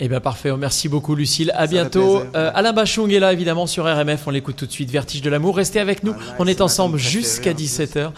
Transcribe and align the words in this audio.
Eh 0.00 0.08
bien 0.08 0.20
parfait, 0.20 0.56
merci 0.56 0.88
beaucoup 0.88 1.16
Lucille, 1.16 1.50
à 1.56 1.66
bientôt. 1.66 2.22
Euh, 2.36 2.52
Alain 2.54 2.72
Bachung 2.72 3.10
est 3.10 3.18
là 3.18 3.32
évidemment 3.32 3.66
sur 3.66 3.84
RMF, 3.84 4.28
on 4.28 4.30
l'écoute 4.30 4.54
tout 4.54 4.66
de 4.66 4.70
suite, 4.70 4.90
Vertige 4.90 5.22
de 5.22 5.30
l'amour, 5.30 5.56
restez 5.56 5.80
avec 5.80 6.04
nous, 6.04 6.14
on 6.38 6.46
est 6.46 6.60
ensemble 6.60 6.98
jusqu'à 6.98 7.52
17h. 7.52 8.12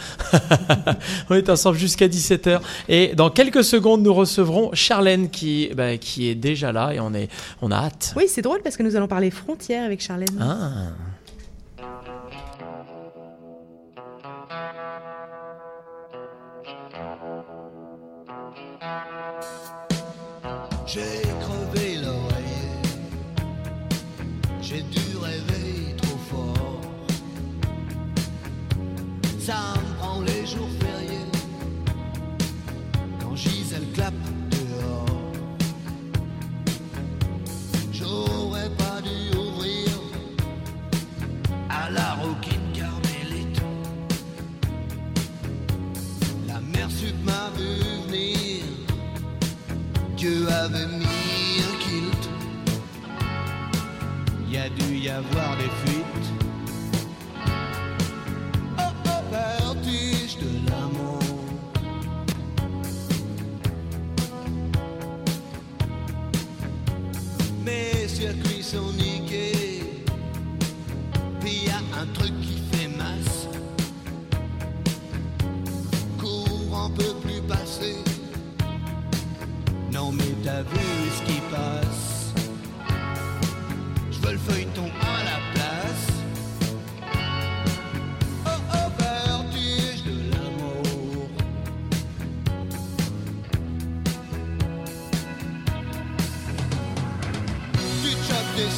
on 1.30 1.34
est 1.34 1.48
ensemble 1.48 1.78
jusqu'à 1.78 2.06
17h 2.06 2.60
et 2.90 3.14
dans 3.14 3.30
quelques 3.30 3.64
secondes 3.64 4.02
nous 4.02 4.12
recevrons 4.12 4.70
Charlène 4.74 5.30
qui, 5.30 5.70
bah, 5.74 5.96
qui 5.96 6.28
est 6.28 6.34
déjà 6.34 6.70
là 6.70 6.92
et 6.92 7.00
on, 7.00 7.14
est, 7.14 7.30
on 7.62 7.70
a 7.70 7.76
hâte. 7.76 8.12
Oui 8.14 8.24
c'est 8.28 8.42
drôle 8.42 8.60
parce 8.62 8.76
que 8.76 8.82
nous 8.82 8.96
allons 8.96 9.08
parler 9.08 9.30
frontières 9.30 9.84
avec 9.86 10.02
Charlène. 10.02 10.38
Ah. 10.38 10.90
J'ai 20.86 21.19
avait 50.60 50.86
mis 50.86 51.62
un 51.68 51.76
kilt. 51.78 52.28
Il 54.46 54.52
y 54.52 54.58
a 54.58 54.68
dû 54.68 54.96
y 54.98 55.08
avoir 55.08 55.56
des 55.56 55.70
fuites. 55.80 56.28
Oh 58.78 58.82
oh, 59.06 59.22
vertige 59.30 60.36
de 60.36 60.68
l'amour. 60.68 61.18
Mes 67.64 68.06
circuits 68.06 68.62
sont 68.62 68.92
niqués. 68.92 70.04
Puis 71.40 71.64
y 71.66 71.70
a 71.70 71.78
un 72.02 72.06
truc 72.12 72.38
qui 72.42 72.60
fait 72.70 72.88
masse. 72.88 73.48
Courant 76.18 76.90
peut 76.90 77.14
plus 77.22 77.40
passer. 77.48 78.09
Non 80.60 80.66
mais 80.66 80.72
t'as 80.72 80.78
vu 80.78 81.10
ce 81.10 81.22
qui 81.22 81.40
passe. 81.50 82.32
Je 84.10 84.18
veux 84.18 84.32
le 84.32 84.38
feuilleton 84.38 84.90
à 85.00 85.24
la 85.24 85.38
place. 85.54 86.08
Oh 88.46 88.60
oh 88.74 88.90
vertige 88.98 90.04
de 90.04 90.16
l'amour. 90.32 91.28
Tu 98.02 98.10
chopes 98.10 98.54
des 98.56 98.70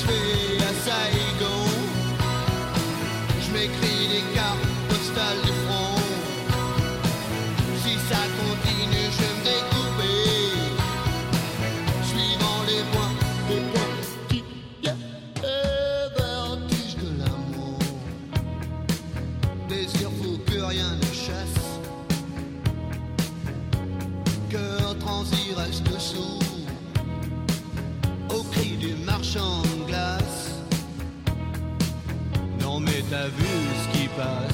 à 0.62 0.72
Saigon. 0.84 1.62
Je 3.40 3.48
m'écris 3.52 4.01
ce 34.16 34.51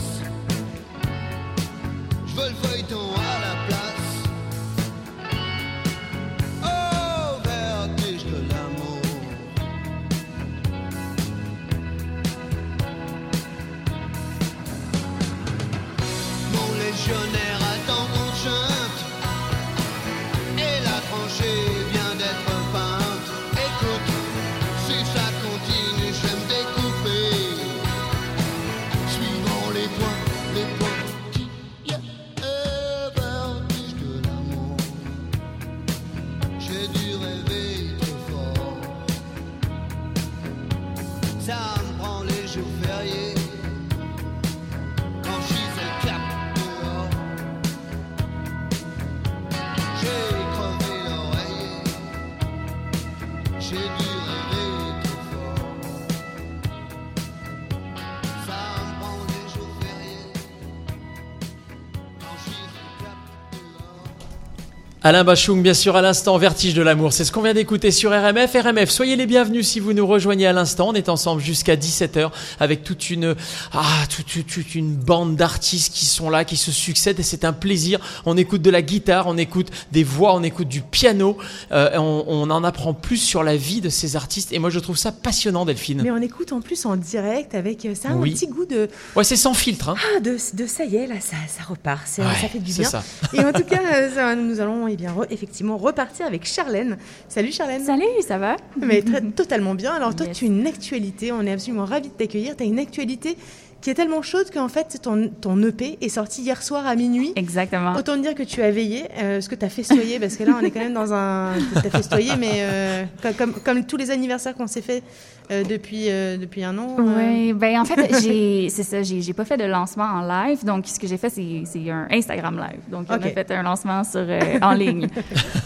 Alain 65.08 65.24
Bachung, 65.24 65.62
bien 65.62 65.72
sûr, 65.72 65.96
à 65.96 66.02
l'instant, 66.02 66.36
Vertige 66.36 66.74
de 66.74 66.82
l'amour. 66.82 67.14
C'est 67.14 67.24
ce 67.24 67.32
qu'on 67.32 67.40
vient 67.40 67.54
d'écouter 67.54 67.90
sur 67.92 68.10
RMF. 68.10 68.52
RMF, 68.54 68.90
soyez 68.90 69.16
les 69.16 69.24
bienvenus 69.24 69.66
si 69.66 69.80
vous 69.80 69.94
nous 69.94 70.06
rejoignez 70.06 70.46
à 70.46 70.52
l'instant. 70.52 70.88
On 70.88 70.92
est 70.92 71.08
ensemble 71.08 71.40
jusqu'à 71.40 71.76
17h 71.76 72.30
avec 72.60 72.84
toute 72.84 73.08
une, 73.08 73.34
ah, 73.72 73.84
toute, 74.14 74.26
toute- 74.26 74.46
toute 74.46 74.74
une 74.74 74.94
bande 74.94 75.34
d'artistes 75.34 75.94
qui 75.94 76.04
sont 76.04 76.28
là, 76.28 76.44
qui 76.44 76.58
se 76.58 76.70
succèdent 76.70 77.18
et 77.20 77.22
c'est 77.22 77.46
un 77.46 77.54
plaisir. 77.54 78.00
On 78.26 78.36
écoute 78.36 78.60
de 78.60 78.68
la 78.68 78.82
guitare, 78.82 79.28
on 79.28 79.38
écoute 79.38 79.68
des 79.92 80.04
voix, 80.04 80.34
on 80.34 80.42
écoute 80.42 80.68
du 80.68 80.82
piano. 80.82 81.38
Euh, 81.72 81.88
on, 81.96 82.24
on 82.28 82.50
en 82.50 82.62
apprend 82.62 82.92
plus 82.92 83.16
sur 83.16 83.42
la 83.42 83.56
vie 83.56 83.80
de 83.80 83.88
ces 83.88 84.14
artistes 84.14 84.52
et 84.52 84.58
moi 84.58 84.68
je 84.68 84.78
trouve 84.78 84.98
ça 84.98 85.10
passionnant, 85.10 85.64
Delphine. 85.64 86.02
Mais 86.02 86.10
on 86.10 86.20
écoute 86.20 86.52
en 86.52 86.60
plus 86.60 86.84
en 86.84 86.96
direct 86.96 87.54
avec 87.54 87.86
euh, 87.86 87.94
ça 87.94 88.10
Oui. 88.14 88.32
un 88.32 88.34
petit 88.34 88.46
goût 88.46 88.66
de 88.66 88.90
Ouais, 89.16 89.24
c'est 89.24 89.36
sans 89.36 89.54
filtre, 89.54 89.88
hein. 89.88 89.94
ah 90.16 90.20
de, 90.20 90.32
de 90.52 90.66
ça 90.66 90.84
y 90.84 90.96
est 90.96 91.06
là 91.06 91.14
ça, 91.18 91.36
ça 91.48 91.62
repart 91.66 92.02
Ouais, 92.18 92.24
ça 92.42 92.48
fait 92.48 92.58
du 92.58 92.72
c'est 92.72 92.82
bien 92.82 92.90
ça. 92.90 93.02
et 93.32 93.40
en 93.40 93.52
tout 93.54 93.64
cas 93.64 93.80
euh, 93.94 94.14
ça, 94.14 94.34
nous 94.34 94.60
allons 94.60 94.86
bien 94.98 95.12
re- 95.14 95.26
effectivement 95.30 95.76
repartir 95.78 96.26
avec 96.26 96.44
Charlène 96.44 96.98
salut 97.28 97.52
Charlène 97.52 97.82
Salut, 97.84 98.02
ça 98.26 98.36
va? 98.36 98.56
mais 98.76 99.00
très- 99.02 99.22
totalement 99.22 99.74
bien 99.74 99.92
alors 99.94 100.14
toi 100.14 100.26
Yes. 100.26 100.36
tu 100.36 100.44
as 100.44 100.48
une 100.48 100.66
actualité 100.66 101.32
on 101.32 101.40
est 101.42 101.52
absolument 101.52 101.84
ravis 101.86 102.08
de 102.08 102.14
t'accueillir 102.14 102.56
tu 102.56 102.64
as 102.64 102.66
une 102.66 102.78
actualité 102.80 103.36
qui 103.80 103.90
est 103.90 103.94
tellement 103.94 104.22
chaude 104.22 104.50
qu'en 104.52 104.66
fait 104.68 104.98
ton, 105.00 105.30
ton 105.40 105.62
EP 105.62 105.98
est 106.00 106.08
sorti 106.08 106.42
hier 106.42 106.60
soir 106.64 106.84
à 106.84 106.96
minuit 106.96 107.32
Exactement. 107.36 107.94
Autant 107.94 108.16
dire 108.16 108.34
que 108.34 108.42
tu 108.42 108.60
as 108.60 108.72
veillé, 108.72 109.04
euh, 109.18 109.40
ce 109.40 109.48
que 109.48 109.54
tu 109.54 109.64
as 109.64 109.68
festoyé, 109.68 110.18
parce 110.18 110.36
que 110.36 110.42
là, 110.42 110.54
on 110.60 110.64
est 110.64 110.72
quand 110.72 110.80
même 110.80 110.94
dans 110.94 111.12
un. 111.12 111.52
Tu 111.80 111.86
as 111.86 111.90
festoyé, 111.90 112.32
mais 112.36 112.50
euh, 112.56 113.04
comme, 113.22 113.34
comme, 113.34 113.52
comme 113.52 113.84
tous 113.86 113.96
les 113.96 114.10
anniversaires 114.10 114.56
qu'on 114.56 114.66
s'est 114.66 114.82
fait 114.82 115.04
euh, 115.50 115.64
depuis, 115.64 116.10
euh, 116.10 116.36
depuis 116.36 116.62
un 116.64 116.76
an. 116.78 116.96
euh, 116.98 117.02
Oui, 117.16 117.52
ben 117.52 117.80
en 117.80 117.84
fait, 117.84 118.20
j'ai, 118.22 118.68
c'est 118.70 118.82
ça, 118.82 119.02
j'ai, 119.02 119.20
j'ai 119.22 119.32
pas 119.32 119.44
fait 119.44 119.56
de 119.56 119.64
lancement 119.64 120.04
en 120.04 120.20
live, 120.26 120.64
donc 120.64 120.86
ce 120.86 120.98
que 120.98 121.06
j'ai 121.06 121.16
fait, 121.16 121.30
c'est, 121.30 121.62
c'est 121.64 121.90
un 121.90 122.06
Instagram 122.10 122.56
live. 122.56 122.80
Donc, 122.90 123.06
on 123.10 123.14
Ok. 123.14 123.24
a 123.26 123.28
fait 123.30 123.50
un 123.52 123.62
lancement 123.62 124.04
sur, 124.04 124.26
en 124.62 124.72
ligne. 124.72 125.08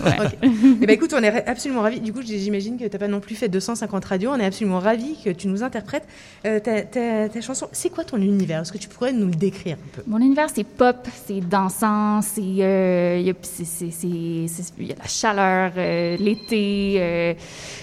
Ouais. 0.05 0.17
Eh 0.43 0.87
ben, 0.87 0.90
écoute, 0.90 1.14
on 1.17 1.23
est 1.23 1.46
absolument 1.49 1.82
ravis. 1.82 2.00
Du 2.00 2.12
coup, 2.12 2.23
j'imagine 2.23 2.76
que 2.76 2.84
tu 2.84 2.90
n'as 2.90 2.99
pas 2.99 3.06
non 3.06 3.20
plus 3.20 3.37
fait 3.37 3.49
250 3.49 4.05
radios. 4.05 4.31
On 4.32 4.38
est 4.40 4.44
absolument 4.44 4.81
ravis 4.81 5.17
que 5.25 5.31
tu 5.31 5.46
nous 5.46 5.62
interprètes 5.62 6.06
ta, 6.43 6.58
ta- 6.61 7.28
ta 7.28 7.40
chanson. 7.40 7.69
C'est 7.70 7.88
quoi 7.90 8.02
ton 8.02 8.17
univers? 8.17 8.62
Est-ce 8.62 8.73
que 8.73 8.78
tu 8.78 8.88
pourrais 8.88 9.12
nous 9.12 9.26
le 9.26 9.35
décrire 9.35 9.76
un 9.76 9.96
peu? 9.96 10.02
Mon 10.08 10.19
univers, 10.19 10.49
c'est 10.52 10.64
pop, 10.64 11.06
c'est 11.26 11.40
dansant, 11.40 12.20
c'est, 12.23 12.40
y 12.43 12.62
a, 12.64 13.32
c'est, 13.43 13.64
c'est, 13.64 13.90
c'est- 13.93 14.46
c'est- 14.49 14.73
il 14.78 14.87
y 14.88 14.93
a 14.93 14.96
la 14.96 15.06
chaleur, 15.06 15.73
l'été. 16.19 17.37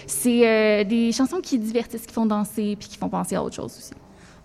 Euh, 0.09 0.15
c'est 0.21 0.47
euh, 0.47 0.83
des 0.83 1.11
chansons 1.11 1.39
qui 1.41 1.57
divertissent, 1.59 2.05
qui 2.05 2.13
font 2.13 2.25
danser, 2.25 2.75
puis 2.79 2.89
qui 2.89 2.97
font 2.97 3.09
penser 3.09 3.35
à 3.35 3.43
autre 3.43 3.55
chose 3.55 3.75
aussi. 3.77 3.93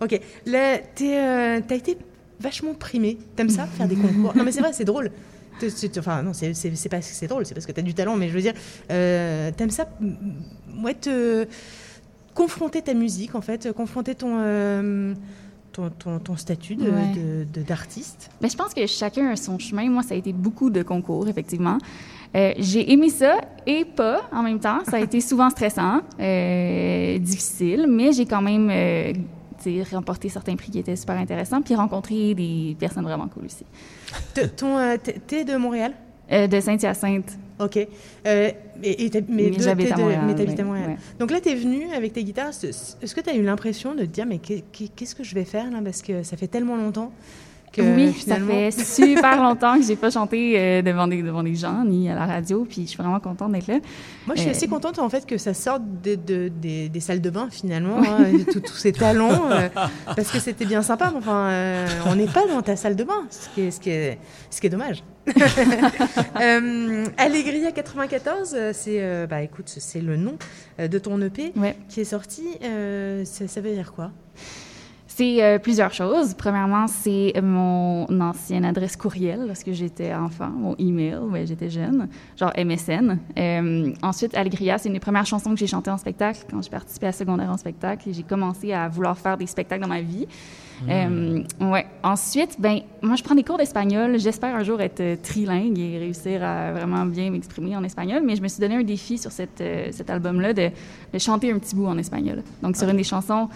Ok. 0.01 0.19
Là, 0.45 0.77
tu 0.95 1.09
as 1.11 1.57
été 1.75 1.97
vachement 2.39 2.73
primé. 2.73 3.17
T'aimes 3.35 3.49
ça, 3.49 3.65
faire 3.65 3.87
des 3.87 3.95
concours? 3.95 4.35
Non, 4.35 4.43
mais 4.43 4.51
c'est 4.51 4.59
vrai, 4.61 4.73
c'est 4.73 4.85
drôle. 4.85 5.11
Enfin, 5.97 6.21
non, 6.21 6.33
c'est 6.33 6.51
pas 6.89 6.99
que 6.99 7.05
c'est 7.05 7.27
drôle, 7.27 7.45
c'est 7.45 7.53
parce 7.53 7.65
que 7.65 7.71
tu 7.71 7.79
as 7.79 7.83
du 7.83 7.93
talent, 7.93 8.17
mais 8.17 8.27
je 8.27 8.33
veux 8.33 8.41
dire, 8.41 8.53
euh, 8.91 9.51
t'aimes 9.55 9.69
ça, 9.69 9.87
m- 10.01 10.17
m- 10.21 10.83
ouais, 10.83 10.93
te 10.93 11.47
confronter 12.33 12.81
ta 12.81 12.93
musique, 12.93 13.35
en 13.35 13.41
fait, 13.41 13.71
confronter 13.71 14.15
ton, 14.15 14.35
euh, 14.41 15.13
ton, 15.71 15.89
ton, 15.91 16.19
ton 16.19 16.35
statut 16.35 16.75
de- 16.75 16.89
Ouais. 16.91 17.11
de- 17.15 17.45
de- 17.53 17.65
d'artiste? 17.65 18.29
Mais 18.41 18.49
je 18.49 18.57
pense 18.57 18.73
que 18.73 18.85
chacun 18.85 19.29
a 19.29 19.37
son 19.37 19.57
chemin. 19.57 19.89
Moi, 19.89 20.03
ça 20.03 20.13
a 20.13 20.17
été 20.17 20.33
beaucoup 20.33 20.69
de 20.69 20.83
concours, 20.83 21.29
effectivement. 21.29 21.77
Euh, 22.35 22.53
j'ai 22.57 22.91
aimé 22.91 23.09
ça 23.09 23.37
et 23.65 23.85
pas 23.85 24.23
en 24.31 24.43
même 24.43 24.59
temps. 24.59 24.79
Ça 24.89 24.97
a 24.97 24.99
été 24.99 25.21
souvent 25.21 25.49
stressant, 25.49 26.01
euh, 26.19 27.17
difficile, 27.17 27.85
mais 27.89 28.11
j'ai 28.11 28.25
quand 28.25 28.41
même 28.41 28.69
euh, 28.71 29.13
remporté 29.91 30.29
certains 30.29 30.55
prix 30.55 30.69
qui 30.71 30.79
étaient 30.79 30.95
super 30.95 31.17
intéressants, 31.17 31.61
puis 31.61 31.73
rencontré 31.75 32.33
des 32.35 32.75
personnes 32.79 33.03
vraiment 33.05 33.27
cool 33.27 33.45
aussi. 33.45 33.65
Ton, 34.57 34.77
t'es- 35.27 35.43
de 35.45 35.55
Montréal? 35.55 35.93
De 36.29 36.59
Saint-Hyacinthe, 36.59 37.37
Ok. 37.59 37.77
Euh, 37.77 38.51
et, 38.83 39.05
et 39.05 39.09
t'as- 39.09 39.21
mais 39.29 39.53
j'habite 39.57 39.91
à 39.91 39.97
Montréal. 39.97 40.21
mais 40.25 40.59
à 40.59 40.63
Montréal. 40.63 40.97
Donc 41.19 41.31
là, 41.31 41.39
tu 41.39 41.49
es 41.49 41.55
venu 41.55 41.85
avec 41.95 42.11
tes 42.13 42.23
guitares. 42.23 42.49
Est-ce 42.49 43.15
que 43.15 43.21
tu 43.21 43.29
as 43.29 43.35
eu 43.35 43.43
l'impression 43.43 43.93
de 43.95 44.01
te 44.01 44.05
dire, 44.05 44.25
mais 44.25 44.39
qu'est- 44.39 44.63
qu'est- 44.73 44.89
qu'est-ce 44.93 45.15
que 45.15 45.23
je 45.23 45.33
vais 45.35 45.45
faire 45.45 45.71
là? 45.71 45.79
Parce 45.83 46.01
que 46.01 46.23
ça 46.23 46.35
fait 46.35 46.47
tellement 46.47 46.75
longtemps 46.75 47.11
que 47.75 47.81
oui, 47.95 48.13
finalement. 48.13 48.47
ça 48.71 48.71
fait 48.77 48.83
super 48.85 49.41
longtemps 49.43 49.77
que 49.77 49.83
j'ai 49.85 49.95
pas 49.95 50.09
chanté 50.09 50.53
euh, 50.57 50.81
devant, 50.81 51.07
des, 51.07 51.21
devant 51.21 51.43
des 51.43 51.55
gens 51.55 51.83
ni 51.85 52.09
à 52.09 52.15
la 52.15 52.25
radio, 52.25 52.65
puis 52.69 52.83
je 52.83 52.87
suis 52.89 52.97
vraiment 52.97 53.19
contente 53.19 53.51
d'être 53.51 53.67
là. 53.67 53.79
Moi, 54.27 54.35
je 54.35 54.41
suis 54.41 54.49
Euh, 54.49 54.51
assez 54.53 54.67
contente 54.67 54.97
en 54.99 55.09
fait 55.09 55.25
que 55.25 55.37
ça 55.37 55.53
sorte 55.53 55.81
de- 56.03 56.15
de- 56.15 56.47
des, 56.49 56.89
des 56.89 56.99
salles 56.99 57.21
de 57.21 57.29
bain 57.29 57.47
finalement, 57.51 57.97
hein, 57.97 58.25
et 58.25 58.43
tout- 58.45 58.59
tous 58.61 58.75
ces 58.77 58.91
talents, 58.93 59.49
euh, 59.51 59.67
parce 60.15 60.31
que 60.31 60.39
c'était 60.39 60.65
bien 60.65 60.81
sympa. 60.81 61.09
mais 61.11 61.17
Enfin, 61.17 61.49
euh, 61.49 61.87
on 62.07 62.15
n'est 62.15 62.27
pas 62.27 62.47
dans 62.47 62.61
ta 62.61 62.75
salle 62.75 62.95
de 62.95 63.03
bain, 63.03 63.23
ce 63.29 63.49
qui 63.53 63.61
est, 63.61 63.71
ce 63.71 63.79
qui 63.79 63.89
est, 63.89 64.17
ce 64.49 64.61
qui 64.61 64.67
est 64.67 64.69
dommage. 64.69 65.03
euh, 66.41 67.05
Allegria 67.17 67.71
94, 67.71 68.53
euh, 68.55 68.71
c'est 68.73 68.97
euh, 69.01 69.27
bah 69.27 69.41
écoute, 69.41 69.65
c'est 69.67 70.01
le 70.01 70.17
nom 70.17 70.37
euh, 70.79 70.87
de 70.87 70.99
ton 70.99 71.19
EP 71.21 71.51
Ouais. 71.55 71.75
qui 71.89 72.01
est 72.01 72.05
sorti. 72.05 72.43
euh, 72.63 73.25
ça, 73.25 73.47
ça 73.47 73.61
veut 73.61 73.71
dire 73.73 73.91
quoi? 73.93 74.11
C'est 75.17 75.41
euh, 75.41 75.59
plusieurs 75.59 75.93
choses. 75.93 76.33
Premièrement, 76.33 76.87
c'est 76.87 77.31
mon 77.41 78.05
ancienne 78.19 78.65
adresse 78.65 78.97
courriel 78.97 79.45
lorsque 79.47 79.71
j'étais 79.71 80.13
enfant, 80.13 80.49
mon 80.49 80.75
email, 80.75 81.15
ouais, 81.31 81.45
j'étais 81.45 81.69
jeune, 81.69 82.09
genre 82.37 82.51
MSN. 82.57 83.17
Euh, 83.37 83.93
ensuite, 84.01 84.35
Allegria, 84.35 84.77
c'est 84.77 84.89
une 84.89 84.95
des 84.95 84.99
premières 84.99 85.25
chansons 85.25 85.51
que 85.51 85.55
j'ai 85.55 85.67
chantées 85.67 85.89
en 85.89 85.97
spectacle 85.97 86.39
quand 86.51 86.61
j'ai 86.61 86.69
participé 86.69 87.07
à 87.07 87.13
secondaire 87.13 87.49
en 87.49 87.55
spectacle 87.55 88.09
et 88.09 88.13
j'ai 88.13 88.23
commencé 88.23 88.73
à 88.73 88.89
vouloir 88.89 89.17
faire 89.17 89.37
des 89.37 89.47
spectacles 89.47 89.83
dans 89.83 89.87
ma 89.87 90.01
vie. 90.01 90.27
Euh, 90.89 91.43
ouais. 91.61 91.87
Ensuite, 92.03 92.59
ben, 92.59 92.81
moi, 93.01 93.15
je 93.15 93.23
prends 93.23 93.35
des 93.35 93.43
cours 93.43 93.57
d'espagnol. 93.57 94.19
J'espère 94.19 94.53
un 94.53 94.63
jour 94.63 94.81
être 94.81 95.21
trilingue 95.21 95.79
et 95.79 95.97
réussir 95.97 96.43
à 96.43 96.73
vraiment 96.73 97.05
bien 97.05 97.29
m'exprimer 97.29 97.77
en 97.77 97.85
espagnol. 97.85 98.21
Mais 98.25 98.35
je 98.35 98.41
me 98.41 98.49
suis 98.49 98.59
donné 98.59 98.75
un 98.75 98.83
défi 98.83 99.17
sur 99.17 99.31
cette, 99.31 99.63
cet 99.91 100.09
album-là 100.09 100.51
de, 100.51 100.71
de 101.13 101.19
chanter 101.19 101.53
un 101.53 101.59
petit 101.59 101.73
bout 101.73 101.85
en 101.85 101.97
espagnol. 101.97 102.43
Donc, 102.61 102.75
sur 102.75 102.89
une 102.89 102.97
des 102.97 103.05
chansons, 103.05 103.47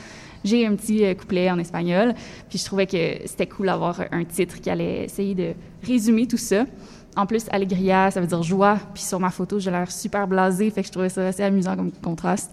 j'ai 0.44 0.66
un 0.66 0.76
petit 0.76 1.06
euh, 1.06 1.14
couplet 1.14 1.50
en 1.50 1.60
espagnol. 1.60 2.14
Puis 2.50 2.60
je 2.60 2.66
trouvais 2.66 2.88
que 2.88 3.26
c'était 3.26 3.48
cool 3.48 3.68
d'avoir 3.68 4.02
un 4.12 4.24
titre 4.24 4.60
qui 4.60 4.70
allait 4.70 5.06
essayer 5.06 5.36
de 5.36 5.54
résumer 5.84 6.28
tout 6.28 6.38
ça. 6.38 6.66
En 7.16 7.26
plus, 7.26 7.46
Allegria, 7.52 8.12
ça 8.12 8.22
veut 8.22 8.28
dire 8.28 8.44
joie. 8.44 8.78
Puis 8.94 9.04
sur 9.04 9.20
ma 9.20 9.30
photo, 9.30 9.60
j'ai 9.60 9.72
l'air 9.72 9.92
super 9.92 10.28
blasée. 10.28 10.70
Fait 10.70 10.82
que 10.82 10.88
je 10.88 10.92
trouvais 10.92 11.10
ça 11.10 11.28
assez 11.28 11.44
amusant 11.44 11.76
comme 11.76 11.92
contraste. 11.92 12.52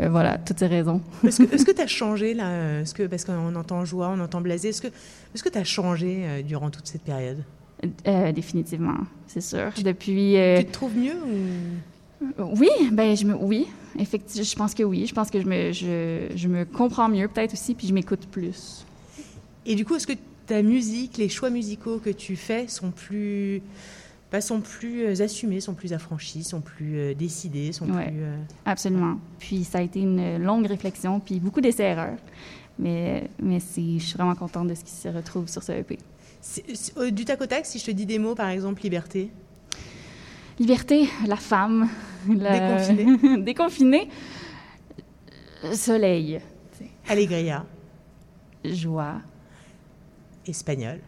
Euh, 0.00 0.08
voilà, 0.08 0.38
toutes 0.38 0.60
ces 0.60 0.66
raisons. 0.66 1.00
Est-ce 1.24 1.64
que 1.64 1.72
tu 1.72 1.82
as 1.82 1.86
changé 1.86 2.34
là 2.34 2.46
euh, 2.46 2.82
est-ce 2.82 2.94
que, 2.94 3.04
Parce 3.04 3.24
qu'on 3.24 3.54
entend 3.56 3.84
joie, 3.84 4.10
on 4.14 4.20
entend 4.20 4.40
blasé. 4.40 4.68
Est-ce 4.68 4.80
que 4.80 4.88
est 4.88 5.50
tu 5.50 5.58
as 5.58 5.64
changé 5.64 6.20
euh, 6.20 6.42
durant 6.42 6.70
toute 6.70 6.86
cette 6.86 7.02
période? 7.02 7.42
Euh, 8.06 8.32
définitivement, 8.32 8.98
c'est 9.26 9.40
sûr. 9.40 9.72
Depuis. 9.84 10.36
Tu 10.58 10.64
te 10.64 10.72
trouves 10.72 10.96
mieux 10.96 11.16
ou... 11.16 11.36
Oui, 12.38 12.68
ben 12.92 13.16
je 13.16 13.24
me, 13.26 13.34
oui, 13.34 13.66
effectivement, 13.98 14.44
je 14.44 14.56
pense 14.56 14.74
que 14.74 14.82
oui. 14.82 15.06
Je 15.06 15.14
pense 15.14 15.30
que 15.30 15.40
je 15.40 15.46
me, 15.46 15.72
je, 15.72 16.28
je 16.34 16.48
me 16.48 16.64
comprends 16.64 17.08
mieux 17.08 17.28
peut-être 17.28 17.52
aussi, 17.52 17.74
puis 17.74 17.86
je 17.86 17.94
m'écoute 17.94 18.26
plus. 18.30 18.84
Et 19.66 19.74
du 19.74 19.84
coup, 19.84 19.94
est-ce 19.94 20.06
que 20.06 20.14
ta 20.46 20.62
musique, 20.62 21.16
les 21.18 21.28
choix 21.28 21.50
musicaux 21.50 21.98
que 21.98 22.10
tu 22.10 22.34
fais 22.34 22.66
sont 22.68 22.90
plus, 22.90 23.62
bah, 24.32 24.40
sont 24.40 24.60
plus 24.60 25.02
euh, 25.04 25.22
assumés, 25.22 25.60
sont 25.60 25.74
plus 25.74 25.92
affranchis, 25.92 26.42
sont 26.42 26.60
plus 26.60 26.96
euh, 26.98 27.14
décidés, 27.14 27.72
sont 27.72 27.88
Ouais. 27.90 28.06
plus. 28.10 28.22
euh, 28.22 28.36
Absolument. 28.64 29.18
Puis 29.38 29.62
ça 29.64 29.78
a 29.78 29.82
été 29.82 30.00
une 30.00 30.38
longue 30.38 30.66
réflexion, 30.66 31.20
puis 31.20 31.38
beaucoup 31.38 31.60
d'essais-erreurs. 31.60 32.16
Mais, 32.80 33.28
mais 33.42 33.58
je 33.60 33.98
suis 33.98 34.14
vraiment 34.16 34.34
contente 34.36 34.68
de 34.68 34.74
ce 34.74 34.84
qui 34.84 34.92
se 34.92 35.08
retrouve 35.08 35.48
sur 35.48 35.62
ce 35.62 35.72
EP. 35.72 35.98
du 37.12 37.24
tac 37.24 37.40
au 37.40 37.46
tac, 37.46 37.66
si 37.66 37.78
je 37.78 37.84
te 37.84 37.90
dis 37.90 38.06
des 38.06 38.18
mots, 38.18 38.34
par 38.36 38.48
exemple, 38.48 38.82
liberté? 38.82 39.30
Liberté, 40.58 41.08
la 41.26 41.36
femme. 41.36 41.88
la- 42.28 42.76
Déconfinée. 42.76 43.38
Déconfinée. 43.42 44.08
Soleil. 45.72 46.40
Allegria, 47.08 47.64
Joie. 48.64 49.20
espagnol, 50.46 51.00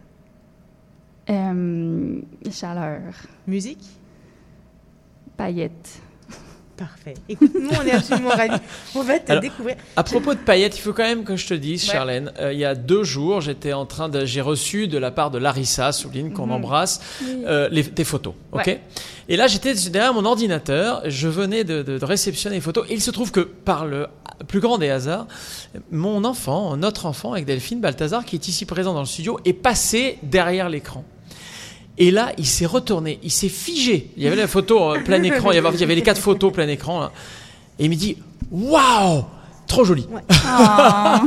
Euh, 1.29 2.21
chaleur. 2.51 3.01
musique. 3.47 3.85
Paillettes. 5.37 6.01
Parfait. 6.81 7.13
Écoute, 7.29 7.53
nous, 7.61 7.69
on 7.79 7.87
est 7.87 7.91
absolument 7.93 8.31
ravis. 8.31 8.57
On 8.95 9.03
va 9.03 9.19
te 9.19 9.31
Alors- 9.31 9.43
découvrir. 9.43 9.77
À 9.97 10.03
propos 10.03 10.33
de 10.33 10.39
paillettes, 10.39 10.79
il 10.79 10.81
faut 10.81 10.95
quand 10.95 11.03
même 11.05 11.25
que 11.25 11.37
je 11.37 11.47
te 11.47 11.53
dise, 11.53 11.87
Ouais. 11.87 11.93
Charlène, 11.93 12.33
euh, 12.41 12.55
il 12.55 12.59
y 12.59 12.65
a 12.65 12.75
deux 12.75 13.05
jours, 13.05 13.43
j'étais 13.43 13.75
en 13.75 13.85
train 13.85 14.09
de, 14.09 14.25
j'ai 14.25 14.41
reçu 14.41 14.89
de 14.89 14.97
la 14.97 15.11
part 15.11 15.31
de 15.31 15.37
Larissa 15.37 15.93
Souline, 15.93 16.33
qu'on 16.33 16.47
Mhm. 16.47 16.53
embrasse, 16.53 17.01
euh, 17.45 17.69
les, 17.71 17.83
des 17.83 18.05
photos. 18.05 18.33
Ok? 18.53 18.79
Et 19.29 19.37
là, 19.37 19.47
j'étais 19.47 19.75
derrière 19.91 20.15
mon 20.15 20.25
ordinateur, 20.25 21.03
je 21.05 21.29
venais 21.29 21.65
de, 21.65 21.83
de- 21.83 21.99
de 21.99 22.05
réceptionner 22.05 22.57
les 22.57 22.63
photos. 22.63 22.87
Et 22.89 22.95
il 22.95 23.03
se 23.03 23.11
trouve 23.11 23.31
que 23.31 23.41
par 23.41 23.85
le 23.85 24.07
plus 24.49 24.61
grand 24.61 24.79
des 24.79 24.89
hasards, 24.89 25.27
mon 25.91 26.25
enfant, 26.25 26.79
notre 26.79 27.05
enfant 27.05 27.35
avec 27.35 27.45
Delphine 27.45 27.81
Balthazar, 27.83 28.25
qui 28.25 28.37
est 28.37 28.49
ici 28.49 28.65
présent 28.65 28.95
dans 28.95 29.01
le 29.01 29.07
studio, 29.07 29.39
est 29.45 29.53
passé 29.53 30.19
derrière 30.23 30.71
l'écran. 30.71 31.05
Et 31.99 32.11
là, 32.11 32.33
il 32.39 32.47
s'est 32.47 32.67
retourné, 32.67 33.19
il 33.23 33.31
s'est 33.31 33.49
figé. 33.49 34.11
Il 34.17 34.23
y 34.23 34.27
avait 34.27 34.37
la 34.37 34.47
photo 34.47 34.95
euh, 34.95 35.01
plein 35.01 35.23
écran, 35.23 35.51
il 35.51 35.57
y 35.57 35.59
avait, 35.59 35.69
il 35.71 35.81
y 35.81 35.85
avait 35.85 35.95
les 35.95 36.03
quatre 36.03 36.21
photos 36.21 36.53
plein 36.53 36.69
écran. 36.69 37.01
là. 37.01 37.13
Et 37.79 37.85
il 37.85 37.91
me 37.91 37.95
dit 37.97 38.17
Waouh 38.51 39.25
Trop 39.71 39.85
joli. 39.85 40.07
Ah. 40.53 41.23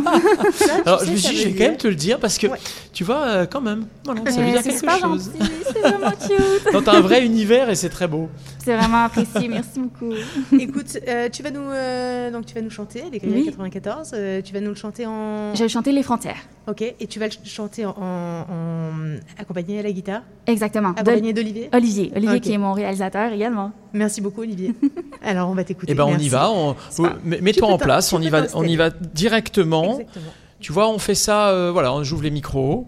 Ça, 0.54 0.74
Alors, 0.86 1.00
sais, 1.00 1.06
je 1.08 1.12
me 1.12 1.16
suis 1.18 1.30
dit, 1.36 1.42
je 1.44 1.48
vais 1.50 1.54
quand 1.56 1.64
même 1.64 1.78
te 1.78 1.88
le 1.88 1.96
dire 1.96 2.20
parce 2.20 2.38
que, 2.38 2.48
Ouais. 2.48 2.58
tu 2.92 3.04
vois, 3.06 3.22
euh, 3.22 3.46
quand 3.50 3.62
même, 3.62 3.86
voilà, 4.04 4.20
ça 4.30 4.42
veut 4.42 4.52
dire 4.52 4.60
c'est 4.62 4.72
quelque 4.82 5.00
chose. 5.02 5.32
c'est 5.72 5.80
vraiment 5.80 6.12
cute. 6.74 6.84
T'as 6.86 6.98
un 6.98 7.00
vrai 7.00 7.26
univers 7.26 7.70
et 7.70 7.76
c'est 7.76 7.88
très 7.90 8.08
beau. 8.08 8.28
C'est 8.64 8.76
vraiment 8.76 9.06
apprécié, 9.06 9.48
merci 9.48 9.80
beaucoup. 9.80 10.12
Écoute, 10.60 10.98
euh, 11.08 11.30
tu 11.32 11.42
vas 11.42 11.52
nous 11.52 11.62
euh, 11.62 12.32
donc 12.32 12.46
tu 12.46 12.54
vas 12.54 12.62
nous 12.62 12.70
chanter 12.70 13.04
les 13.12 13.22
Oui. 13.24 13.46
94. 13.46 14.12
euh, 14.14 14.42
tu 14.42 14.54
vas 14.54 14.60
nous 14.60 14.70
le 14.70 14.76
chanter 14.76 15.06
en. 15.06 15.56
Je 15.56 15.64
vais 15.64 15.70
chanter 15.70 15.92
Les 15.94 16.04
Frontières. 16.04 16.42
Ok. 16.68 16.82
Et 16.82 17.08
tu 17.08 17.20
vas 17.20 17.28
le 17.28 17.32
chanter 17.46 17.86
en, 17.86 17.92
en- 17.92 18.42
en- 18.42 19.20
accompagné 19.40 19.80
à 19.80 19.84
la 19.84 19.92
guitare, 19.92 20.22
Exactement. 20.48 20.90
Accompagné 20.90 21.32
d'Olivier? 21.34 21.70
Olivier, 21.74 22.12
Olivier 22.16 22.40
qui 22.42 22.52
est 22.52 22.58
mon 22.58 22.74
réalisateur 22.74 23.32
également. 23.32 23.72
Merci 23.94 24.22
beaucoup 24.22 24.42
Olivier. 24.42 24.74
Alors 25.24 25.50
on 25.50 25.54
va 25.54 25.64
t'écouter. 25.64 25.92
Et 25.92 25.96
ben, 25.96 26.06
on 26.06 26.18
y 26.18 26.30
va. 26.30 26.50
On, 26.52 26.76
Mets-toi 27.24 27.68
en 27.68 27.78
place. 27.78 28.12
On 28.14 28.22
y 28.22 28.30
va. 28.30 28.44
On 28.56 28.64
y 28.64 28.76
va 28.76 28.90
directement. 28.90 30.00
Exactement. 30.00 30.32
Tu 30.60 30.72
vois, 30.72 30.90
on 30.90 30.98
fait 30.98 31.16
ça. 31.16 31.50
euh, 31.50 31.72
voilà, 31.72 31.94
on 31.94 32.04
j'ouvre 32.04 32.24
les 32.24 32.32
micros. 32.32 32.88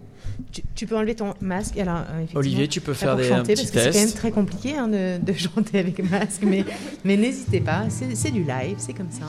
Tu, 0.51 0.61
tu 0.75 0.85
peux 0.87 0.97
enlever 0.97 1.15
ton 1.15 1.33
masque. 1.41 1.77
Alors 1.77 1.97
euh, 1.97 2.25
Olivier, 2.35 2.67
tu 2.67 2.81
peux 2.81 2.93
faire 2.93 3.15
des 3.15 3.31
un 3.31 3.37
chanter 3.37 3.53
petit 3.53 3.71
parce 3.71 3.71
que 3.71 3.91
c'est 3.91 3.99
quand 3.99 4.05
même 4.05 4.13
très 4.15 4.31
compliqué 4.31 4.75
hein, 4.75 4.87
de, 4.87 5.17
de 5.23 5.33
chanter 5.37 5.79
avec 5.79 5.99
masque, 6.09 6.43
mais 6.43 6.65
mais 7.03 7.17
n'hésitez 7.17 7.61
pas. 7.61 7.83
C'est 7.89 8.31
du 8.31 8.43
live, 8.43 8.75
c'est 8.77 8.93
comme 8.93 9.11
ça. 9.11 9.25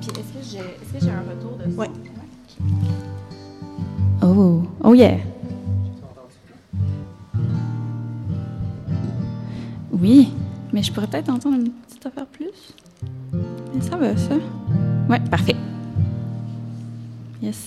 Puis 0.00 0.10
est-ce 0.10 0.92
que 0.98 1.00
j'ai 1.00 1.10
un 1.10 1.22
retour 1.22 1.58
de 1.58 1.74
Ouais. 1.74 1.90
Oh, 4.22 4.62
oh 4.82 4.94
yeah. 4.94 5.18
Oui, 9.98 10.28
mais 10.72 10.82
je 10.82 10.92
pourrais 10.92 11.06
peut-être 11.06 11.30
entendre 11.30 11.56
une 11.56 11.70
petite 11.70 12.04
affaire 12.04 12.26
plus. 12.26 12.50
Mais 13.74 13.80
ça 13.80 13.96
va, 13.96 14.14
ça. 14.16 14.34
Ouais, 15.08 15.20
parfait. 15.30 15.56
Yes. 17.42 17.66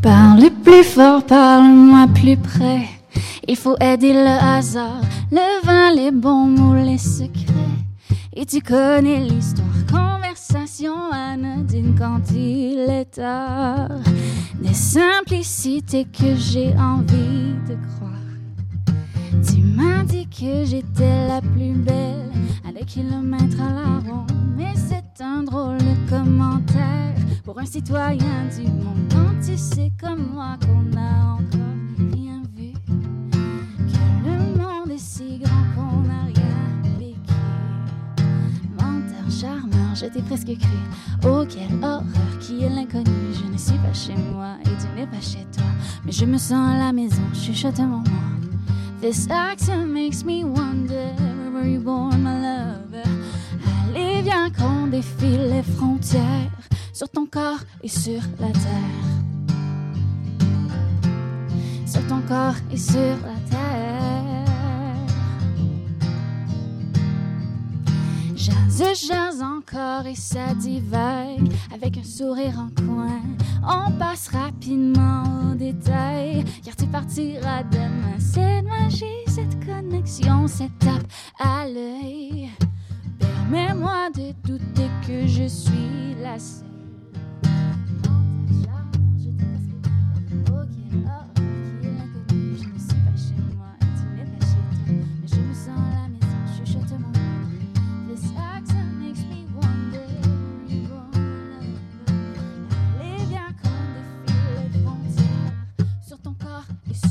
Parle 0.00 0.50
plus 0.64 0.84
fort, 0.84 1.24
parle-moi 1.24 2.06
plus 2.14 2.36
près. 2.36 2.88
Il 3.46 3.56
faut 3.56 3.76
aider 3.80 4.12
le 4.12 4.26
hasard, 4.26 5.02
le 5.32 5.64
vin, 5.64 5.94
les 5.94 6.10
bons 6.10 6.46
mots, 6.46 6.74
les 6.74 6.98
secrets. 6.98 7.52
Et 8.34 8.44
tu 8.44 8.60
connais 8.60 9.20
l'histoire, 9.20 9.66
conversation 9.90 10.94
anodines 11.10 11.94
quand 11.98 12.20
il 12.34 12.86
est 12.90 13.16
tard. 13.16 13.88
Des 14.60 14.74
simplicités 14.74 16.04
que 16.04 16.34
j'ai 16.36 16.74
envie 16.76 17.54
de 17.66 17.76
croire. 17.96 18.12
Tu 19.46 19.62
m'as 19.62 20.04
dit 20.04 20.28
que 20.28 20.64
j'étais 20.64 21.28
la 21.28 21.40
plus 21.40 21.72
belle 21.72 22.30
à 22.68 22.72
des 22.72 22.84
kilomètres 22.84 23.60
à 23.60 23.72
la 23.72 24.10
ronde. 24.10 24.30
Mais 24.56 24.74
c'est 24.76 25.22
un 25.22 25.42
drôle 25.42 25.78
de 25.78 26.10
commentaire 26.10 27.14
pour 27.44 27.58
un 27.58 27.66
citoyen 27.66 28.48
du 28.54 28.64
monde. 28.70 29.10
Quand 29.10 29.34
tu 29.44 29.56
sais 29.56 29.90
comme 30.00 30.32
moi 30.34 30.56
qu'on 30.60 30.96
a 30.96 31.34
encore 31.34 32.14
rien 32.14 32.31
presque 40.20 40.58
cru. 40.58 40.78
Oh, 41.24 41.44
quelle 41.48 41.74
horreur, 41.82 42.02
qui 42.40 42.64
est 42.64 42.68
l'inconnu 42.68 43.10
Je 43.32 43.50
ne 43.50 43.56
suis 43.56 43.78
pas 43.78 43.94
chez 43.94 44.14
moi 44.14 44.56
et 44.62 44.68
tu 44.68 44.86
n'es 44.94 45.06
pas 45.06 45.20
chez 45.20 45.46
toi. 45.56 45.64
Mais 46.04 46.12
je 46.12 46.24
me 46.26 46.36
sens 46.36 46.74
à 46.74 46.78
la 46.78 46.92
maison, 46.92 47.22
chuchote 47.32 47.80
un 47.80 47.86
moment. 47.86 48.04
This 49.00 49.26
accent 49.30 49.86
makes 49.86 50.24
me 50.24 50.44
wonder 50.44 51.14
where 51.18 51.50
were 51.52 51.66
you 51.66 51.80
born, 51.80 52.22
my 52.22 52.34
lover? 52.34 53.08
Allez, 53.88 54.22
viens 54.22 54.50
qu'on 54.50 54.86
défile 54.86 55.48
les 55.50 55.62
frontières 55.62 56.50
sur 56.92 57.08
ton 57.08 57.26
corps 57.26 57.60
et 57.82 57.88
sur 57.88 58.20
la 58.38 58.48
terre. 58.48 59.02
Sur 61.86 62.06
ton 62.06 62.20
corps 62.28 62.54
et 62.72 62.76
sur 62.76 63.16
la 63.24 63.50
terre. 63.50 63.91
Jase, 68.42 69.06
jase 69.06 69.40
encore 69.40 70.04
et 70.04 70.16
ça 70.16 70.52
divague 70.54 71.48
avec 71.72 71.96
un 71.96 72.02
sourire 72.02 72.58
en 72.58 72.70
coin. 72.84 73.20
On 73.62 73.92
passe 73.92 74.30
rapidement 74.30 75.22
aux 75.52 75.54
détails 75.54 76.44
car 76.64 76.74
tu 76.74 76.86
partiras 76.86 77.62
demain. 77.62 78.18
Cette 78.18 78.64
magie, 78.64 79.04
cette 79.28 79.64
connexion, 79.64 80.48
cette 80.48 80.76
tape 80.80 81.06
à 81.38 81.68
l'œil. 81.68 82.50
Permets-moi 83.20 84.10
de 84.10 84.32
douter 84.44 84.90
que 85.06 85.24
je 85.28 85.46
suis 85.46 86.16
la 86.20 86.36
seule. 86.40 86.72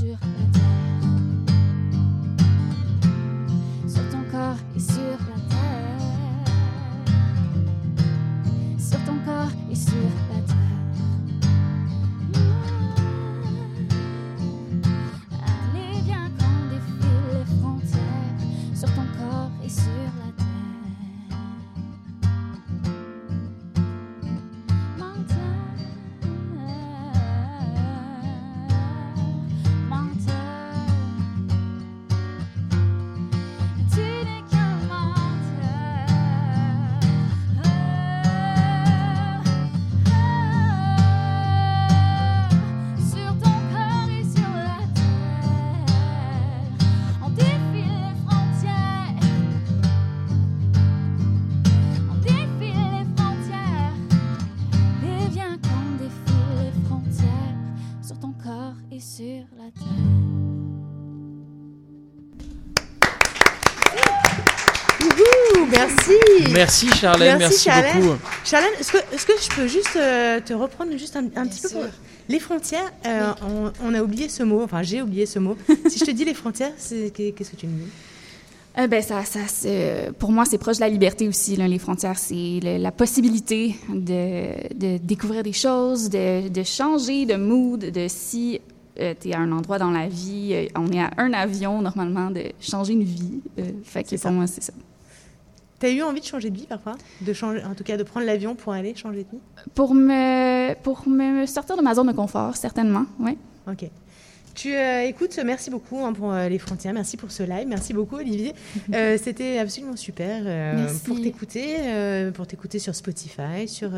Sur 0.01 0.09
la 0.09 0.17
terre. 0.17 0.60
Merci. 66.53 66.85
Merci 66.85 66.99
Charlène, 66.99 67.37
merci, 67.37 67.63
Charlène. 67.63 68.01
beaucoup. 68.01 68.17
Charlène, 68.45 68.71
est-ce 68.79 68.91
que, 68.91 68.97
que 68.97 69.33
je 69.41 69.55
peux 69.55 69.67
juste 69.67 69.95
euh, 69.95 70.39
te 70.39 70.53
reprendre 70.53 70.91
juste 70.97 71.15
un, 71.15 71.25
un 71.35 71.47
petit 71.47 71.61
peu 71.61 71.69
pour- 71.69 71.83
Les 72.29 72.39
frontières, 72.39 72.91
euh, 73.05 73.31
on, 73.47 73.71
on 73.85 73.93
a 73.93 74.01
oublié 74.01 74.29
ce 74.29 74.43
mot, 74.43 74.61
enfin 74.63 74.83
j'ai 74.83 75.01
oublié 75.01 75.25
ce 75.25 75.39
mot. 75.39 75.57
si 75.89 75.99
je 75.99 76.05
te 76.05 76.11
dis 76.11 76.25
les 76.25 76.33
frontières, 76.33 76.71
qu'est-ce 76.77 77.51
que 77.51 77.55
tu 77.55 77.67
me 77.67 77.79
dis? 77.83 77.87
Euh, 78.79 78.87
ben, 78.87 79.01
ça, 79.03 79.21
pour 80.17 80.31
moi, 80.31 80.45
c'est 80.45 80.57
proche 80.57 80.77
de 80.77 80.81
la 80.81 80.87
liberté 80.89 81.27
aussi. 81.27 81.57
là. 81.57 81.67
Les 81.67 81.77
frontières, 81.79 82.17
c'est 82.17 82.59
le- 82.63 82.77
la 82.77 82.91
possibilité 82.93 83.75
de, 83.89 84.73
de 84.73 84.97
découvrir 84.97 85.43
des 85.43 85.51
choses, 85.51 86.09
de, 86.09 86.47
de 86.47 86.63
changer 86.63 87.25
de 87.25 87.35
mood, 87.35 87.79
de 87.81 88.05
si 88.07 88.61
tu 88.95 89.01
es 89.29 89.33
à 89.33 89.39
un 89.39 89.51
endroit 89.51 89.77
dans 89.77 89.91
la 89.91 90.07
vie, 90.07 90.69
on 90.77 90.89
est 90.91 91.01
à 91.01 91.11
un 91.17 91.33
avion 91.33 91.81
normalement, 91.81 92.31
de 92.31 92.43
changer 92.61 92.93
une 92.93 93.03
vie. 93.03 93.41
Euh, 93.59 93.63
fait 93.83 94.03
que 94.03 94.09
C'est 94.11 94.15
pour 94.17 94.23
ça. 94.23 94.31
moi, 94.31 94.47
c'est 94.47 94.63
ça. 94.63 94.71
T'as 95.81 95.89
eu 95.89 96.01
envie 96.03 96.21
de 96.21 96.25
changer 96.25 96.49
de 96.49 96.55
vie 96.57 96.67
parfois? 96.67 96.95
De 97.21 97.33
changer, 97.33 97.61
En 97.65 97.73
tout 97.73 97.83
cas, 97.83 97.97
de 97.97 98.03
prendre 98.03 98.25
l'avion 98.25 98.55
pour 98.55 98.71
aller 98.71 98.95
changer 98.95 99.23
de 99.25 99.29
vie? 99.31 99.41
Pour 99.75 99.93
me, 99.95 100.73
pour 100.83 101.07
me 101.09 101.45
sortir 101.45 101.75
de 101.75 101.81
ma 101.81 101.93
zone 101.95 102.07
de 102.07 102.13
confort, 102.13 102.55
certainement, 102.55 103.05
oui. 103.19 103.37
Ok. 103.69 103.89
Tu 104.53 104.75
euh, 104.75 105.03
écoutes, 105.07 105.39
merci 105.45 105.69
beaucoup 105.69 106.03
hein, 106.05 106.11
pour 106.13 106.31
euh, 106.33 106.49
les 106.49 106.59
frontières, 106.59 106.93
merci 106.93 107.15
pour 107.17 107.31
ce 107.31 107.41
live, 107.43 107.67
merci 107.67 107.93
beaucoup 107.93 108.15
Olivier. 108.17 108.53
Euh, 108.93 109.17
C'était 109.21 109.57
absolument 109.59 109.95
super 109.95 110.43
Merci. 110.43 110.99
pour 111.05 111.19
t'écouter, 111.21 111.75
pour 112.33 112.45
t'écouter 112.45 112.77
sur 112.77 112.93
Spotify, 112.93 113.67
sur 113.67 113.91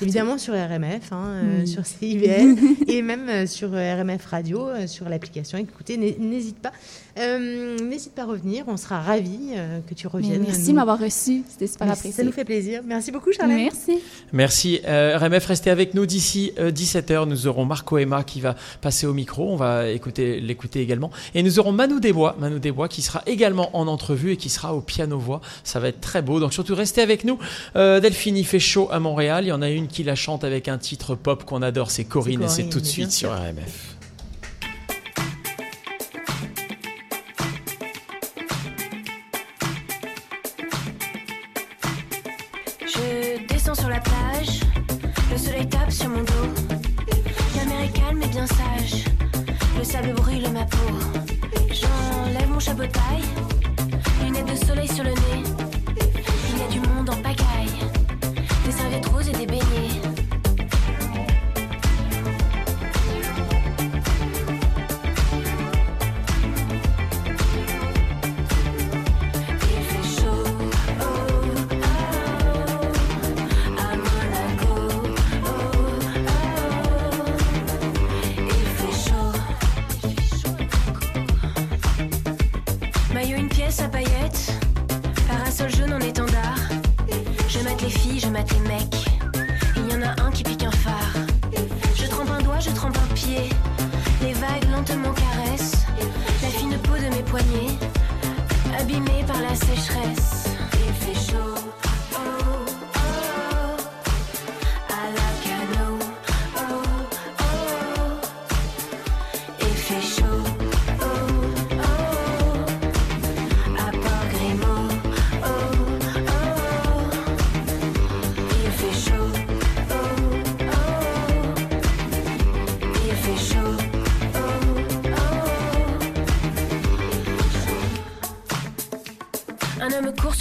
évidemment 0.00 0.36
sur 0.38 0.54
RMF, 0.54 1.12
hein, 1.12 1.42
Oui. 1.60 1.66
sur 1.68 1.84
CIBL 1.86 2.56
et 2.88 3.02
même 3.02 3.46
sur 3.46 3.70
RMF 3.70 4.24
Radio, 4.26 4.68
sur 4.86 5.08
l'application. 5.08 5.58
Écoutez, 5.58 5.96
n'hé- 5.96 6.16
n'hésite 6.18 6.58
pas, 6.58 6.72
Euh, 7.18 7.76
n'hésite 7.78 8.14
pas 8.14 8.22
à 8.22 8.24
revenir, 8.26 8.64
on 8.68 8.76
sera 8.76 9.00
ravis 9.00 9.50
euh, 9.54 9.80
que 9.88 9.94
tu 9.94 10.06
Mais 10.06 10.12
reviennes. 10.12 10.42
merci 10.46 10.68
de 10.68 10.72
m'avoir 10.72 10.98
reçu, 10.98 11.42
c'était 11.48 11.66
super 11.66 11.86
Merci, 11.86 12.00
apprécié. 12.00 12.16
Ça 12.16 12.24
nous 12.24 12.32
fait 12.32 12.44
plaisir. 12.44 12.80
Merci 12.86 13.12
beaucoup 13.12 13.32
Charlotte. 13.32 13.56
Merci. 13.56 13.98
Merci. 14.32 14.80
Euh, 14.86 15.18
RMF, 15.18 15.44
restez 15.46 15.70
avec 15.70 15.94
nous 15.94 16.06
d'ici 16.06 16.52
17h. 16.58 17.26
Nous 17.28 17.46
aurons 17.46 17.64
Marco 17.64 17.98
Emma 17.98 18.22
qui 18.24 18.40
va 18.40 18.54
passer 18.80 19.06
au 19.06 19.12
micro. 19.12 19.50
On 19.52 19.56
va 19.56 19.88
écouter 19.88 20.40
l'écouter 20.40 20.80
également. 20.80 21.10
Et 21.34 21.42
nous 21.42 21.58
aurons 21.58 21.72
Manu 21.72 22.00
Desbois, 22.00 22.36
Manu 22.38 22.60
Desbois 22.60 22.88
qui 22.88 23.02
sera 23.02 23.22
également 23.26 23.76
en 23.76 23.86
entrevue 23.88 24.32
et 24.32 24.36
qui 24.36 24.48
sera 24.48 24.74
au 24.74 24.80
piano-voix. 24.80 25.40
Ça 25.64 25.80
va 25.80 25.88
être 25.88 26.00
très 26.00 26.22
beau. 26.22 26.40
Donc 26.40 26.52
surtout, 26.54 26.74
restez 26.74 27.02
avec 27.02 27.24
nous. 27.24 27.38
Euh, 27.76 28.00
Delphine, 28.00 28.36
il 28.36 28.46
fait 28.46 28.58
chaud 28.58 28.88
à 28.90 29.00
Montréal. 29.00 29.44
Il 29.44 29.48
y 29.48 29.52
en 29.52 29.62
a 29.62 29.68
une 29.70 29.86
qui 29.88 30.02
la 30.02 30.14
chante 30.14 30.44
avec 30.44 30.68
un 30.68 30.78
titre 30.78 31.14
pop 31.14 31.44
qu'on 31.44 31.62
adore. 31.62 31.90
C'est 31.90 32.04
Corinne, 32.04 32.40
C'est 32.40 32.44
et 32.44 32.48
c'est 32.48 32.54
Corinne, 32.62 32.70
tout 32.72 32.80
de 32.80 32.86
suite 32.86 33.10
sûr. 33.12 33.28
sur 33.30 33.38
RMF. 33.38 33.96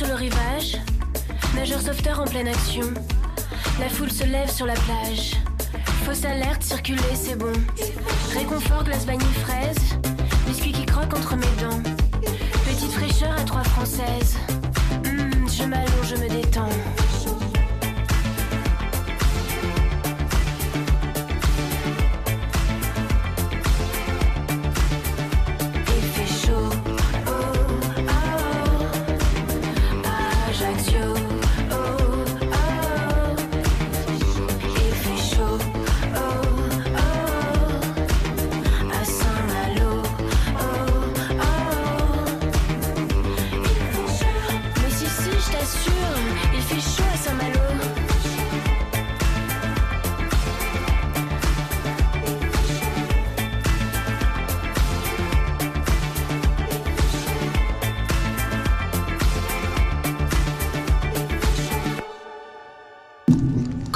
Sur 0.01 0.07
le 0.07 0.15
rivage, 0.15 0.77
nageur 1.53 1.79
sauveteur 1.79 2.21
en 2.21 2.25
pleine 2.25 2.47
action. 2.47 2.87
La 3.79 3.87
foule 3.87 4.09
se 4.09 4.23
lève 4.23 4.49
sur 4.49 4.65
la 4.65 4.73
plage. 4.73 5.33
Fausse 6.05 6.25
alerte, 6.25 6.63
circuler, 6.63 7.13
c'est 7.13 7.35
bon. 7.35 7.53
Réconfort, 8.33 8.83
glace 8.83 9.05
vanille 9.05 9.27
fraise. 9.43 9.77
Biscuit 10.47 10.71
qui 10.71 10.87
croque 10.87 11.13
entre 11.13 11.35
mes 11.35 11.61
dents. 11.61 11.83
Petite 12.65 12.91
fraîcheur 12.93 13.31
à 13.31 13.43
trois 13.43 13.63
françaises. 13.63 14.37
Hum, 15.05 15.47
je 15.47 15.65
m'allonge, 15.65 16.09
je 16.09 16.15
me 16.15 16.29
détends. 16.29 17.10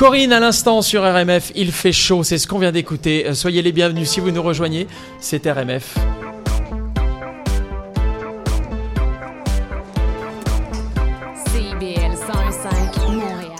Corinne 0.05 0.33
à 0.33 0.39
l'instant 0.39 0.83
sur 0.83 1.01
RMF, 1.01 1.51
il 1.55 1.71
fait 1.71 1.91
chaud, 1.91 2.21
c'est 2.23 2.37
ce 2.37 2.45
qu'on 2.45 2.59
vient 2.59 2.71
d'écouter. 2.71 3.25
Euh, 3.25 3.33
Soyez 3.33 3.63
les 3.63 3.71
bienvenus 3.71 4.07
si 4.07 4.19
vous 4.19 4.29
nous 4.29 4.43
rejoignez, 4.43 4.85
c'est 5.19 5.47
RMF. 5.47 5.95
CIBL 11.47 12.13
101.5 12.13 13.01
Montréal. 13.01 13.55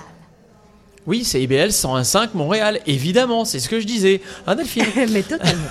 Oui, 1.08 1.24
c'est 1.24 1.42
IBL 1.42 1.70
101.5 1.70 2.30
Montréal, 2.36 2.80
évidemment, 2.86 3.44
c'est 3.44 3.60
ce 3.60 3.68
que 3.68 3.80
je 3.80 3.88
disais. 3.88 4.22
Hein 4.46 4.54
Delphine 4.54 4.86
Mais 5.12 5.24
totalement. 5.24 5.66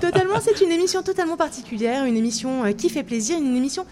totalement, 0.00 0.40
c'est 0.42 0.60
une 0.60 0.72
émission 0.72 1.04
totalement 1.04 1.36
particulière, 1.36 2.04
une 2.04 2.16
émission 2.16 2.64
euh, 2.64 2.72
qui 2.72 2.88
fait 2.88 3.04
plaisir, 3.04 3.38
une 3.38 3.56
émission 3.56 3.86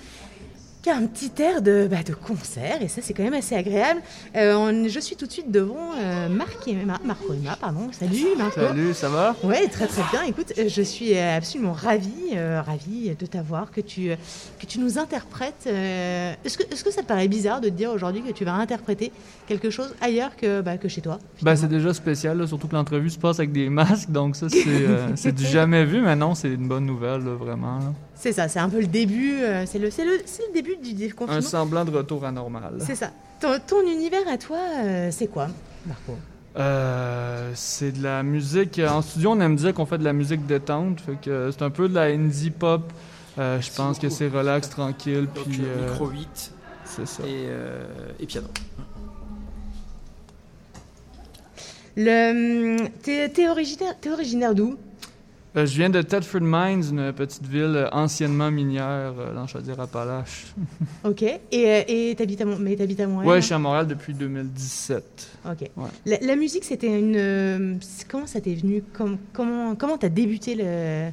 a 0.90 0.96
un 0.96 1.06
petit 1.06 1.30
air 1.42 1.62
de, 1.62 1.86
bah, 1.90 2.02
de 2.06 2.12
concert, 2.14 2.82
et 2.82 2.88
ça 2.88 3.00
c'est 3.02 3.14
quand 3.14 3.22
même 3.22 3.34
assez 3.34 3.54
agréable. 3.54 4.00
Euh, 4.36 4.54
on- 4.54 4.88
je 4.88 5.00
suis 5.00 5.16
tout 5.16 5.26
de 5.26 5.32
suite 5.32 5.50
devant 5.50 5.92
euh, 5.98 6.28
Marc 6.28 6.66
et 6.68 6.74
Mar- 6.74 7.00
Marco 7.04 7.32
Emma, 7.32 7.56
pardon. 7.60 7.88
Salut 7.92 8.24
Marco. 8.36 8.60
Salut, 8.60 8.94
ça 8.94 9.08
va? 9.08 9.34
Ouais, 9.42 9.66
très 9.68 9.86
très 9.86 10.02
bien. 10.12 10.22
Écoute, 10.24 10.52
euh, 10.58 10.68
je 10.68 10.82
suis 10.82 11.14
euh, 11.14 11.36
absolument 11.36 11.72
ravie, 11.72 12.32
euh, 12.34 12.60
ravie 12.62 13.14
de 13.18 13.26
t'avoir, 13.26 13.70
que 13.70 13.80
tu, 13.80 14.10
que 14.58 14.66
tu 14.66 14.78
nous 14.80 14.98
interprètes. 14.98 15.66
Est-ce 15.66 16.56
que, 16.58 16.62
est-ce 16.72 16.84
que 16.84 16.90
ça 16.90 17.02
te 17.02 17.06
paraît 17.06 17.28
bizarre 17.28 17.60
de 17.60 17.68
te 17.68 17.74
dire 17.74 17.90
aujourd'hui 17.90 18.22
que 18.22 18.32
tu 18.32 18.44
vas 18.44 18.54
interpréter 18.54 19.12
quelque 19.46 19.70
chose 19.70 19.94
ailleurs 20.00 20.36
que, 20.36 20.60
bah, 20.60 20.76
que 20.78 20.88
chez 20.88 21.00
toi 21.00 21.18
finalement? 21.36 21.60
C'est 21.60 21.68
déjà 21.68 21.92
spécial, 21.94 22.38
là, 22.38 22.46
surtout 22.46 22.68
que 22.68 22.74
l'entrevue 22.76 23.10
se 23.10 23.18
passe 23.18 23.38
avec 23.38 23.52
des 23.52 23.68
masques, 23.68 24.10
donc 24.10 24.36
ça, 24.36 24.48
c'est 24.48 24.86
c'est 25.16 25.32
du 25.34 25.44
jamais 25.44 25.84
vu, 25.84 26.00
mais 26.00 26.16
non, 26.16 26.34
c'est 26.34 26.52
une 26.52 26.68
bonne 26.68 26.86
nouvelle, 26.86 27.22
là, 27.24 27.34
vraiment. 27.34 27.78
là. 27.78 27.92
C'est 28.20 28.32
ça, 28.32 28.48
c'est 28.48 28.58
un 28.58 28.68
peu 28.68 28.80
le 28.80 28.86
début, 28.88 29.42
euh, 29.42 29.64
c'est 29.66 29.78
le, 29.78 29.90
c'est 29.90 30.04
le, 30.04 30.20
c'est 30.26 30.42
le 30.48 30.52
début 30.52 30.76
du 30.76 30.90
Un 30.90 30.94
déconfinement. 30.94 31.40
semblant 31.40 31.84
de 31.84 31.90
retour 31.92 32.24
à 32.24 32.32
normal. 32.32 32.78
C'est 32.80 32.96
ça. 32.96 33.10
Ton, 33.40 33.58
ton 33.64 33.82
univers 33.86 34.26
à 34.28 34.36
toi, 34.36 34.58
euh, 34.82 35.10
c'est 35.12 35.28
quoi, 35.28 35.46
Marco? 35.86 36.16
Euh, 36.56 37.52
c'est 37.54 37.92
de 37.92 38.02
la 38.02 38.24
musique. 38.24 38.80
En 38.80 39.02
studio, 39.02 39.30
on 39.30 39.40
aime 39.40 39.54
dire 39.54 39.72
qu'on 39.72 39.86
fait 39.86 39.98
de 39.98 40.04
la 40.04 40.12
musique 40.12 40.44
détente, 40.46 41.00
fait 41.00 41.16
que 41.22 41.50
c'est 41.52 41.62
un 41.62 41.70
peu 41.70 41.88
de 41.88 41.94
la 41.94 42.04
indie 42.06 42.50
pop. 42.50 42.82
Euh, 43.38 43.60
je 43.60 43.70
pense 43.70 44.00
que 44.00 44.08
c'est 44.08 44.26
relax, 44.26 44.68
tranquille, 44.68 45.28
Donc 45.32 45.44
puis 45.44 45.60
micro 45.60 46.08
8 46.08 46.52
c'est 46.84 47.06
ça. 47.06 47.22
et, 47.22 47.44
euh, 47.46 47.84
et 48.18 48.26
piano. 48.26 48.48
Le, 51.96 52.80
hum, 52.80 52.88
t'es, 53.02 53.28
t'es 53.28 53.48
originaire, 53.48 53.94
t'es 54.00 54.10
originaire 54.10 54.54
d'où? 54.54 54.76
Je 55.54 55.62
viens 55.76 55.90
de 55.90 56.02
Thetford 56.02 56.40
Mines, 56.42 56.84
une 56.90 57.12
petite 57.12 57.46
ville 57.46 57.74
euh, 57.76 57.88
anciennement 57.90 58.50
minière 58.50 59.14
euh, 59.18 59.34
dans 59.34 59.46
Chaudière-Appalaches. 59.46 60.46
Ok. 61.04 61.22
Et, 61.22 61.38
euh, 61.52 61.82
et 61.88 62.14
t'habites 62.16 62.40
à, 62.40 62.44
mais 62.44 62.76
t'habites 62.76 63.00
à 63.00 63.06
Montréal 63.06 63.28
Ouais, 63.30 63.40
je 63.40 63.46
suis 63.46 63.54
à 63.54 63.58
Montréal 63.58 63.86
depuis 63.86 64.14
2017. 64.14 65.28
Ok. 65.46 65.70
Ouais. 65.76 65.88
La, 66.06 66.18
la 66.20 66.36
musique, 66.36 66.64
c'était 66.64 66.98
une. 66.98 67.14
euh, 67.16 67.74
comment 68.08 68.26
ça 68.26 68.40
t'est 68.40 68.54
venu? 68.54 68.82
Com- 68.96 69.18
Comment 69.32 69.74
comment 69.74 69.96
t'as 69.98 70.08
débuté 70.08 70.54
le. 70.54 71.10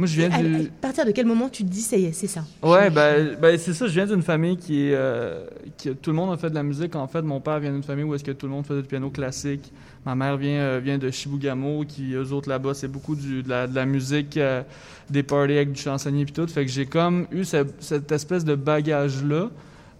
Moi, 0.00 0.06
je 0.06 0.16
viens 0.16 0.30
à, 0.32 0.42
du... 0.42 0.54
à 0.54 0.58
partir 0.80 1.04
de 1.04 1.10
quel 1.10 1.26
moment 1.26 1.50
tu 1.50 1.62
te 1.62 1.68
dis 1.68 1.82
ça 1.82 1.94
y 1.94 2.06
est, 2.06 2.12
c'est 2.12 2.26
ça? 2.26 2.42
Ouais, 2.62 2.88
ben, 2.88 3.36
ben, 3.38 3.58
c'est 3.58 3.74
ça. 3.74 3.86
Je 3.86 3.92
viens 3.92 4.06
d'une 4.06 4.22
famille 4.22 4.56
qui, 4.56 4.86
est, 4.86 4.94
euh, 4.94 5.44
qui 5.76 5.94
tout 5.94 6.08
le 6.08 6.16
monde 6.16 6.32
a 6.32 6.38
fait 6.38 6.48
de 6.48 6.54
la 6.54 6.62
musique. 6.62 6.96
En 6.96 7.06
fait, 7.06 7.20
mon 7.20 7.38
père 7.38 7.60
vient 7.60 7.70
d'une 7.70 7.82
famille 7.82 8.04
où 8.04 8.14
est-ce 8.14 8.24
que 8.24 8.30
tout 8.30 8.46
le 8.46 8.52
monde 8.52 8.64
faisait 8.64 8.80
du 8.80 8.88
piano 8.88 9.10
classique. 9.10 9.70
Ma 10.06 10.14
mère 10.14 10.38
vient, 10.38 10.58
euh, 10.58 10.80
vient 10.82 10.96
de 10.96 11.10
Shibugamo, 11.10 11.84
qui 11.86 12.14
eux 12.14 12.32
autres 12.32 12.48
là-bas, 12.48 12.72
c'est 12.72 12.88
beaucoup 12.88 13.14
du, 13.14 13.42
de, 13.42 13.48
la, 13.50 13.66
de 13.66 13.74
la 13.74 13.84
musique, 13.84 14.38
euh, 14.38 14.62
des 15.10 15.22
parties 15.22 15.52
avec 15.52 15.72
du 15.72 15.80
chansonnier 15.82 16.24
puis 16.24 16.32
tout. 16.32 16.46
Fait 16.46 16.64
que 16.64 16.72
j'ai 16.72 16.86
comme 16.86 17.26
eu 17.30 17.44
ce- 17.44 17.66
cette 17.80 18.10
espèce 18.10 18.42
de 18.46 18.54
bagage 18.54 19.22
là. 19.22 19.50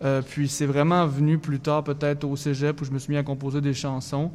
Euh, 0.03 0.23
puis 0.27 0.49
c'est 0.49 0.65
vraiment 0.65 1.07
venu 1.07 1.37
plus 1.37 1.61
tard, 1.61 1.85
peut-être 1.85 2.25
au 2.25 2.35
cégep, 2.35 2.81
où 2.81 2.87
je 2.87 2.91
me 2.91 2.99
suis 2.99 3.13
mis 3.13 3.19
à 3.19 3.23
composer 3.23 3.61
des 3.61 3.75
chansons. 3.75 4.31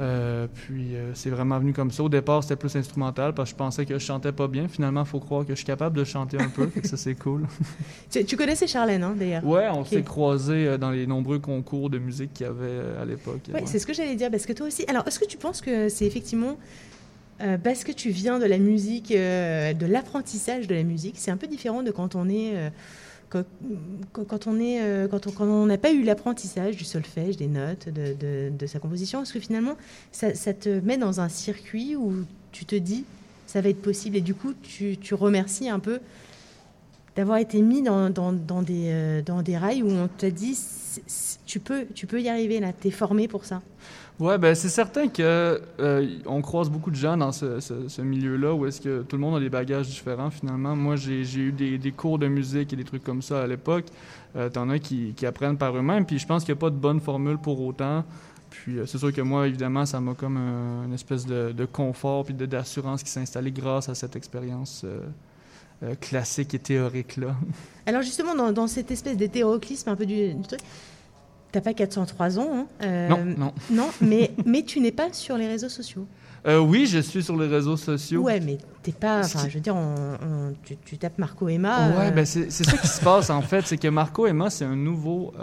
Euh, 0.00 0.46
puis 0.52 0.94
euh, 0.94 1.12
c'est 1.14 1.30
vraiment 1.30 1.58
venu 1.58 1.72
comme 1.72 1.90
ça. 1.90 2.02
Au 2.02 2.08
départ, 2.08 2.42
c'était 2.42 2.56
plus 2.56 2.74
instrumental 2.76 3.34
parce 3.34 3.50
que 3.50 3.54
je 3.54 3.56
pensais 3.56 3.86
que 3.86 3.94
je 3.94 4.04
chantais 4.04 4.32
pas 4.32 4.46
bien. 4.46 4.68
Finalement, 4.68 5.02
il 5.02 5.06
faut 5.06 5.20
croire 5.20 5.44
que 5.44 5.52
je 5.52 5.56
suis 5.56 5.66
capable 5.66 5.96
de 5.96 6.04
chanter 6.04 6.38
un 6.40 6.48
peu. 6.48 6.66
fait 6.68 6.80
que 6.80 6.88
ça, 6.88 6.96
c'est 6.96 7.14
cool. 7.14 7.46
tu, 8.10 8.24
tu 8.24 8.36
connaissais 8.36 8.66
Charlène, 8.66 9.02
hein, 9.02 9.14
d'ailleurs? 9.18 9.44
Ouais, 9.44 9.68
on 9.72 9.84
s'est 9.84 10.02
croisés 10.02 10.66
euh, 10.66 10.78
dans 10.78 10.90
les 10.90 11.06
nombreux 11.06 11.38
concours 11.38 11.90
de 11.90 11.98
musique 11.98 12.32
qu'il 12.34 12.46
y 12.46 12.48
avait 12.48 12.80
à 13.00 13.04
l'époque. 13.04 13.40
Ouais. 13.52 13.62
c'est 13.66 13.78
ce 13.78 13.86
que 13.86 13.92
j'allais 13.94 14.16
dire, 14.16 14.30
parce 14.30 14.46
que 14.46 14.52
toi 14.52 14.66
aussi. 14.66 14.84
Alors, 14.88 15.06
est-ce 15.06 15.18
que 15.18 15.26
tu 15.26 15.38
penses 15.38 15.60
que 15.60 15.88
c'est 15.88 16.06
effectivement 16.06 16.56
euh, 17.40 17.56
parce 17.56 17.84
que 17.84 17.92
tu 17.92 18.10
viens 18.10 18.38
de 18.38 18.44
la 18.44 18.58
musique, 18.58 19.10
de 19.12 19.86
l'apprentissage 19.86 20.66
de 20.66 20.74
la 20.74 20.82
musique, 20.82 21.14
c'est 21.16 21.30
un 21.30 21.38
peu 21.38 21.46
différent 21.46 21.82
de 21.82 21.90
quand 21.90 22.14
on 22.14 22.28
est. 22.28 22.70
euh, 23.34 25.08
quand, 25.08 25.40
on 25.40 25.66
n'a 25.66 25.78
pas 25.78 25.92
eu 25.92 26.02
l'apprentissage 26.02 26.76
du 26.76 26.84
solfège, 26.84 27.36
des 27.36 27.46
notes, 27.46 27.88
de, 27.88 28.66
sa 28.66 28.78
composition, 28.78 29.22
est-ce 29.22 29.32
que 29.32 29.40
finalement 29.40 29.76
ça, 30.12 30.32
te 30.32 30.80
met 30.80 30.98
dans 30.98 31.20
un 31.20 31.28
circuit 31.28 31.96
où 31.96 32.24
tu 32.52 32.64
te 32.64 32.74
dis 32.76 33.04
ça 33.46 33.60
va 33.60 33.68
être 33.68 33.82
possible 33.82 34.16
et 34.16 34.20
du 34.20 34.34
coup 34.34 34.52
tu, 34.62 34.96
remercies 35.14 35.68
un 35.68 35.80
peu 35.80 36.00
d'avoir 37.16 37.38
été 37.38 37.60
mis 37.62 37.82
dans, 37.82 38.10
des, 38.10 38.86
euh, 38.88 39.22
dans 39.22 39.42
des 39.42 39.56
rails 39.56 39.82
où 39.82 39.90
on 39.90 40.08
t'a 40.08 40.30
dit 40.30 40.56
tu 41.46 41.60
peux, 41.60 41.86
tu 41.94 42.06
peux 42.06 42.20
y 42.20 42.28
arriver 42.28 42.60
là, 42.60 42.72
tu 42.72 42.88
es 42.88 42.90
formé 42.90 43.28
pour 43.28 43.44
ça? 43.44 43.62
Ouais, 44.20 44.36
ben 44.36 44.54
c'est 44.54 44.68
certain 44.68 45.08
que 45.08 45.62
euh, 45.80 46.18
on 46.26 46.42
croise 46.42 46.68
beaucoup 46.68 46.90
de 46.90 46.96
gens 46.96 47.16
dans 47.16 47.32
ce, 47.32 48.02
milieu-là 48.02 48.52
où 48.54 48.66
est-ce 48.66 48.78
que 48.78 49.00
tout 49.00 49.16
le 49.16 49.22
monde 49.22 49.36
a 49.36 49.40
des 49.40 49.48
bagages 49.48 49.88
différents 49.88 50.30
finalement. 50.30 50.76
Moi, 50.76 50.96
j'ai 50.96 51.22
eu 51.22 51.52
des, 51.52 51.92
cours 51.92 52.18
de 52.18 52.28
musique 52.28 52.72
et 52.74 52.76
des 52.76 52.84
trucs 52.84 53.02
comme 53.02 53.22
ça 53.22 53.42
à 53.42 53.46
l'époque. 53.46 53.86
Euh, 54.36 54.50
T'en 54.50 54.68
as 54.68 54.78
qui, 54.78 55.14
apprennent 55.24 55.56
par 55.56 55.74
eux-mêmes, 55.74 56.04
puis 56.04 56.18
je 56.18 56.26
pense 56.26 56.44
qu'il 56.44 56.52
n'y 56.54 56.58
a 56.58 56.60
pas 56.60 56.68
de 56.68 56.76
bonne 56.76 57.00
formule 57.00 57.38
pour 57.38 57.62
autant. 57.62 58.04
Puis 58.50 58.78
euh, 58.78 58.86
c'est 58.86 58.98
sûr 58.98 59.12
que 59.12 59.22
moi, 59.22 59.48
évidemment, 59.48 59.86
ça 59.86 60.00
m'a 60.00 60.12
comme 60.12 60.36
un- 60.36 60.84
une 60.84 60.92
espèce 60.92 61.24
de, 61.24 61.64
confort 61.64 62.24
puis 62.24 62.34
d'assurance 62.34 63.02
qui 63.02 63.10
s'est 63.10 63.20
installée 63.20 63.52
grâce 63.52 63.88
à 63.88 63.94
cette 63.94 64.16
expérience 64.16 64.82
euh, 64.84 65.00
euh, 65.82 65.94
classique 65.94 66.52
et 66.52 66.58
théorique-là. 66.58 67.34
Alors 67.86 68.02
justement, 68.02 68.34
dans, 68.34 68.52
dans 68.52 68.66
cette 68.66 68.90
espèce 68.90 69.16
d'hétéroclisme 69.16 69.88
un 69.88 69.96
peu 69.96 70.04
du, 70.04 70.34
du 70.34 70.42
truc, 70.42 70.60
t'as 71.52 71.60
pas 71.60 71.74
403 71.74 72.38
ans. 72.38 72.48
hein, 72.52 72.66
euh, 72.82 73.08
Non, 73.08 73.24
non. 73.36 73.52
Non, 73.70 73.88
mais, 74.00 74.32
mais 74.46 74.62
tu 74.62 74.80
n'es 74.80 74.92
pas 74.92 75.12
sur 75.12 75.36
les 75.36 75.46
réseaux 75.48 75.68
sociaux. 75.68 76.06
Euh, 76.46 76.58
oui, 76.58 76.86
je 76.86 76.98
suis 77.00 77.22
sur 77.22 77.36
les 77.36 77.46
réseaux 77.48 77.76
sociaux. 77.76 78.22
Ouais, 78.22 78.40
mais 78.40 78.56
t'es 78.82 78.92
pas. 78.92 79.20
Enfin, 79.20 79.46
je 79.46 79.54
veux 79.54 79.60
dire, 79.60 79.76
on- 79.76 80.14
on- 80.22 80.54
tu, 80.64 80.74
tu 80.86 80.96
tapes 80.96 81.18
Marco 81.18 81.46
Emma. 81.48 81.88
Ouais, 81.90 82.06
euh, 82.06 82.10
ben 82.12 82.24
c'est 82.24 82.50
ça 82.50 82.78
qui 82.78 82.88
se 82.88 83.00
passe 83.02 83.28
en 83.28 83.42
fait, 83.42 83.66
c'est 83.66 83.76
que 83.76 83.88
Marco 83.88 84.26
Emma, 84.26 84.48
c'est 84.48 84.64
un 84.64 84.74
nouveau 84.76 85.34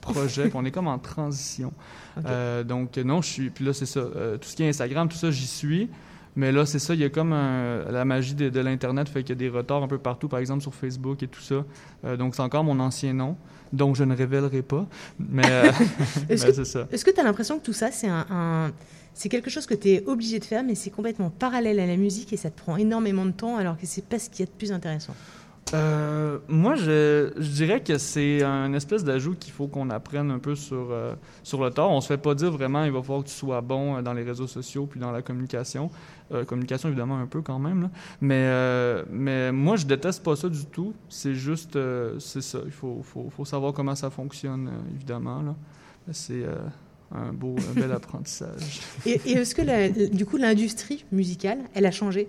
projet, 0.00 0.50
on 0.54 0.64
est 0.64 0.72
comme 0.72 0.88
en 0.88 0.98
transition. 0.98 1.72
Donc 2.66 2.96
non, 2.96 3.22
je 3.22 3.28
suis, 3.30 3.50
puis 3.50 3.64
là 3.64 3.72
c'est 3.72 3.86
ça, 3.86 4.00
tout 4.40 4.48
ce 4.48 4.56
qui 4.56 4.62
est 4.64 4.68
Instagram, 4.68 5.08
tout 5.08 5.16
ça, 5.16 5.30
j'y 5.30 5.46
suis. 5.46 5.88
Mais 6.36 6.52
là, 6.52 6.66
c'est 6.66 6.78
ça, 6.78 6.92
il 6.94 7.00
y 7.00 7.04
a 7.04 7.08
comme 7.08 7.32
un- 7.32 7.90
la 7.90 8.04
magie 8.04 8.34
de, 8.34 8.48
de 8.50 8.60
l'Internet 8.60 9.08
fait 9.08 9.22
qu'il 9.22 9.30
y 9.30 9.32
a 9.32 9.36
des 9.36 9.48
retards 9.48 9.82
un 9.82 9.88
peu 9.88 9.98
partout, 9.98 10.28
par 10.28 10.38
exemple 10.38 10.60
sur 10.62 10.74
Facebook 10.74 11.22
et 11.22 11.28
tout 11.28 11.40
ça. 11.40 11.64
Euh, 12.04 12.16
donc 12.16 12.34
c'est 12.34 12.42
encore 12.42 12.62
mon 12.62 12.78
ancien 12.78 13.12
nom, 13.14 13.36
donc 13.72 13.96
je 13.96 14.04
ne 14.04 14.14
révélerai 14.14 14.62
pas. 14.62 14.86
Mais, 15.18 15.42
euh, 15.46 15.70
Est-ce 16.28 16.46
que 16.46 16.52
c'est 16.52 16.64
ça. 16.66 16.86
Est-ce 16.92 17.04
que 17.04 17.10
tu 17.10 17.20
as 17.20 17.24
l'impression 17.24 17.58
que 17.58 17.64
tout 17.64 17.72
ça, 17.72 17.90
c'est 17.90 18.08
un, 18.08 18.26
un- 18.30 18.70
c'est 19.14 19.30
quelque 19.30 19.48
chose 19.48 19.64
que 19.64 19.72
tu 19.74 19.88
es 19.88 20.04
obligé 20.06 20.38
de 20.38 20.44
faire, 20.44 20.62
mais 20.62 20.74
c'est 20.74 20.90
complètement 20.90 21.30
parallèle 21.30 21.80
à 21.80 21.86
la 21.86 21.96
musique 21.96 22.34
et 22.34 22.36
ça 22.36 22.50
te 22.50 22.60
prend 22.60 22.76
énormément 22.76 23.24
de 23.24 23.30
temps 23.30 23.56
alors 23.56 23.78
que 23.78 23.86
c'est 23.86 24.04
pas 24.04 24.18
ce 24.18 24.28
qu'il 24.28 24.40
y 24.40 24.42
a 24.42 24.46
de 24.46 24.56
plus 24.56 24.72
intéressant? 24.72 25.14
Euh, 25.74 26.38
moi, 26.46 26.76
je, 26.76 27.36
dirais 27.38 27.82
que 27.82 27.98
c'est 27.98 28.42
un 28.42 28.72
espèce 28.72 29.02
d'ajout 29.02 29.34
qu'il 29.34 29.52
faut 29.52 29.66
qu'on 29.66 29.90
apprenne 29.90 30.30
un 30.30 30.38
peu 30.38 30.54
sur, 30.54 30.88
euh, 30.90 31.14
sur 31.42 31.62
le 31.62 31.70
tard. 31.70 31.90
On 31.90 32.00
se 32.00 32.06
fait 32.06 32.18
pas 32.18 32.34
dire 32.34 32.52
vraiment 32.52 32.84
il 32.84 32.92
va 32.92 33.02
falloir 33.02 33.24
que 33.24 33.28
tu 33.28 33.34
sois 33.34 33.60
bon 33.62 33.96
euh, 33.96 34.02
dans 34.02 34.12
les 34.12 34.22
réseaux 34.22 34.46
sociaux 34.46 34.86
puis 34.86 35.00
dans 35.00 35.10
la 35.10 35.22
communication. 35.22 35.90
Communication, 36.48 36.88
évidemment, 36.88 37.18
un 37.18 37.26
peu 37.26 37.40
quand 37.40 37.60
même. 37.60 37.88
Mais, 38.20 38.50
mais 39.08 39.52
moi, 39.52 39.76
je 39.76 39.86
déteste 39.86 40.24
pas 40.24 40.34
ça 40.34 40.48
du 40.48 40.66
tout. 40.66 40.92
C'est 41.08 41.36
juste, 41.36 41.78
c'est 42.18 42.42
ça. 42.42 42.58
Il 42.64 42.72
faut, 42.72 43.00
faut, 43.04 43.30
faut 43.30 43.44
savoir 43.44 43.72
comment 43.72 43.94
ça 43.94 44.10
fonctionne, 44.10 44.72
évidemment. 44.96 45.56
C'est 46.10 46.42
un 47.14 47.32
beau, 47.32 47.54
un 47.70 47.80
bel 47.80 47.92
apprentissage. 47.92 48.80
Et, 49.06 49.20
est-ce 49.30 49.54
que 49.54 50.08
du 50.12 50.26
coup 50.26 50.36
l'industrie 50.36 51.04
musicale, 51.12 51.58
elle 51.74 51.86
a 51.86 51.92
changé? 51.92 52.28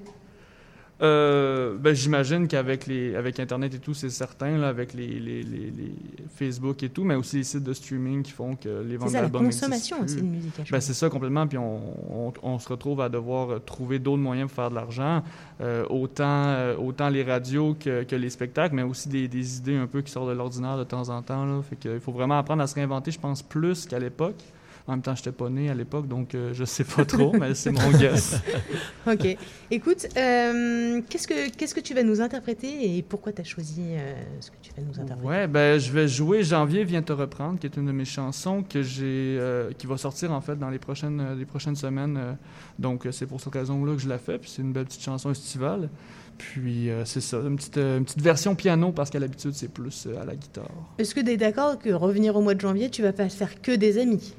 Euh, 1.04 1.76
ben, 1.78 1.94
j'imagine 1.94 2.48
qu'avec 2.48 2.88
les 2.88 3.16
avec 3.16 3.40
internet 3.40 3.72
et 3.76 3.78
tout 3.78 3.94
c'est 3.94 4.10
certain 4.10 4.58
là 4.58 4.68
avec 4.70 4.96
les, 4.96 5.20
les, 5.20 5.44
les, 5.44 5.70
les 5.70 5.94
Facebook 6.36 6.82
et 6.82 6.90
tout 6.90 7.04
mais 7.04 7.14
aussi 7.14 7.38
les 7.38 7.44
sites 7.44 7.64
de 7.64 7.74
streaming 7.74 8.24
qui 8.24 8.32
font 8.32 8.56
que 8.56 8.82
les 8.82 8.94
C'est 8.94 8.98
ventes 8.98 9.10
ça, 9.10 9.18
la 9.18 9.22
d'albums 9.30 9.46
consommation 9.46 10.02
aussi 10.04 10.16
de 10.16 10.22
musique. 10.24 10.72
Ben, 10.72 10.82
c'est 10.82 10.96
ça 10.96 11.08
complètement 11.10 11.46
puis 11.46 11.60
on, 11.60 11.82
on, 12.10 12.34
on 12.42 12.58
se 12.58 12.68
retrouve 12.68 13.02
à 13.02 13.10
devoir 13.10 13.64
trouver 13.64 14.00
d'autres 14.00 14.24
moyens 14.24 14.50
pour 14.50 14.56
faire 14.56 14.72
de 14.72 14.76
l'argent 14.76 15.22
Euh, 15.62 15.86
autant 15.90 16.24
euh, 16.48 16.76
autant 16.78 17.10
les 17.10 17.24
radios 17.24 17.76
que, 17.80 18.04
que 18.04 18.16
les 18.16 18.30
spectacles 18.32 18.76
mais 18.76 18.84
aussi 18.84 19.08
des, 19.08 19.28
des 19.28 19.58
idées 19.58 19.76
un 19.76 19.88
peu 19.88 20.02
qui 20.02 20.12
sortent 20.12 20.30
de 20.30 20.34
l'ordinaire 20.34 20.78
de 20.80 20.84
temps 20.84 21.10
en 21.10 21.22
temps 21.22 21.46
là. 21.46 21.62
Fait 21.62 21.76
que 21.76 21.90
il 21.96 22.00
faut 22.00 22.12
vraiment 22.12 22.38
apprendre 22.40 22.64
à 22.64 22.68
se 22.68 22.74
réinventer 22.76 23.12
je 23.12 23.20
pense 23.20 23.44
plus 23.44 23.86
qu'à 23.86 24.00
l'époque 24.00 24.42
en 24.88 24.94
même 24.94 25.02
temps, 25.02 25.16
je 25.16 25.22
n'étais 25.22 25.32
pas 25.32 25.50
né 25.50 25.70
à 25.70 25.74
l'époque, 25.74 26.08
donc 26.08 26.34
euh, 26.34 26.54
je 26.54 26.64
sais 26.64 26.84
pas 26.84 27.04
trop, 27.06 27.34
mais 27.34 27.54
c'est 27.56 27.72
mon 27.72 27.92
guess. 27.98 28.42
Ok. 29.08 29.38
Écoute, 29.72 30.08
euh, 30.18 31.02
qu'est-ce 31.10 31.28
que 31.28 31.50
qu'est-ce 31.50 31.74
que 31.74 31.80
tu 31.80 31.94
vas 31.94 32.04
nous 32.04 32.20
interpréter 32.22 32.98
et 32.98 33.02
pourquoi 33.02 33.32
tu 33.32 33.42
as 33.42 33.46
choisi 33.46 33.82
euh, 33.82 34.14
ce 34.40 34.52
que 34.52 34.58
tu 34.62 34.72
vas 34.76 34.82
nous 34.82 35.00
interpréter? 35.00 35.28
Ouais, 35.28 35.48
ben 35.48 35.80
je 35.80 35.92
vais 35.92 36.08
jouer 36.08 36.44
Janvier 36.44 36.84
vient 36.84 37.02
te 37.02 37.14
reprendre, 37.14 37.60
qui 37.60 37.68
est 37.68 37.78
une 37.78 37.86
de 37.86 37.92
mes 37.92 38.06
chansons 38.06 38.64
que 38.64 38.82
j'ai, 38.82 39.40
qui 39.78 39.88
va 39.88 39.98
sortir 39.98 40.32
en 40.32 40.42
fait 40.42 40.58
dans 40.58 40.70
les 40.70 40.80
prochaines, 40.80 41.38
les 41.38 41.46
prochaines 41.46 41.76
semaines. 41.76 42.38
donc 42.80 43.08
c'est 43.12 43.26
pour 43.26 43.40
cette 43.40 43.54
raison-là 43.54 43.94
que 43.94 44.02
je 44.02 44.10
la 44.10 44.18
fais. 44.18 44.38
Puis 44.38 44.50
c'est 44.50 44.62
une 44.62 44.74
belle 44.74 44.86
petite 44.86 45.04
chanson 45.04 45.32
estivale. 45.32 45.90
Puis 46.38 46.90
euh, 46.90 47.04
c'est 47.06 47.22
ça, 47.22 47.38
une 47.38 47.56
petite, 47.56 47.78
une 47.78 48.06
petite 48.06 48.22
version 48.22 48.56
piano 48.56 48.92
parce 48.92 49.10
qu'à 49.10 49.20
l'habitude 49.20 49.54
c'est 49.54 49.72
plus 49.72 50.06
euh, 50.08 50.22
à 50.22 50.26
la 50.26 50.36
guitare. 50.36 50.70
Est-ce 50.98 51.16
que 51.16 51.22
tu 51.22 51.32
es 51.32 51.38
d'accord 51.38 51.80
que 51.80 51.90
revenir 51.90 52.36
au 52.36 52.42
mois 52.42 52.54
de 52.54 52.62
janvier, 52.62 52.90
tu 52.90 53.02
vas 53.02 53.14
pas 53.14 53.30
faire 53.30 53.62
que 53.62 53.72
des 53.72 53.98
amis? 53.98 54.34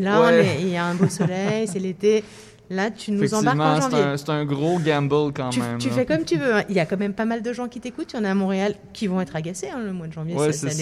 Là, 0.00 0.20
Ouais. 0.22 0.56
il 0.60 0.68
y 0.68 0.76
a 0.76 0.84
un 0.84 0.94
beau 0.94 1.08
soleil, 1.08 1.66
c'est 1.68 1.78
l'été. 1.78 2.24
Là, 2.68 2.90
tu 2.90 3.12
nous 3.12 3.32
embarques 3.32 3.60
en 3.60 3.76
c'est 3.76 3.80
janvier. 3.92 4.00
un, 4.02 4.16
c'est 4.16 4.28
un 4.30 4.44
gros 4.44 4.80
gamble 4.80 5.32
quand 5.32 5.50
Tu, 5.50 5.60
même. 5.60 5.78
tu 5.78 5.88
là. 5.88 5.94
fais 5.94 6.04
comme 6.04 6.24
tu 6.24 6.36
veux. 6.36 6.52
hein. 6.52 6.62
Il 6.68 6.74
y 6.74 6.80
a 6.80 6.84
quand 6.84 6.98
même 6.98 7.12
pas 7.12 7.24
mal 7.24 7.40
de 7.40 7.52
gens 7.52 7.68
qui 7.68 7.78
t'écoutent. 7.78 8.12
Il 8.12 8.16
y 8.16 8.18
en 8.18 8.24
a 8.24 8.30
à 8.32 8.34
Montréal 8.34 8.74
qui 8.92 9.06
vont 9.06 9.20
être 9.20 9.36
agacés 9.36 9.68
hein, 9.72 9.78
le 9.84 9.92
mois 9.92 10.08
de 10.08 10.12
janvier. 10.12 10.34
Ouais, 10.34 10.50
ça, 10.50 10.66
les- 10.66 10.74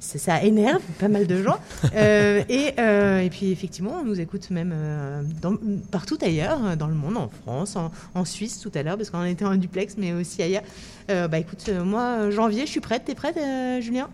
ça. 0.00 0.18
ça- 0.18 0.42
énerve 0.42 0.80
pas 0.98 1.08
mal 1.08 1.26
de 1.26 1.42
gens. 1.42 1.58
Euh, 1.94 2.42
et, 2.48 2.72
euh, 2.78 3.20
et 3.20 3.28
puis 3.28 3.50
effectivement, 3.52 3.98
on 4.00 4.04
nous 4.06 4.18
écoute 4.20 4.48
même 4.50 4.72
euh, 4.74 5.20
dans- 5.42 5.58
partout 5.90 6.16
ailleurs, 6.22 6.78
dans 6.78 6.86
le 6.86 6.94
monde, 6.94 7.18
en 7.18 7.28
France, 7.28 7.76
en, 7.76 7.90
en 8.14 8.24
Suisse 8.24 8.58
tout 8.60 8.72
à 8.74 8.82
l'heure, 8.82 8.96
parce 8.96 9.10
qu'on 9.10 9.22
était 9.24 9.44
en 9.44 9.54
duplex, 9.56 9.96
mais 9.98 10.14
aussi 10.14 10.42
ailleurs. 10.42 10.62
Bah 11.08 11.38
écoute, 11.38 11.68
moi, 11.84 12.30
janvier, 12.30 12.64
je 12.64 12.70
suis 12.70 12.80
prête. 12.80 13.02
T'es 13.04 13.14
prête, 13.14 13.36
Julien? 13.82 14.08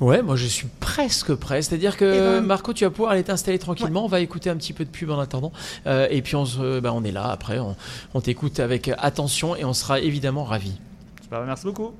Ouais, 0.00 0.22
moi 0.22 0.36
je 0.36 0.46
suis 0.46 0.66
presque 0.80 1.34
prêt. 1.34 1.62
C'est-à-dire 1.62 1.96
que 1.96 2.04
Eh 2.04 2.18
ben- 2.40 2.46
Marco, 2.46 2.72
tu 2.72 2.84
vas 2.84 2.90
pouvoir 2.90 3.12
aller 3.12 3.24
t'installer 3.24 3.58
tranquillement. 3.58 4.04
On 4.04 4.08
va 4.08 4.20
écouter 4.20 4.50
un 4.50 4.56
petit 4.56 4.72
peu 4.72 4.84
de 4.84 4.90
pub 4.90 5.10
en 5.10 5.18
attendant. 5.18 5.52
Euh, 5.86 6.06
et 6.10 6.22
puis 6.22 6.36
on, 6.36 6.44
se, 6.46 6.80
bah, 6.80 6.92
on 6.94 7.04
est 7.04 7.12
là 7.12 7.26
après. 7.30 7.58
On, 7.58 7.76
on 8.14 8.20
t'écoute 8.20 8.60
avec 8.60 8.90
attention 8.98 9.56
et 9.56 9.64
on 9.64 9.72
sera 9.72 10.00
évidemment 10.00 10.44
ravis. 10.44 10.78
Super, 11.22 11.42
merci 11.44 11.64
beaucoup. 11.64 11.92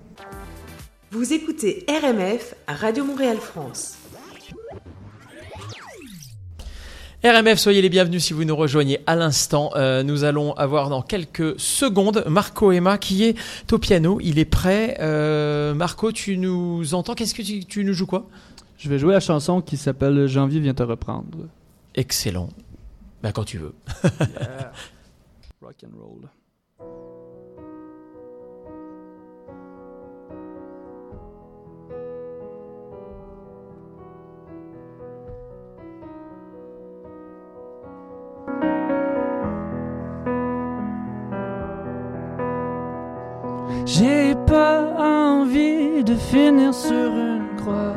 Vous 1.12 1.32
écoutez 1.32 1.86
RMF 1.88 2.54
à 2.66 2.74
Radio 2.74 3.04
Montréal 3.04 3.38
France. 3.38 3.94
RMF, 7.26 7.58
soyez 7.58 7.82
les 7.82 7.88
bienvenus 7.88 8.24
si 8.24 8.32
vous 8.32 8.44
nous 8.44 8.54
rejoignez 8.54 9.00
à 9.06 9.16
l'instant. 9.16 9.72
Euh, 9.74 10.04
nous 10.04 10.22
allons 10.22 10.52
avoir 10.52 10.88
dans 10.90 11.02
quelques 11.02 11.58
secondes 11.58 12.22
Marco 12.28 12.70
Emma 12.70 12.98
qui 12.98 13.24
est 13.24 13.36
au 13.72 13.78
piano. 13.78 14.20
Il 14.22 14.38
est 14.38 14.44
prêt. 14.44 14.96
Euh, 15.00 15.74
Marco, 15.74 16.12
tu 16.12 16.36
nous 16.36 16.94
entends? 16.94 17.14
Qu'est-ce 17.14 17.34
que 17.34 17.42
tu, 17.42 17.64
tu 17.64 17.82
nous 17.82 17.94
joues 17.94 18.06
quoi? 18.06 18.28
Je 18.78 18.88
vais 18.88 19.00
jouer 19.00 19.12
la 19.12 19.18
chanson 19.18 19.60
qui 19.60 19.76
s'appelle 19.76 20.28
Janvier 20.28 20.60
vient 20.60 20.74
te 20.74 20.84
reprendre. 20.84 21.48
Excellent. 21.96 22.48
Bah, 23.24 23.32
quand 23.32 23.44
tu 23.44 23.58
veux. 23.58 23.74
Yeah. 24.04 24.72
Rock 25.62 25.76
and 25.84 25.98
roll. 25.98 26.30
J'ai 43.98 44.34
pas 44.46 44.92
envie 44.98 46.04
de 46.04 46.16
finir 46.16 46.74
sur 46.74 47.16
une 47.16 47.56
croix. 47.56 47.96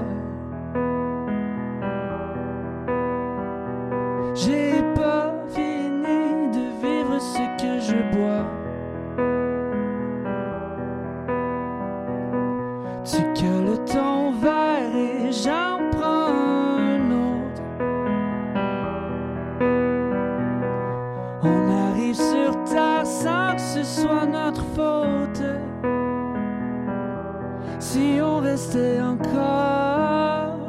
Restait 28.71 29.01
encore 29.01 30.59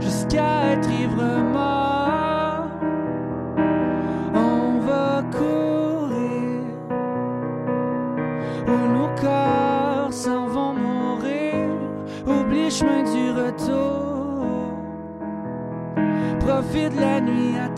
jusqu'à 0.00 0.72
être 0.72 0.90
ivre 0.90 1.22
mort, 1.52 2.70
on 4.34 4.80
va 4.80 5.22
courir 5.30 6.58
où 8.66 8.88
nos 8.94 9.10
corps 9.20 10.12
s'en 10.12 10.48
vont 10.48 10.74
mourir. 10.74 11.68
Oublie 12.26 12.68
chemin 12.68 13.04
du 13.04 13.30
retour, 13.30 14.74
profite 16.40 16.96
la 16.98 17.20
nuit 17.20 17.58
à 17.64 17.68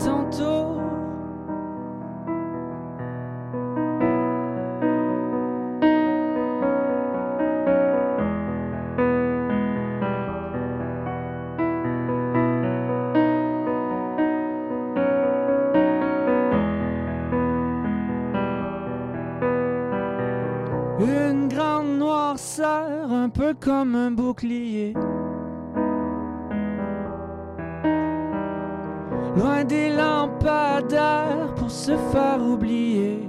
comme 23.65 23.95
un 23.95 24.11
bouclier. 24.11 24.93
Loin 29.35 29.63
des 29.63 29.89
lampadaires 29.89 31.55
pour 31.55 31.71
se 31.71 31.97
faire 32.11 32.39
oublier. 32.39 33.27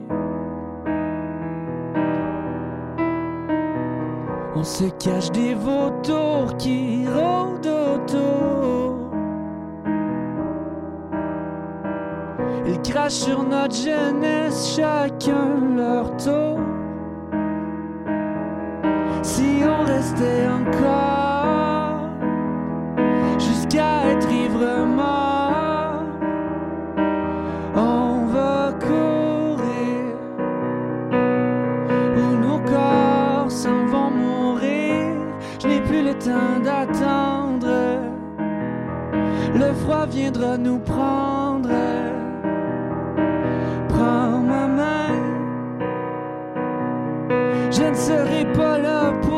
On 4.54 4.62
se 4.62 4.84
cache 5.02 5.30
des 5.32 5.54
vautours 5.54 6.54
qui 6.58 7.06
rôdent 7.08 7.66
autour. 7.94 9.10
Ils 12.66 12.80
crachent 12.82 13.24
sur 13.24 13.42
notre 13.42 13.74
jeunesse, 13.74 14.76
chacun 14.76 15.76
leur 15.76 16.14
tour. 16.18 16.55
Restait 19.96 20.46
encore 20.46 22.10
jusqu'à 23.38 24.10
être 24.10 24.30
ivre 24.30 24.84
mort, 24.84 26.04
on 27.74 28.26
va 28.26 28.74
courir 28.78 30.04
où 32.14 32.26
nos 32.44 32.58
corps 32.58 33.50
s'en 33.50 33.86
vont 33.86 34.10
mourir. 34.10 35.14
Je 35.62 35.66
n'ai 35.66 35.80
plus 35.80 36.02
le 36.02 36.12
temps 36.12 36.60
d'attendre. 36.62 38.02
Le 39.54 39.72
froid 39.72 40.04
viendra 40.10 40.58
nous 40.58 40.78
prendre. 40.78 41.70
Prends 43.88 44.40
ma 44.52 44.66
main. 44.66 45.14
Je 47.70 47.84
ne 47.84 47.94
serai 47.94 48.44
pas 48.52 48.76
là 48.78 49.12
pour 49.22 49.35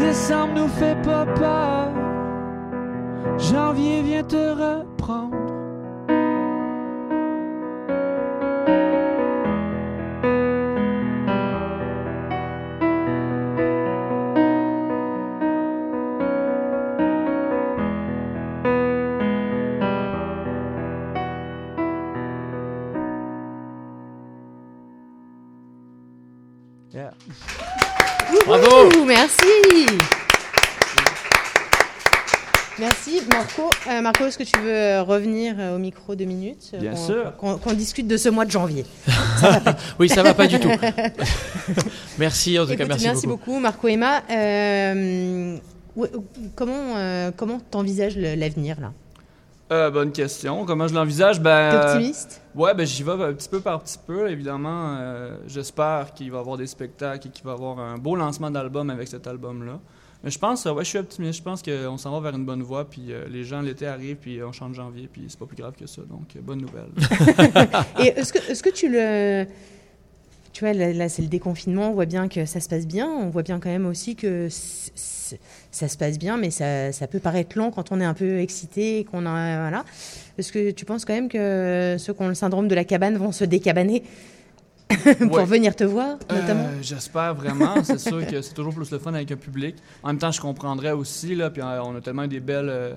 Décembre 0.00 0.54
nous 0.54 0.68
fait 0.68 0.96
pas 1.02 1.26
peur. 1.26 1.92
Janvier 3.38 4.02
vient 4.02 4.22
te 4.22 4.36
reprendre. 4.36 5.39
Euh, 33.88 34.00
Marco, 34.02 34.24
est-ce 34.26 34.36
que 34.38 34.42
tu 34.44 34.58
veux 34.58 34.68
euh, 34.74 35.02
revenir 35.02 35.54
euh, 35.58 35.76
au 35.76 35.78
micro 35.78 36.14
deux 36.14 36.26
minutes 36.26 36.70
euh, 36.74 36.78
Bien 36.80 36.90
qu'on- 36.92 36.96
sûr. 37.06 37.36
Qu'on 37.38 37.56
qu'on 37.58 37.72
discute 37.72 38.06
de 38.06 38.16
ce 38.16 38.28
mois 38.28 38.44
de 38.44 38.50
janvier? 38.50 38.84
Oui, 39.98 40.08
ça 40.08 40.22
va 40.22 40.34
pas 40.34 40.46
du 40.46 40.58
tout. 40.60 40.68
merci 42.18 42.58
en 42.58 42.62
tout 42.62 42.68
cas, 42.68 42.74
Écoute, 42.74 42.88
merci, 42.88 43.04
merci 43.06 43.26
beaucoup. 43.26 43.50
beaucoup. 43.52 43.60
Marco 43.60 43.88
Emma. 43.88 44.22
Euh, 44.30 45.56
comment 46.54 46.96
euh, 46.96 47.30
comment 47.36 47.60
t'envisages 47.70 48.16
le- 48.16 48.34
l'avenir 48.34 48.80
là? 48.80 48.92
Euh, 49.72 49.88
bonne 49.90 50.10
question. 50.12 50.64
Comment 50.66 50.88
je 50.88 50.94
l'envisage? 50.94 51.40
Ben, 51.40 51.70
T'es 51.70 51.76
euh, 51.76 51.92
optimiste 51.94 52.42
Ouais, 52.56 52.74
ben 52.74 52.84
j'y 52.84 53.02
vais 53.04 53.12
un 53.12 53.32
petit 53.32 53.48
peu 53.48 53.60
par 53.60 53.80
petit 53.80 53.98
peu, 54.04 54.28
évidemment. 54.28 54.96
Euh, 54.98 55.36
J'espère 55.46 56.12
qu'il 56.14 56.30
va 56.32 56.38
y 56.38 56.40
avoir 56.40 56.56
des 56.56 56.66
spectacles 56.66 57.28
et 57.28 57.30
qu'il 57.30 57.44
va 57.44 57.52
y 57.52 57.54
avoir 57.54 57.78
un 57.78 57.96
beau 57.96 58.16
lancement 58.16 58.50
d'album 58.50 58.90
avec 58.90 59.06
cet 59.08 59.26
album-là. 59.28 59.78
Mais 60.22 60.30
je 60.30 60.38
pense, 60.38 60.66
euh, 60.66 60.72
ouais, 60.72 60.84
je 60.84 60.90
suis 60.90 60.98
optimiste. 60.98 61.38
Je 61.38 61.42
pense 61.42 61.62
qu'on 61.62 61.96
s'en 61.96 62.12
va 62.12 62.30
vers 62.30 62.38
une 62.38 62.44
bonne 62.44 62.62
voie, 62.62 62.88
puis 62.88 63.06
euh, 63.12 63.26
les 63.28 63.44
gens, 63.44 63.62
l'été 63.62 63.86
arrive, 63.86 64.16
puis 64.16 64.42
on 64.42 64.52
chante 64.52 64.74
janvier, 64.74 65.08
puis 65.10 65.24
c'est 65.28 65.38
pas 65.38 65.46
plus 65.46 65.56
grave 65.56 65.74
que 65.78 65.86
ça. 65.86 66.02
Donc, 66.02 66.36
euh, 66.36 66.40
bonne 66.42 66.60
nouvelle. 66.60 66.90
Et 68.00 68.08
est-ce 68.08 68.32
que, 68.32 68.50
est-ce 68.50 68.62
que 68.62 68.70
tu 68.70 68.90
le. 68.90 69.46
Tu 70.52 70.64
vois, 70.64 70.74
là, 70.74 71.08
c'est 71.08 71.22
le 71.22 71.28
déconfinement, 71.28 71.90
on 71.90 71.94
voit 71.94 72.06
bien 72.06 72.28
que 72.28 72.44
ça 72.44 72.58
se 72.58 72.68
passe 72.68 72.86
bien. 72.86 73.08
On 73.08 73.30
voit 73.30 73.42
bien 73.42 73.60
quand 73.60 73.70
même 73.70 73.86
aussi 73.86 74.16
que 74.16 74.48
ça 74.50 75.88
se 75.88 75.96
passe 75.96 76.18
bien, 76.18 76.36
mais 76.36 76.50
ça, 76.50 76.90
ça 76.90 77.06
peut 77.06 77.20
paraître 77.20 77.56
long 77.56 77.70
quand 77.70 77.92
on 77.92 78.00
est 78.00 78.04
un 78.04 78.14
peu 78.14 78.40
excité 78.40 78.98
et 78.98 79.04
qu'on 79.04 79.26
a. 79.26 79.60
Voilà. 79.60 79.84
Est-ce 80.36 80.52
que 80.52 80.72
tu 80.72 80.84
penses 80.84 81.04
quand 81.04 81.14
même 81.14 81.28
que 81.28 81.96
ceux 81.98 82.12
qui 82.12 82.22
ont 82.22 82.28
le 82.28 82.34
syndrome 82.34 82.66
de 82.66 82.74
la 82.74 82.84
cabane 82.84 83.16
vont 83.16 83.32
se 83.32 83.44
décabaner? 83.44 84.02
pour 85.28 85.32
Ouais. 85.38 85.44
venir 85.44 85.74
te 85.76 85.84
voir, 85.84 86.16
notamment 86.30 86.64
Euh, 86.64 86.78
J'espère 86.82 87.34
vraiment. 87.34 87.82
C'est 87.84 87.98
sûr 88.08 88.26
que 88.26 88.40
c'est 88.42 88.54
toujours 88.54 88.74
plus 88.74 88.90
le 88.90 88.98
fun 88.98 89.14
avec 89.14 89.30
un 89.32 89.36
public. 89.36 89.76
En 90.02 90.08
même 90.08 90.18
temps, 90.18 90.30
je 90.32 90.40
comprendrais 90.40 90.92
aussi, 90.92 91.34
là, 91.34 91.50
puis 91.50 91.62
euh, 91.62 91.82
on 91.82 91.96
a 91.96 92.00
tellement 92.00 92.26
des 92.26 92.40
belles, 92.40 92.68
euh, 92.68 92.94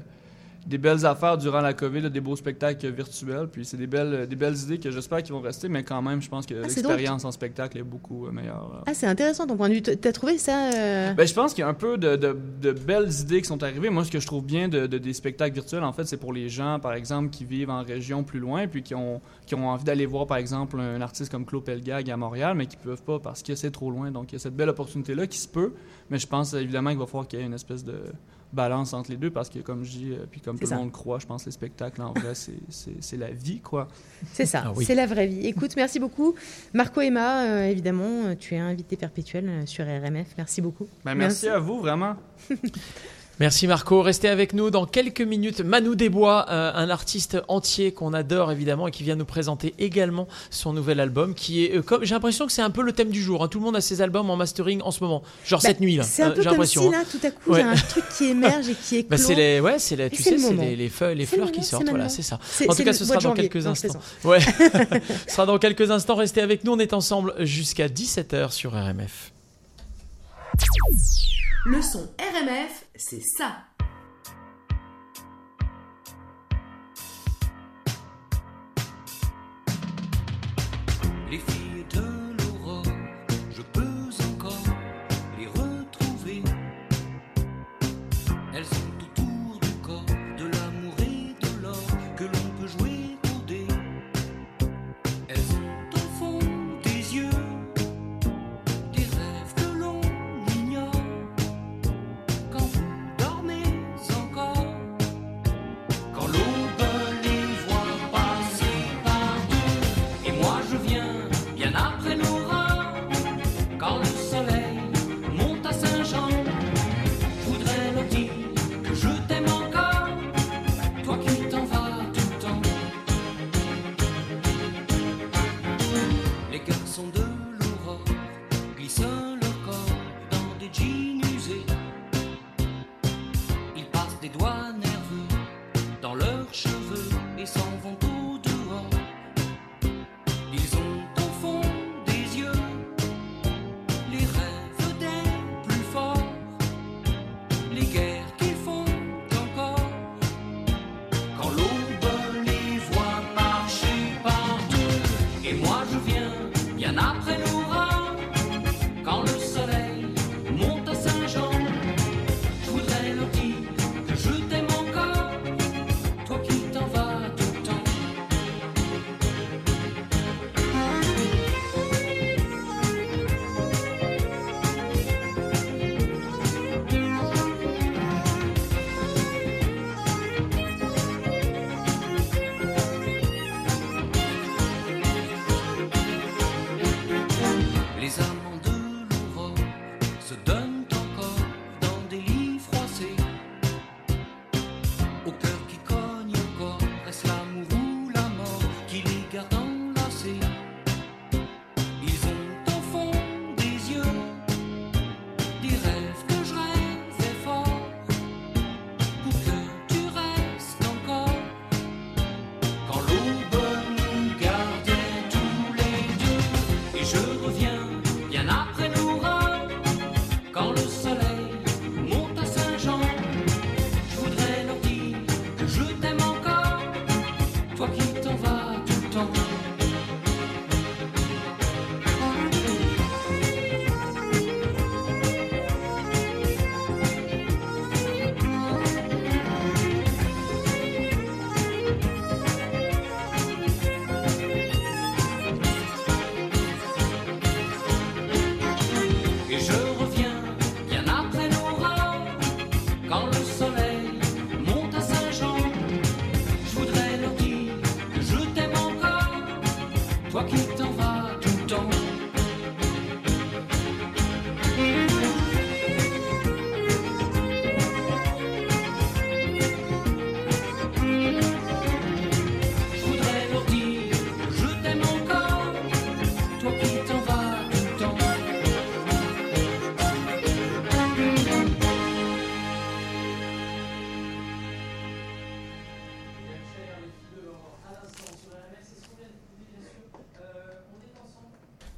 des 0.65 0.77
belles 0.77 1.05
affaires 1.05 1.37
durant 1.37 1.59
la 1.61 1.73
COVID, 1.73 2.01
là, 2.01 2.09
des 2.09 2.21
beaux 2.21 2.35
spectacles 2.35 2.87
virtuels, 2.91 3.47
puis 3.51 3.65
c'est 3.65 3.75
des 3.77 3.87
belles, 3.87 4.27
des 4.27 4.35
belles 4.35 4.55
idées 4.57 4.79
que 4.79 4.91
j'espère 4.91 5.21
qu'ils 5.21 5.33
vont 5.33 5.41
rester, 5.41 5.67
mais 5.67 5.83
quand 5.83 6.01
même, 6.01 6.21
je 6.21 6.29
pense 6.29 6.45
que 6.45 6.53
Ah, 6.55 6.61
l'expérience 6.67 7.25
en 7.25 7.31
spectacle 7.31 7.77
est 7.77 7.83
beaucoup 7.83 8.27
euh, 8.27 8.31
meilleure. 8.31 8.69
là. 8.73 8.83
Ah, 8.85 8.93
c'est 8.93 9.07
intéressant 9.07 9.45
ton 9.45 9.57
point 9.57 9.67
de 9.69 9.73
vue. 9.75 9.81
T'as 9.81 10.11
trouvé 10.13 10.37
ça 10.37 10.71
euh, 10.73 11.13
Ben, 11.13 11.27
je 11.27 11.33
pense 11.33 11.53
qu'il 11.53 11.61
y 11.61 11.65
a 11.65 11.67
un 11.67 11.73
peu 11.73 11.97
de, 11.97 12.15
de- 12.15 12.37
de 12.61 12.71
belles 12.71 13.11
idées 13.11 13.41
qui 13.41 13.47
sont 13.47 13.61
arrivées. 13.61 13.89
Moi, 13.89 14.05
ce 14.05 14.11
que 14.11 14.19
je 14.19 14.25
trouve 14.27 14.45
bien 14.45 14.67
de, 14.69 14.87
de- 14.87 14.97
des 14.97 15.13
spectacles 15.13 15.53
virtuels, 15.55 15.83
en 15.83 15.91
fait, 15.93 16.05
c'est 16.05 16.17
pour 16.17 16.31
les 16.33 16.47
gens, 16.49 16.79
par 16.79 16.93
exemple, 16.93 17.29
qui 17.29 17.43
vivent 17.45 17.69
en 17.69 17.83
région 17.83 18.23
plus 18.23 18.39
loin, 18.39 18.67
puis 18.67 18.83
qui 18.83 18.95
ont, 18.95 19.21
qui 19.45 19.55
ont 19.55 19.67
envie 19.69 19.83
d'aller 19.83 20.05
voir, 20.05 20.27
par 20.27 20.37
exemple, 20.37 20.79
un 20.79 21.01
artiste 21.01 21.29
comme 21.31 21.45
Claude 21.45 21.63
Pelgag 21.65 22.09
à 22.09 22.15
Montréal, 22.17 22.55
mais 22.55 22.67
qui 22.67 22.77
peuvent 22.77 23.03
pas 23.03 23.19
parce 23.19 23.43
que 23.43 23.55
c'est 23.55 23.71
trop 23.71 23.91
loin. 23.91 24.11
Donc, 24.11 24.31
il 24.31 24.35
y 24.35 24.37
a 24.37 24.39
cette 24.39 24.55
belle 24.55 24.69
opportunité-là 24.69 25.27
qui 25.27 25.37
se 25.39 25.47
peut, 25.47 25.73
mais 26.09 26.19
je 26.19 26.27
pense 26.27 26.53
évidemment 26.53 26.91
qu'il 26.91 26.99
va 26.99 27.05
falloir 27.05 27.27
qu'il 27.27 27.39
y 27.39 27.41
ait 27.41 27.45
une 27.45 27.53
espèce 27.53 27.83
de 27.83 27.95
balance 28.53 28.93
entre 28.93 29.09
les 29.11 29.17
deux, 29.17 29.31
parce 29.31 29.49
que, 29.49 29.59
comme 29.59 29.83
je 29.83 29.91
dis, 29.91 30.11
euh, 30.11 30.25
puis 30.29 30.39
comme 30.39 30.57
tout 30.59 30.65
ça. 30.67 30.75
le 30.75 30.81
monde 30.81 30.91
croit, 30.91 31.19
je 31.19 31.25
pense 31.25 31.41
que 31.43 31.47
les 31.47 31.51
spectacles, 31.53 32.01
en 32.01 32.13
vrai, 32.13 32.35
c'est- 32.35 32.53
c'est 32.69 33.01
c'est 33.03 33.17
la 33.17 33.31
vie, 33.31 33.59
quoi. 33.59 33.87
C'est 34.31 34.45
ça, 34.45 34.63
Ah 34.67 34.73
oui. 34.75 34.85
c'est 34.85 34.95
la 34.95 35.05
vraie 35.07 35.27
vie. 35.27 35.45
Écoute, 35.47 35.75
merci 35.75 35.99
beaucoup. 35.99 36.35
Marco 36.73 37.01
Emma, 37.01 37.45
euh, 37.45 37.63
évidemment, 37.65 38.25
euh, 38.27 38.35
tu 38.39 38.53
es 38.55 38.59
invité 38.59 38.95
perpétuel 38.95 39.63
sur 39.67 39.85
RMF. 39.85 40.27
Merci 40.37 40.61
beaucoup. 40.61 40.87
Ben, 41.03 41.15
merci, 41.15 41.47
à 41.49 41.59
vous, 41.59 41.79
vraiment. 41.79 42.15
Merci 43.39 43.65
Marco, 43.65 44.03
restez 44.03 44.29
avec 44.29 44.53
nous 44.53 44.69
dans 44.69 44.85
quelques 44.85 45.19
minutes. 45.21 45.61
Manu 45.61 45.95
Desbois, 45.95 46.45
euh, 46.49 46.71
un 46.75 46.89
artiste 46.91 47.37
entier 47.47 47.91
qu'on 47.91 48.13
adore 48.13 48.51
évidemment 48.51 48.87
et 48.87 48.91
qui 48.91 49.01
vient 49.01 49.15
nous 49.15 49.25
présenter 49.25 49.73
également 49.79 50.27
son 50.51 50.71
nouvel 50.71 50.99
album 50.99 51.33
qui 51.33 51.65
est 51.65 51.77
euh, 51.77 51.81
comme 51.81 52.05
j'ai 52.05 52.13
l'impression 52.13 52.45
que 52.45 52.51
c'est 52.51 52.61
un 52.61 52.69
peu 52.69 52.83
le 52.83 52.91
thème 52.93 53.09
du 53.09 53.21
jour. 53.23 53.43
hein. 53.43 53.47
Tout 53.47 53.57
le 53.57 53.65
monde 53.65 53.75
a 53.75 53.81
ses 53.81 54.01
albums 54.03 54.29
en 54.29 54.35
mastering 54.35 54.81
en 54.83 54.91
ce 54.91 55.03
moment, 55.03 55.23
genre 55.45 55.59
Bah, 55.61 55.67
cette 55.67 55.79
nuit 55.79 55.95
là. 55.95 56.03
C'est 56.03 56.21
un 56.21 56.29
euh, 56.29 56.35
peu 56.35 56.43
comme 56.43 56.63
si 56.65 56.77
hein. 56.77 56.91
là, 56.91 57.03
tout 57.09 57.19
à 57.25 57.31
coup, 57.31 57.55
il 57.55 57.57
y 57.57 57.61
a 57.61 57.69
un 57.71 57.75
truc 57.75 58.03
qui 58.15 58.25
émerge 58.25 58.69
et 58.69 58.75
qui 58.75 58.97
est 58.99 59.03
Bah, 59.09 59.17
c'est 59.17 59.33
les 59.35 59.59
ouais, 59.59 59.79
c'est 59.79 59.95
les, 59.95 60.11
tu 60.11 60.21
sais, 60.21 60.37
c'est 60.37 60.53
les, 60.53 60.75
les 60.75 60.89
feuilles, 60.89 61.17
les 61.17 61.25
fleurs 61.25 61.47
le 61.47 61.51
qui 61.51 61.57
moment, 61.59 61.69
sortent. 61.69 61.83
c'est 61.85 61.89
Voilà, 61.89 62.09
c'est 62.09 62.21
ça. 62.21 62.39
En 62.69 62.75
tout 62.75 62.83
cas, 62.83 62.93
ce 62.93 63.03
sera 63.03 63.15
dans 63.15 63.19
janvier. 63.29 63.49
quelques 63.49 63.65
instants. 63.65 63.99
Ouais. 64.25 64.39
ce 65.27 65.33
sera 65.33 65.47
dans 65.47 65.57
quelques 65.57 65.89
instants. 65.89 66.15
Restez 66.15 66.41
avec 66.41 66.63
nous. 66.63 66.73
On 66.73 66.79
est 66.79 66.93
ensemble 66.93 67.33
jusqu'à 67.39 67.87
17h 67.87 68.51
sur 68.51 68.73
RMF. 68.73 69.31
Le 71.65 71.81
son 71.81 72.13
RMF, 72.19 72.87
c'est 72.93 73.21
ça. 73.21 73.55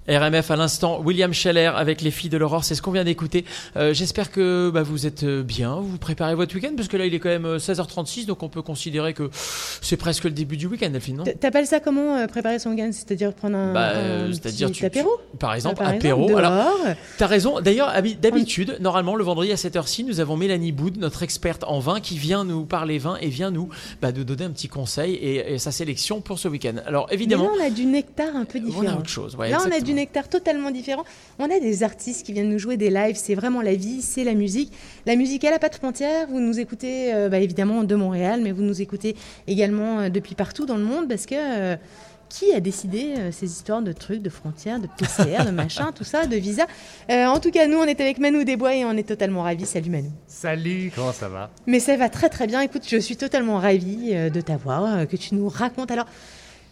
RMF 0.08 0.52
à 0.52 0.56
l'instant, 0.56 1.02
William 1.04 1.34
Scheller 1.34 1.72
avec 1.76 2.02
les 2.02 2.12
filles 2.12 2.30
de 2.30 2.38
l'aurore, 2.38 2.64
c'est 2.64 2.76
ce 2.76 2.82
qu'on 2.82 2.92
vient 2.92 3.04
d'écouter. 3.04 3.46
Euh, 3.76 3.94
J'espère 3.94 4.32
que 4.32 4.70
bah, 4.74 4.84
vous 4.84 5.06
êtes 5.08 5.24
euh, 5.24 5.42
bien, 5.44 5.76
vous 5.80 5.98
préparez 5.98 6.36
votre 6.36 6.54
week-end, 6.56 6.74
parce 6.76 6.88
que 6.88 6.98
là 6.98 7.06
il 7.06 7.14
est 7.14 7.20
quand 7.20 7.30
même 7.30 7.46
euh, 7.46 7.58
16h36, 7.58 8.26
donc 8.26 8.44
on 8.44 8.50
peut 8.50 8.62
considérer 8.62 9.14
que 9.14 9.30
c'est 9.82 9.98
presque 9.98 10.26
le 10.26 10.32
début 10.32 10.58
du 10.58 10.68
week-end, 10.68 10.90
Delphine, 10.90 11.18
non? 11.18 11.24
T'appelles 11.40 11.66
ça 11.68 11.80
comment 11.80 12.16
euh, 12.18 12.28
préparer 12.28 12.60
son 12.60 12.70
week-end? 12.72 12.90
C'est-à-dire 12.92 13.34
prendre 13.34 13.58
un, 13.58 13.74
Bah, 13.74 13.90
un 13.90 13.96
euh, 13.96 14.28
petit 14.28 14.40
c'est-à-dire 14.42 14.72
tu- 14.72 14.86
apéro? 14.86 15.10
Par 15.40 15.54
exemple, 15.56 15.78
Par 15.78 15.94
exemple, 15.94 16.06
apéro. 16.08 16.28
dehors. 16.28 16.40
Alors, 16.40 16.78
T'as 17.18 17.28
raison. 17.28 17.60
D'ailleurs, 17.62 17.90
habi- 17.90 18.16
d'habitude, 18.20 18.78
normalement, 18.80 19.16
le 19.16 19.24
vendredi 19.24 19.52
à 19.52 19.58
cette 19.58 19.76
heure-ci, 19.76 20.04
nous 20.04 20.20
avons 20.20 20.38
Mélanie 20.38 20.72
Boud, 20.72 20.98
notre 20.98 21.24
experte 21.24 21.64
en 21.64 21.80
vin, 21.80 22.00
qui 22.00 22.18
vient 22.18 22.44
nous 22.44 22.66
parler 22.66 22.98
vin 23.00 23.18
et 23.22 23.28
vient 23.28 23.50
nous 23.52 23.70
bah, 24.02 24.12
nous 24.12 24.24
donner 24.24 24.44
un 24.46 24.52
petit 24.52 24.68
conseil 24.68 25.14
et, 25.16 25.54
et 25.54 25.58
sa 25.58 25.72
sélection 25.72 26.22
pour 26.22 26.38
ce 26.40 26.48
week-end. 26.48 26.76
Alors, 26.86 27.08
Mais 27.10 27.16
évidemment, 27.16 27.46
là, 27.46 27.64
on 27.64 27.66
a 27.68 27.70
du 27.70 27.86
nectar 27.86 28.36
un 28.36 28.46
peu 28.46 28.60
on 28.60 28.66
différent. 28.66 28.88
a 28.96 29.00
autre 29.00 29.10
chose. 29.10 29.36
ouais, 29.36 29.50
Là, 29.50 29.58
on 29.66 29.72
a 29.72 29.80
du 29.80 29.94
nectar 29.94 30.05
totalement 30.12 30.72
différent. 30.72 31.04
On 31.40 31.46
a 31.46 31.60
des 31.60 31.84
artistes 31.84 32.26
qui 32.26 32.34
viennent 32.34 32.50
nous 32.50 32.60
jouer 32.60 32.78
des 32.78 32.90
lives. 32.90 33.16
C'est 33.16 33.36
vraiment 33.36 33.62
la 33.62 33.76
vie, 33.76 34.02
c'est 34.02 34.24
la 34.24 34.34
musique. 34.34 34.72
La 35.06 35.16
musique, 35.16 35.44
elle 35.44 35.52
n'a 35.52 35.60
pas 35.60 35.70
de 35.70 35.76
frontières. 35.76 36.28
Vous 36.30 36.40
nous 36.40 36.60
écoutez 36.60 37.14
euh, 37.14 37.30
bah, 37.30 37.40
évidemment 37.40 37.84
de 37.84 37.96
Montréal, 37.96 38.42
mais 38.44 38.52
vous 38.52 38.64
nous 38.64 38.82
écoutez 38.82 39.16
également 39.48 40.00
euh, 40.00 40.10
depuis 40.10 40.36
partout 40.36 40.66
dans 40.66 40.78
le 40.78 40.84
monde 40.86 41.08
parce 41.08 41.26
que. 41.26 41.36
euh, 41.36 41.76
qui 42.28 42.52
a 42.54 42.60
décidé 42.60 43.14
euh, 43.18 43.32
ces 43.32 43.46
histoires 43.46 43.84
de 43.84 43.92
trucs, 43.94 44.22
de 44.24 44.32
frontières, 44.32 44.80
de 44.80 44.88
PCR, 44.98 45.46
de 45.46 45.52
machin, 45.52 45.92
tout 45.94 46.04
ça, 46.04 46.26
de 46.26 46.36
visa? 46.36 46.66
Euh, 47.12 47.28
En 47.28 47.40
tout 47.40 47.52
cas, 47.52 47.68
nous, 47.68 47.78
on 47.78 47.84
est 47.84 48.02
avec 48.02 48.18
Manou 48.18 48.44
Desbois 48.44 48.76
et 48.76 48.84
on 48.84 48.94
est 48.98 49.08
totalement 49.08 49.44
ravis. 49.44 49.68
Salut 49.68 49.92
Manou. 49.92 50.12
Salut, 50.26 50.92
comment 50.94 51.14
ça 51.14 51.30
va? 51.30 51.52
Mais 51.68 51.80
ça 51.80 51.96
va 51.96 52.10
très 52.10 52.28
très 52.30 52.48
bien. 52.48 52.62
Écoute, 52.62 52.82
je 52.90 52.98
suis 52.98 53.16
totalement 53.16 53.60
ravie 53.60 54.10
euh, 54.14 54.32
de 54.32 54.42
t'avoir, 54.42 54.84
euh, 54.86 55.06
que 55.06 55.16
tu 55.16 55.36
nous 55.36 55.48
racontes. 55.48 55.92
Alors, 55.92 56.08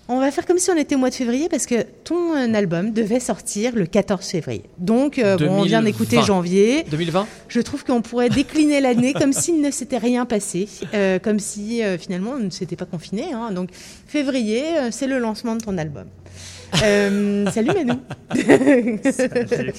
on 0.10 0.20
va 0.20 0.32
faire 0.32 0.46
comme 0.46 0.58
si 0.58 0.70
on 0.70 0.76
était 0.78 0.96
au 0.96 0.98
mois 0.98 1.10
de 1.10 1.16
février 1.16 1.48
parce 1.50 1.66
que 1.66 1.84
ton 2.04 2.36
euh, 2.36 2.54
album 2.54 2.92
devait 2.92 3.20
sortir 3.22 3.74
le 3.76 3.86
14 3.86 4.26
février. 4.26 4.63
Donc, 4.78 5.18
euh, 5.18 5.38
bon, 5.38 5.46
on 5.50 5.63
vient 5.63 5.80
2020. 5.82 5.84
d'écouter 5.84 6.22
janvier. 6.22 6.84
2020 6.92 7.26
Je 7.48 7.62
trouve 7.62 7.84
qu'on 7.86 8.02
pourrait 8.02 8.30
décliner 8.30 8.82
l'année 8.82 9.13
comme 9.13 9.32
s'il 9.34 9.62
ne 9.62 9.72
s'était 9.72 9.98
rien 9.98 10.26
passé, 10.26 10.68
euh, 10.94 11.20
comme 11.20 11.39
si 11.39 11.82
euh, 11.84 11.98
finalement 11.98 12.32
on 12.38 12.39
ne 12.44 12.50
s'était 12.50 12.76
pas 12.76 12.86
confiné. 12.86 13.32
hein. 13.34 13.52
Donc, 13.52 13.70
février, 14.08 14.63
c'est 14.92 15.08
le 15.08 15.20
lancement 15.20 15.56
de 15.56 15.63
ton 15.63 15.78
album. 15.78 16.06
Euh, 16.84 17.46
salut 17.52 17.70
Manou. 17.74 18.00
Salut. 19.12 19.74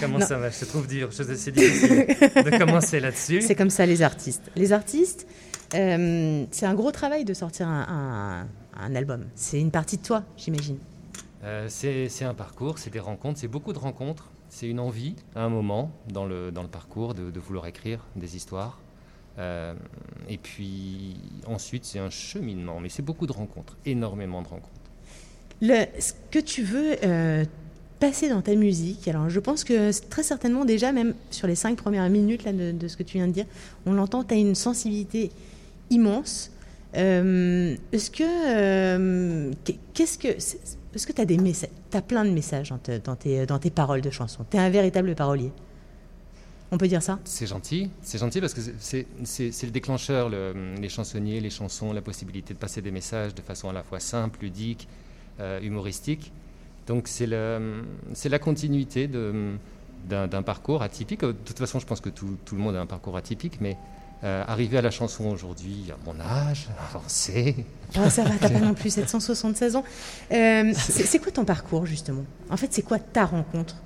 Comment 0.00 0.18
Non. 0.18 0.26
ça 0.26 0.36
va? 0.38 0.50
Je 0.50 0.58
te 0.60 0.64
trouve 0.64 0.86
dur, 0.86 1.10
je- 1.12 1.22
c'est 1.34 1.50
difficile 1.52 2.06
de 2.34 2.58
commencer 2.58 2.98
là-dessus. 2.98 3.42
C'est 3.42 3.54
comme 3.54 3.70
ça 3.70 3.84
les 3.86 4.02
artistes. 4.02 4.42
Les 4.56 4.72
artistes, 4.72 5.26
euh, 5.74 6.44
c'est 6.50 6.66
un 6.66 6.74
gros 6.74 6.90
travail 6.92 7.24
de 7.24 7.34
sortir 7.34 7.68
un, 7.68 7.86
un- 7.88 8.46
un 8.78 8.94
album. 8.94 9.26
C'est 9.34 9.60
une 9.60 9.70
partie 9.70 9.96
de 9.96 10.02
toi, 10.02 10.24
j'imagine. 10.36 10.78
Euh, 11.44 11.66
c'est 11.68 12.24
un 12.24 12.34
parcours, 12.34 12.78
c'est 12.78 12.90
des 12.90 13.00
rencontres, 13.00 13.40
c'est 13.40 13.48
beaucoup 13.48 13.72
de 13.72 13.78
rencontres. 13.78 14.30
C'est 14.48 14.68
une 14.68 14.80
envie, 14.80 15.14
à 15.36 15.44
un 15.44 15.48
moment, 15.48 15.92
dans 16.08 16.26
le, 16.26 16.50
dans 16.50 16.62
le 16.62 16.68
parcours, 16.68 17.14
de, 17.14 17.30
de 17.30 17.40
vouloir 17.40 17.66
écrire 17.66 18.04
des 18.16 18.34
histoires. 18.34 18.80
Euh, 19.38 19.74
et 20.28 20.38
puis 20.38 21.16
ensuite, 21.46 21.84
c'est 21.84 22.00
un 22.00 22.10
cheminement, 22.10 22.80
mais 22.80 22.88
c'est 22.88 23.02
beaucoup 23.02 23.28
de 23.28 23.32
rencontres, 23.32 23.76
énormément 23.86 24.42
de 24.42 24.48
rencontres. 24.48 24.74
Le, 25.62 25.84
ce 26.00 26.12
que 26.32 26.40
tu 26.40 26.64
veux 26.64 26.96
euh, 27.04 27.44
passer 28.00 28.28
dans 28.28 28.42
ta 28.42 28.56
musique, 28.56 29.06
alors 29.06 29.30
je 29.30 29.38
pense 29.38 29.62
que 29.62 29.92
très 30.08 30.24
certainement 30.24 30.64
déjà, 30.64 30.90
même 30.90 31.14
sur 31.30 31.46
les 31.46 31.54
cinq 31.54 31.76
premières 31.76 32.08
minutes 32.10 32.44
là, 32.44 32.52
de, 32.52 32.72
de 32.72 32.88
ce 32.88 32.96
que 32.96 33.04
tu 33.04 33.18
viens 33.18 33.28
de 33.28 33.32
dire, 33.32 33.46
on 33.86 33.92
l'entend, 33.92 34.24
tu 34.24 34.34
as 34.34 34.36
une 34.36 34.56
sensibilité 34.56 35.30
immense. 35.90 36.49
Euh, 36.96 37.76
est-ce 37.92 38.10
que. 38.10 38.24
euh, 38.24 39.52
qu'est- 39.64 39.78
qu'est-ce 39.94 40.18
que. 40.18 40.28
Est-ce 40.28 41.06
que 41.06 41.12
tu 41.12 41.20
as 41.20 41.24
des 41.24 41.38
messages 41.38 41.70
plein 42.08 42.24
de 42.24 42.30
messages 42.30 42.70
dans, 42.70 42.78
te- 42.78 42.98
dans 42.98 43.14
tes, 43.14 43.46
dans 43.46 43.58
tes 43.60 43.70
paroles 43.70 44.00
de 44.00 44.10
chansons? 44.10 44.44
Tu 44.50 44.56
es 44.56 44.60
un 44.60 44.70
véritable 44.70 45.14
parolier. 45.14 45.52
On 46.72 46.78
peut 46.78 46.88
dire 46.88 47.02
ça? 47.02 47.18
C'est 47.24 47.46
gentil, 47.48 47.90
c'est 48.02 48.18
gentil 48.18 48.40
parce 48.40 48.54
que 48.54 48.60
c'est- 48.78 49.06
le 49.24 49.70
déclencheur, 49.70 50.28
le- 50.28 50.54
les 50.80 50.88
chansonniers, 50.88 51.40
les 51.40 51.50
chansons, 51.50 51.92
la 51.92 52.00
possibilité 52.02 52.54
de 52.54 52.58
passer 52.58 52.80
des 52.80 52.92
messages 52.92 53.34
de 53.34 53.42
façon 53.42 53.68
à 53.68 53.72
la 53.72 53.82
fois 53.82 53.98
simple, 54.00 54.38
ludique, 54.42 54.86
euh, 55.40 55.60
humoristique. 55.60 56.32
Donc 56.86 57.06
c'est 57.08 57.26
la 57.26 58.38
continuité 58.40 59.08
d'un 59.08 60.42
parcours 60.42 60.82
atypique. 60.82 61.20
De 61.22 61.32
toute 61.32 61.58
façon, 61.58 61.78
je 61.80 61.86
pense 61.86 62.00
que 62.00 62.08
tout, 62.08 62.36
tout 62.44 62.54
le 62.56 62.60
monde 62.62 62.74
a 62.76 62.80
un 62.80 62.86
parcours 62.86 63.16
atypique, 63.16 63.60
mais 63.60 63.76
euh, 64.22 64.44
arriver 64.46 64.78
à 64.78 64.82
la 64.82 64.90
chanson 64.90 65.24
aujourd'hui, 65.26 65.86
à 65.90 65.96
mon 66.06 66.20
âge, 66.20 66.68
avancé, 66.90 67.64
Ah, 67.96 68.10
ça 68.10 68.22
va, 68.24 68.30
t'as 68.40 68.50
pas 68.50 68.60
non 68.60 68.74
plus 68.74 68.90
776 68.90 69.76
ans. 69.76 69.84
Euh, 70.32 70.72
c'est 70.76 71.18
quoi 71.18 71.32
ton 71.32 71.44
parcours, 71.44 71.86
justement? 71.86 72.24
En 72.50 72.56
fait, 72.56 72.68
c'est 72.70 72.82
quoi 72.82 72.98
ta 72.98 73.24
rencontre? 73.24 73.76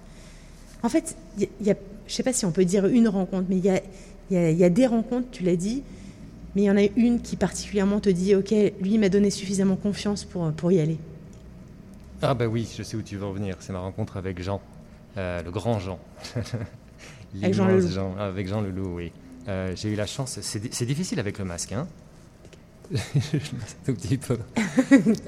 En 0.82 0.89
fait, 0.89 1.16
il 1.37 1.43
y 1.43 1.47
a- 1.47 1.49
il 1.61 1.66
y 1.66 1.70
a, 1.70 1.74
je 2.07 2.12
sais 2.12 2.22
pas 2.22 2.32
si 2.32 2.45
on 2.45 2.51
peut 2.53 2.64
dire 2.64 2.87
une 2.87 3.09
rencontre, 3.09 3.47
mais 3.49 3.57
il 3.59 3.64
y 3.64 3.70
a, 3.70 3.80
y 4.30 4.37
a- 4.37 4.51
il 4.51 4.59
y 4.59 4.64
a 4.64 4.70
des 4.70 4.87
rencontres, 4.87 5.28
tu 5.30 5.43
l'as 5.45 5.57
dit, 5.57 5.82
mais 6.55 6.62
il 6.62 6.64
y 6.66 6.70
en 6.70 6.76
a 6.76 6.82
une 6.97 7.20
qui 7.22 7.37
particulièrement 7.37 8.01
te 8.01 8.11
dit, 8.11 8.35
OK, 8.35 8.51
lui 8.51 8.95
il 8.95 8.99
m'a 9.01 9.09
donné 9.09 9.30
suffisamment 9.30 9.76
confiance 9.76 10.24
pour, 10.24 10.51
pour 10.53 10.70
y 10.72 10.80
aller. 10.80 10.99
Ah 12.22 12.35
bah 12.35 12.47
oui, 12.47 12.68
je 12.76 12.82
sais 12.82 12.97
où 12.97 13.03
tu 13.03 13.16
veux 13.16 13.24
en 13.24 13.32
venir. 13.32 13.57
C'est 13.61 13.72
ma 13.72 13.80
rencontre 13.80 14.16
avec 14.16 14.43
Jean, 14.43 14.61
euh, 15.16 15.43
le 15.43 15.51
grand 15.51 15.78
Jean. 15.78 15.99
Avec 17.43 17.55
Jean 17.55 17.66
Leloup. 17.66 17.89
Jean, 17.91 18.16
avec 18.16 18.47
Jean 18.49 18.61
Leloup, 18.61 18.95
oui. 18.97 19.12
Euh, 19.49 19.73
J'ai 19.77 19.91
eu 19.91 19.95
la 19.97 20.07
chance, 20.07 20.39
c'est 20.41 20.59
di- 20.61 20.69
c'est 20.73 20.87
difficile 20.87 21.21
avec 21.21 21.39
le 21.39 21.45
masque, 21.45 21.73
hein 21.73 21.87
tout 23.87 23.95
petit 23.95 24.19
peu. 24.19 24.39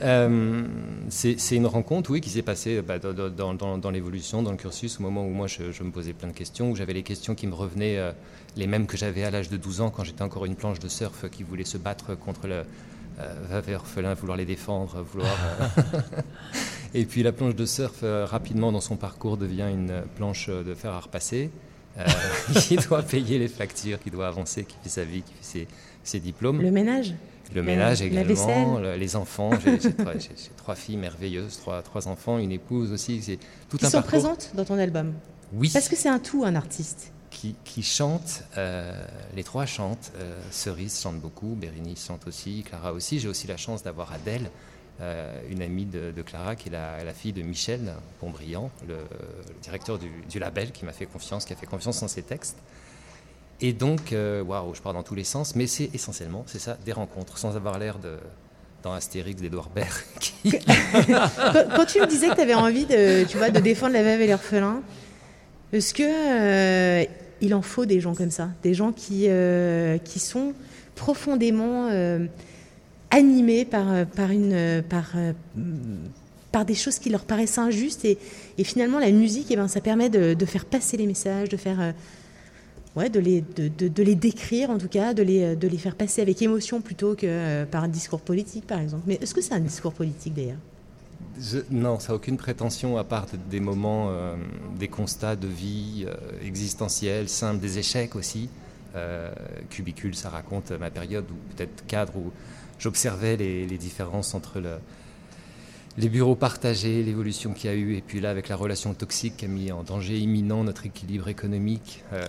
Euh, 0.02 0.66
c'est 1.08 1.56
une 1.56 1.66
rencontre, 1.66 2.10
oui, 2.10 2.20
qui 2.20 2.28
s'est 2.30 2.42
passée 2.42 2.82
bah, 2.82 2.98
dans, 2.98 3.12
dans- 3.30 3.54
dans- 3.54 3.78
dans 3.78 3.90
l'évolution, 3.90 4.42
dans 4.42 4.50
le 4.50 4.56
cursus, 4.56 4.98
au 5.00 5.02
moment 5.02 5.24
où 5.26 5.30
moi 5.30 5.46
je, 5.46 5.72
je 5.72 5.82
me 5.82 5.90
posais 5.90 6.12
plein 6.12 6.28
de 6.28 6.34
questions, 6.34 6.70
où 6.70 6.76
j'avais 6.76 6.92
les 6.92 7.02
questions 7.02 7.34
qui 7.34 7.46
me 7.46 7.54
revenaient, 7.54 7.96
euh, 7.98 8.12
les 8.56 8.66
mêmes 8.66 8.86
que 8.86 8.96
j'avais 8.96 9.24
à 9.24 9.30
l'âge 9.30 9.48
de 9.48 9.56
12 9.56 9.80
ans 9.80 9.90
quand 9.90 10.04
j'étais 10.04 10.22
encore 10.22 10.44
une 10.44 10.54
planche 10.56 10.78
de 10.78 10.88
surf 10.88 11.28
qui 11.30 11.42
voulait 11.42 11.64
se 11.64 11.78
battre 11.78 12.14
contre 12.14 12.46
le 12.46 12.62
euh, 13.20 13.74
orphelin, 13.74 14.14
vouloir 14.14 14.36
les 14.36 14.44
défendre, 14.44 15.02
vouloir. 15.02 15.36
Et 16.94 17.04
puis 17.04 17.22
la 17.22 17.32
planche 17.32 17.54
de 17.54 17.66
surf, 17.66 18.02
rapidement 18.02 18.72
dans 18.72 18.80
son 18.80 18.96
parcours, 18.96 19.36
devient 19.36 19.68
une 19.70 20.02
planche 20.16 20.48
de 20.48 20.74
fer 20.74 20.92
à 20.92 21.00
repasser, 21.00 21.50
qui 22.60 22.76
doit 22.76 23.02
payer 23.02 23.38
les 23.38 23.48
factures, 23.48 23.98
qui 24.00 24.10
doit 24.10 24.28
avancer, 24.28 24.64
qui 24.64 24.76
fait 24.82 24.88
sa 24.88 25.04
vie, 25.04 25.22
qui 25.22 25.32
fait 25.32 25.42
ses, 25.60 25.68
ses 26.04 26.20
diplômes. 26.20 26.60
Le 26.60 26.70
ménage 26.70 27.14
Le 27.54 27.60
la- 27.60 27.66
ménage 27.66 28.00
la 28.00 28.06
également, 28.06 28.78
le- 28.78 28.96
les 28.96 29.16
enfants. 29.16 29.50
J'ai 29.64 29.92
trois, 30.56 30.74
filles 30.74 30.96
merveilleuses, 30.98 31.58
trois, 31.58 31.82
trois 31.82 32.08
enfants, 32.08 32.38
une 32.38 32.52
épouse 32.52 32.92
aussi. 32.92 33.22
C'est 33.22 33.38
tout 33.68 33.78
Qui 33.78 33.86
un 33.86 33.90
sont 33.90 33.96
parcours. 33.98 34.08
présentes 34.10 34.50
dans 34.54 34.64
ton 34.64 34.78
album. 34.78 35.14
Oui. 35.52 35.70
Parce 35.72 35.88
que 35.88 35.96
c'est 35.96 36.08
un 36.08 36.18
tout, 36.18 36.44
un 36.44 36.54
artiste. 36.54 37.12
Qui, 37.30 37.54
qui 37.64 37.82
chantent, 37.82 38.44
euh, 38.56 38.92
les 39.34 39.44
trois 39.44 39.66
chantent. 39.66 40.10
euh, 40.18 40.40
Cerise 40.50 40.98
chante 41.00 41.20
beaucoup, 41.20 41.54
Bérénice 41.54 42.06
chante 42.06 42.26
aussi, 42.26 42.62
Clara 42.66 42.92
aussi. 42.92 43.18
J'ai 43.20 43.28
aussi 43.28 43.46
la 43.46 43.56
chance 43.58 43.82
d'avoir 43.82 44.12
Adèle 44.12 44.44
euh, 44.44 44.48
une 45.00 45.62
amie 45.62 45.84
de, 45.84 46.22
Clara 46.22 46.56
qui 46.56 46.68
est 46.68 46.72
la, 46.72 47.12
fille 47.12 47.32
de 47.32 47.42
Michel 47.42 47.92
Pontbriand, 48.20 48.70
le, 48.88 48.96
directeur 49.62 49.98
du, 49.98 50.38
label 50.38 50.72
qui 50.72 50.84
m'a 50.84 50.92
fait 50.92 51.06
confiance, 51.06 51.44
qui 51.44 51.52
a 51.52 51.56
fait 51.56 51.66
confiance 51.66 52.00
dans 52.00 52.08
ses 52.08 52.22
textes. 52.22 52.56
Et 53.60 53.72
donc, 53.72 54.12
euh, 54.12 54.42
waouh, 54.42 54.74
je 54.74 54.82
pars 54.82 54.92
dans 54.92 55.02
tous 55.02 55.14
les 55.14 55.24
sens, 55.24 55.54
mais 55.54 55.66
c'est 55.66 55.88
essentiellement, 55.94 56.44
c'est 56.46 56.58
ça, 56.58 56.76
des 56.84 56.92
rencontres, 56.92 57.38
sans 57.38 57.56
avoir 57.56 57.78
l'air 57.78 57.98
de 57.98 58.18
dans 58.82 58.92
Astérix 58.92 59.40
d'Edouard 59.40 59.70
Baird. 59.70 59.90
quand, 60.44 61.86
tu 61.86 62.00
me 62.00 62.06
disais 62.06 62.28
que 62.28 62.34
tu 62.34 62.40
avais 62.40 62.54
envie 62.54 62.86
de, 62.86 63.24
tu 63.24 63.36
vois, 63.36 63.50
de 63.50 63.58
défendre 63.58 63.94
la 63.94 64.02
veuve 64.02 64.20
et 64.20 64.28
l'orphelin, 64.28 64.82
est-ce 65.72 65.92
que 65.92 66.04
euh, 66.04 67.04
il 67.40 67.54
en 67.54 67.62
faut 67.62 67.84
des 67.84 68.00
gens 68.00 68.14
comme 68.14 68.30
ça, 68.30 68.50
des 68.62 68.74
gens 68.74 68.92
qui, 68.92 69.24
euh, 69.28 69.98
qui 69.98 70.20
sont 70.20 70.54
profondément 70.94 71.88
euh, 71.90 72.26
animés 73.10 73.64
par, 73.64 73.90
euh, 73.92 74.04
par, 74.04 74.30
une, 74.30 74.52
euh, 74.52 74.82
par, 74.82 75.12
euh, 75.16 75.32
par 76.52 76.64
des 76.64 76.74
choses 76.74 76.98
qui 76.98 77.10
leur 77.10 77.24
paraissent 77.24 77.58
injustes 77.58 78.04
et, 78.04 78.18
finalement 78.64 78.98
la 78.98 79.10
musique, 79.10 79.46
eh 79.50 79.56
ben, 79.56 79.68
ça 79.68 79.80
permet 79.80 80.08
de, 80.08 80.44
faire 80.46 80.64
passer 80.64 80.96
les 80.96 81.06
messages, 81.06 81.48
de 81.48 81.56
faire 81.56 81.94
ouais, 82.96 83.10
de 83.10 83.20
les, 83.20 83.42
de, 83.42 83.68
de- 83.68 83.88
de 83.88 84.02
les 84.02 84.14
décrire 84.14 84.70
en 84.70 84.78
tout 84.78 84.88
cas, 84.88 85.12
de 85.14 85.22
les, 85.22 85.54
de 85.56 85.68
les 85.68 85.78
faire 85.78 85.94
passer 85.94 86.22
avec 86.22 86.40
émotion 86.40 86.80
plutôt 86.80 87.14
que 87.14 87.64
par 87.64 87.84
un 87.84 87.88
discours 87.88 88.20
politique 88.20 88.66
par 88.66 88.80
exemple. 88.80 89.02
Mais 89.06 89.18
est-ce 89.20 89.34
que 89.34 89.42
c'est 89.42 89.54
un 89.54 89.60
discours 89.60 89.92
politique 89.92 90.34
d'ailleurs? 90.34 90.56
Non, 91.70 91.98
ça 91.98 92.08
n'a 92.12 92.16
aucune 92.16 92.38
prétention 92.38 92.96
à 92.96 93.04
part 93.04 93.26
de- 93.26 93.36
des 93.50 93.60
moments, 93.60 94.10
des 94.78 94.88
constats 94.88 95.36
de 95.36 95.46
vie 95.46 96.06
existentiels, 96.42 97.28
simples, 97.28 97.60
des 97.60 97.78
échecs 97.78 98.16
aussi. 98.16 98.48
Cubicule, 99.68 100.14
ça 100.14 100.30
raconte 100.30 100.70
ma 100.72 100.90
période, 100.90 101.26
ou 101.30 101.54
peut-être 101.54 101.84
cadre, 101.86 102.16
où 102.16 102.32
j'observais 102.78 103.36
les, 103.36 103.66
les 103.66 103.78
différences 103.78 104.34
entre 104.34 104.60
le- 104.60 104.78
les 105.98 106.10
bureaux 106.10 106.34
partagés, 106.36 107.02
l'évolution 107.02 107.54
qu'il 107.54 107.70
y 107.70 107.72
a 107.72 107.76
eu, 107.76 107.94
et 107.96 108.02
puis 108.02 108.20
là, 108.20 108.28
avec 108.28 108.50
la 108.50 108.56
relation 108.56 108.92
toxique 108.92 109.38
qui 109.38 109.46
a 109.46 109.48
mis 109.48 109.72
en 109.72 109.82
danger 109.82 110.18
imminent 110.18 110.62
notre 110.62 110.84
équilibre 110.84 111.28
économique. 111.28 112.04
euh, 112.12 112.22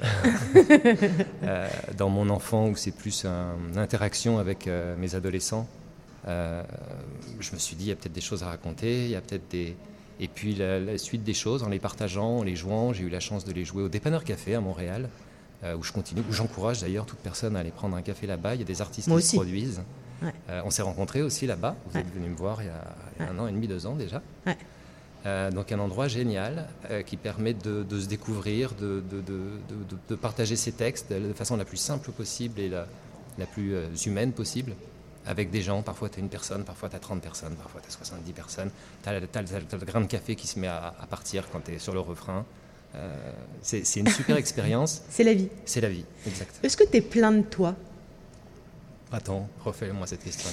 euh, 1.43 1.67
dans 1.97 2.09
mon 2.09 2.29
enfant, 2.29 2.69
où 2.69 2.75
c'est 2.77 2.91
plus 2.91 3.25
un- 3.25 3.55
une 3.71 3.77
interaction 3.77 4.39
avec 4.39 4.67
euh, 4.67 4.95
mes 4.97 5.15
adolescents. 5.15 5.67
Je 6.25 7.53
me 7.53 7.57
suis 7.57 7.75
dit, 7.75 7.85
il 7.85 7.89
y 7.89 7.91
a 7.91 7.95
peut-être 7.95 8.13
des 8.13 8.21
choses 8.21 8.43
à 8.43 8.47
raconter, 8.47 9.05
il 9.05 9.11
y 9.11 9.15
a 9.15 9.21
peut-être 9.21 9.49
des... 9.49 9.75
Et 10.19 10.27
puis 10.27 10.55
la, 10.55 10.79
la 10.79 10.97
suite 10.97 11.23
des 11.23 11.33
choses, 11.33 11.61
en 11.63 11.69
les 11.69 11.79
partageant, 11.79 12.39
en 12.39 12.43
les 12.43 12.55
jouant, 12.55 12.91
j'ai 12.91 13.03
eu 13.03 13.09
la 13.09 13.19
chance 13.19 13.45
de 13.45 13.51
les 13.53 13.65
jouer 13.65 13.83
au 13.83 13.89
Dépanneur 13.89 14.23
Café 14.23 14.55
à 14.55 14.61
Montréal, 14.61 15.09
où 15.77 15.83
je 15.83 15.91
continue, 15.91 16.21
où 16.29 16.33
j'encourage 16.33 16.81
d'ailleurs 16.81 17.05
toute 17.05 17.19
personne 17.19 17.55
à 17.55 17.59
aller 17.59 17.71
prendre 17.71 17.95
un 17.95 18.01
café 18.01 18.27
là-bas. 18.27 18.55
Il 18.55 18.59
y 18.59 18.63
a 18.63 18.65
des 18.65 18.81
artistes 18.81 19.07
Moi 19.07 19.19
qui 19.21 19.27
se 19.27 19.35
produisent. 19.35 19.81
Ouais. 20.21 20.33
Euh, 20.49 20.61
on 20.65 20.71
s'est 20.71 20.81
rencontrés 20.81 21.21
aussi 21.21 21.45
là-bas. 21.47 21.75
Vous 21.89 21.97
êtes 21.97 22.11
venu 22.13 22.29
me 22.29 22.35
voir 22.35 22.61
il 22.61 22.67
y 22.67 22.69
a, 22.69 22.95
il 23.19 23.25
y 23.25 23.27
a 23.27 23.31
un 23.31 23.39
an 23.39 23.47
et 23.47 23.51
demi, 23.51 23.67
deux 23.67 23.85
ans 23.85 23.95
déjà. 23.95 24.21
Euh, 25.25 25.51
donc 25.51 25.71
un 25.71 25.79
endroit 25.79 26.07
génial 26.07 26.67
euh, 26.89 27.01
qui 27.01 27.17
permet 27.17 27.53
de, 27.53 27.83
de 27.83 27.99
se 27.99 28.07
découvrir, 28.07 28.73
de, 28.75 29.03
partager 30.15 30.55
ses 30.55 30.71
textes 30.71 31.11
de 31.11 31.33
façon 31.33 31.57
la 31.57 31.65
plus 31.65 31.77
simple 31.77 32.11
possible 32.11 32.59
et 32.59 32.69
la, 32.69 32.87
la 33.37 33.45
plus 33.45 33.75
humaine 34.05 34.31
possible 34.31 34.73
avec 35.25 35.49
des 35.49 35.61
gens. 35.61 35.81
Parfois 35.81 36.09
tu 36.09 36.19
as 36.19 36.23
une 36.23 36.29
personne, 36.29 36.63
parfois 36.63 36.89
tu 36.89 36.95
as 36.95 36.99
30 36.99 37.21
personnes, 37.21 37.55
parfois 37.55 37.81
tu 37.81 37.87
as 37.87 37.91
70 37.91 38.31
personnes. 38.33 38.69
Tu 39.03 39.09
as, 39.09 39.19
le 39.19 39.85
grain 39.85 40.01
de 40.01 40.07
café 40.07 40.35
qui 40.35 40.47
se 40.47 40.59
met 40.59 40.67
à, 40.67 40.93
à 40.99 41.07
partir 41.07 41.49
quand 41.51 41.61
tu 41.61 41.73
es 41.73 41.79
sur 41.79 41.93
le 41.93 41.99
refrain. 41.99 42.45
Euh, 42.95 43.31
c'est 43.61 43.85
c'est 43.85 43.99
une 43.99 44.07
super 44.07 44.37
expérience. 44.43 45.01
C'est 45.09 45.23
la 45.23 45.33
vie. 45.33 45.49
C'est 45.65 45.81
la 45.81 45.89
vie, 45.89 46.05
exact. 46.25 46.59
Est-ce 46.63 46.77
que 46.77 46.85
tu 46.85 46.97
es 46.97 47.01
plein 47.01 47.31
de 47.31 47.41
toi? 47.41 47.75
Attends, 49.11 49.47
refais-moi 49.63 50.05
cette 50.07 50.23
question. 50.23 50.49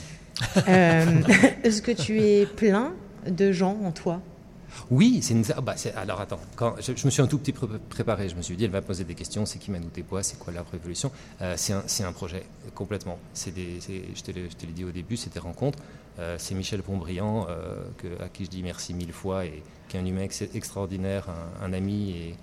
Euh, 0.68 1.04
Est-ce 1.64 1.82
que 1.82 1.90
tu 1.92 2.20
es 2.20 2.46
plein 2.46 2.92
de 3.28 3.52
gens 3.52 3.76
en 3.84 3.90
toi? 3.92 4.20
Oui, 4.90 5.20
c'est 5.22 5.34
une. 5.34 5.44
ah 5.56 5.60
bah, 5.60 5.74
c'est- 5.76 5.94
alors 5.94 6.20
attends, 6.20 6.40
quand, 6.56 6.74
je, 6.80 6.92
je 6.96 7.04
me 7.06 7.10
suis 7.10 7.22
un 7.22 7.26
tout 7.28 7.38
petit 7.38 7.52
peu 7.52 7.66
préparé. 7.88 8.28
Je 8.28 8.34
me 8.34 8.42
suis 8.42 8.56
dit, 8.56 8.64
elle 8.64 8.70
va 8.72 8.82
poser 8.82 9.04
des 9.04 9.14
questions. 9.14 9.46
C'est 9.46 9.58
qui 9.60 9.70
Manu 9.70 9.86
Desbois 9.94 10.22
C'est 10.24 10.36
quoi 10.38 10.52
la 10.52 10.64
révolution? 10.70 11.12
Euh, 11.42 11.54
C'est 11.56 11.72
un, 11.72 11.82
c'est 11.86 12.02
un 12.04 12.12
projet 12.12 12.44
complètement. 12.74 13.18
C'est 13.34 13.52
des, 13.54 13.78
c'est- 13.80 14.02
je 14.14 14.22
te 14.22 14.32
l'ai 14.32 14.72
dit 14.72 14.84
au 14.84 14.90
début, 14.90 15.16
c'était 15.16 15.38
rencontre. 15.38 15.78
Euh, 16.18 16.36
c'est 16.38 16.54
Michel 16.54 16.82
Pontbriand 16.82 17.46
euh, 17.48 17.82
que- 17.98 18.20
à 18.22 18.28
qui 18.28 18.44
je 18.46 18.50
dis 18.50 18.62
merci 18.62 18.94
mille 18.94 19.12
fois 19.12 19.44
et 19.46 19.62
qui 19.88 19.96
est 19.96 20.00
un 20.00 20.06
humain 20.06 20.22
ex- 20.22 20.42
extraordinaire, 20.54 21.26
un, 21.62 21.66
un 21.66 21.72
ami 21.72 22.10
et 22.10 22.34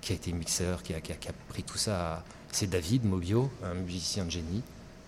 qui 0.00 0.12
a 0.12 0.16
été 0.16 0.32
mixeur, 0.32 0.82
qui 0.82 0.92
a, 0.94 1.00
qui 1.00 1.12
a- 1.12 1.16
qui 1.16 1.28
a 1.28 1.32
pris 1.48 1.62
tout 1.62 1.78
ça. 1.78 2.14
à- 2.14 2.24
C'est 2.50 2.68
David 2.68 3.04
Mobio, 3.04 3.48
un 3.64 3.74
musicien 3.74 4.24
de 4.24 4.30
génie. 4.30 4.62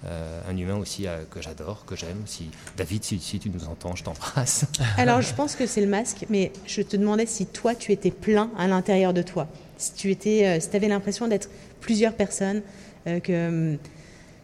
Euh, 0.07 0.41
un 0.49 0.57
humain 0.57 0.77
aussi 0.77 1.07
euh, 1.07 1.25
que 1.31 1.43
j'adore, 1.43 1.85
que 1.85 1.97
j'aime. 1.97 2.23
Si, 2.27 2.51
David, 2.77 3.03
si, 3.03 3.19
tu 3.19 3.51
nous 3.51 3.65
entends, 3.67 3.97
je 3.97 4.05
t'embrasse. 4.05 4.65
Alors, 4.97 5.23
je 5.23 5.35
pense 5.35 5.57
que 5.57 5.67
c'est 5.67 5.81
le 5.81 5.89
masque, 5.89 6.27
mais 6.29 6.53
je 6.67 6.83
te 6.83 6.97
demandais 6.97 7.27
si 7.27 7.47
toi, 7.47 7.75
tu 7.75 7.91
étais 7.93 8.13
plein 8.13 8.51
à 8.57 8.69
l'intérieur 8.69 9.13
de 9.13 9.23
toi. 9.23 9.49
Si 9.77 9.95
tu 9.95 10.11
étais, 10.11 10.47
euh, 10.47 10.61
si 10.61 10.75
avais 10.77 10.89
l'impression 10.89 11.27
d'être 11.27 11.49
plusieurs 11.81 12.15
personnes, 12.15 12.63
euh, 13.07 13.21
que 13.21 13.49
hum, 13.49 13.79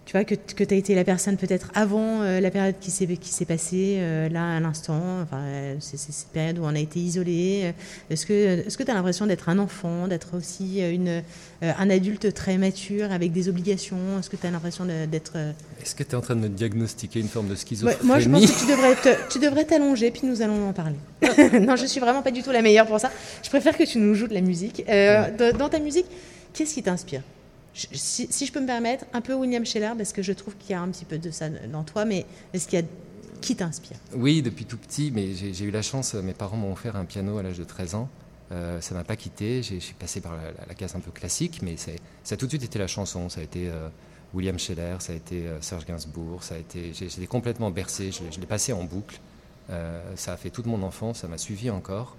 tu 0.06 0.12
vois 0.12 0.24
que, 0.24 0.34
que 0.34 0.64
tu 0.64 0.74
as 0.74 0.76
été 0.76 0.94
la 0.94 1.02
personne 1.04 1.38
peut-être 1.38 1.70
avant 1.74 2.20
euh, 2.20 2.38
la 2.38 2.50
période 2.50 2.74
qui 2.78 2.90
s'est 2.90 3.06
qui 3.06 3.30
s'est 3.30 3.46
passée 3.46 3.96
euh, 4.00 4.28
là 4.28 4.56
à 4.56 4.60
l'instant. 4.60 5.00
Enfin, 5.22 5.38
euh, 5.40 5.76
c'est 5.80 5.96
cette 5.98 6.28
période 6.28 6.58
où 6.58 6.62
on 6.64 6.74
a 6.74 6.78
été 6.78 7.00
isolé. 7.00 7.72
Est-ce 8.10 8.26
que 8.26 8.82
tu 8.82 8.90
as 8.90 8.94
l'impression 8.94 9.26
d'être 9.26 9.48
un 9.48 9.58
enfant, 9.58 10.06
d'être 10.06 10.36
aussi 10.36 10.80
une 10.80 11.22
un 11.62 11.88
adulte 11.88 12.34
très 12.34 12.58
mature 12.58 13.10
avec 13.12 13.32
des 13.32 13.48
obligations? 13.48 13.96
Est-ce 14.20 14.28
que 14.28 14.36
tu 14.36 14.46
as 14.46 14.50
l'impression 14.50 14.84
d'être 14.84 15.36
Est-ce 15.82 15.94
que 15.94 16.02
tu 16.02 16.10
es 16.10 16.14
en 16.14 16.20
train 16.20 16.36
de 16.36 16.40
me 16.40 16.48
diagnostiquer 16.50 17.20
une 17.20 17.28
forme 17.28 17.46
de 17.46 17.52
Ouais, 17.52 17.56
schizophrénie? 17.58 18.06
moi, 18.06 18.18
je 18.18 18.28
pense 18.28 18.44
que 18.50 18.60
tu 18.60 18.66
devrais 18.70 18.94
te- 19.02 19.32
tu 19.32 19.38
devrais 19.38 19.64
t'allonger, 19.64 20.10
puis 20.10 20.22
nous 20.26 20.42
allons 20.42 20.68
en 20.68 20.72
parler. 20.74 20.96
non, 21.60 21.76
je 21.76 21.86
suis 21.86 22.00
vraiment 22.00 22.20
pas 22.20 22.30
du 22.30 22.42
tout 22.42 22.50
la 22.50 22.60
meilleure 22.60 22.86
pour 22.86 23.00
ça. 23.00 23.10
Je 23.42 23.48
préfère 23.48 23.76
que 23.78 23.84
tu 23.84 23.98
nous 23.98 24.14
joues 24.14 24.28
de 24.28 24.34
la 24.34 24.42
musique. 24.42 24.84
Dans 24.86 25.68
ta 25.70 25.78
musique, 25.78 26.06
qu'est-ce 26.52 26.74
qui 26.74 26.82
t'inspire? 26.82 27.22
Si, 27.74 28.46
je 28.46 28.52
peux 28.52 28.60
me 28.60 28.66
permettre, 28.66 29.04
un 29.12 29.20
peu 29.20 29.34
William 29.34 29.64
Scheller, 29.66 29.92
parce 29.96 30.12
que 30.12 30.22
je 30.22 30.32
trouve 30.32 30.56
qu'il 30.56 30.70
y 30.70 30.74
a 30.74 30.80
un 30.80 30.88
petit 30.88 31.04
peu 31.04 31.18
de 31.18 31.30
ça 31.30 31.48
dans 31.48 31.82
toi, 31.82 32.04
mais 32.04 32.24
est-ce 32.52 32.68
qu'il 32.68 32.78
y 32.78 32.82
a 32.82 32.86
qui 33.40 33.56
t'inspire? 33.56 33.96
Oui, 34.14 34.42
depuis 34.42 34.64
tout 34.64 34.78
petit, 34.78 35.10
mais 35.12 35.34
j'ai 35.34 35.64
eu 35.64 35.70
la 35.70 35.82
chance, 35.82 36.14
euh, 36.14 36.22
mes 36.22 36.32
parents 36.32 36.56
m'ont 36.56 36.72
offert 36.72 36.96
un 36.96 37.04
piano 37.04 37.36
à 37.38 37.42
l'âge 37.42 37.58
de 37.58 37.64
13 37.64 37.94
ans. 37.94 38.08
Euh, 38.52 38.80
ça 38.80 38.94
m'a 38.94 39.04
pas 39.04 39.16
quitté, 39.16 39.62
j'ai- 39.62 39.80
passé 39.98 40.20
par 40.20 40.32
la, 40.68 40.74
case 40.74 40.94
un 40.94 41.00
peu 41.00 41.10
classique, 41.10 41.60
mais 41.62 41.76
ça 41.76 41.90
a 42.30 42.36
tout 42.36 42.46
de 42.46 42.50
suite 42.50 42.62
été 42.64 42.78
la 42.78 42.86
chanson. 42.86 43.28
Ça 43.28 43.40
a 43.40 43.44
été 43.44 43.68
euh, 43.68 43.88
William 44.34 44.58
Scheller, 44.58 44.96
ça 45.00 45.12
a 45.12 45.16
été 45.16 45.46
euh, 45.46 45.60
Serge 45.60 45.84
Gainsbourg, 45.84 46.42
ça 46.44 46.54
a 46.54 46.58
été, 46.58 46.92
j'ai- 46.94 47.26
complètement 47.26 47.70
bercé, 47.70 48.12
je, 48.12 48.40
l'ai- 48.40 48.46
passé 48.46 48.72
en 48.72 48.84
boucle. 48.84 49.20
Ça 50.16 50.34
a 50.34 50.36
fait 50.36 50.50
toute 50.50 50.66
mon 50.66 50.82
enfance, 50.82 51.20
ça 51.20 51.28
m'a 51.28 51.38
suivi 51.38 51.70
encore. 51.70 52.16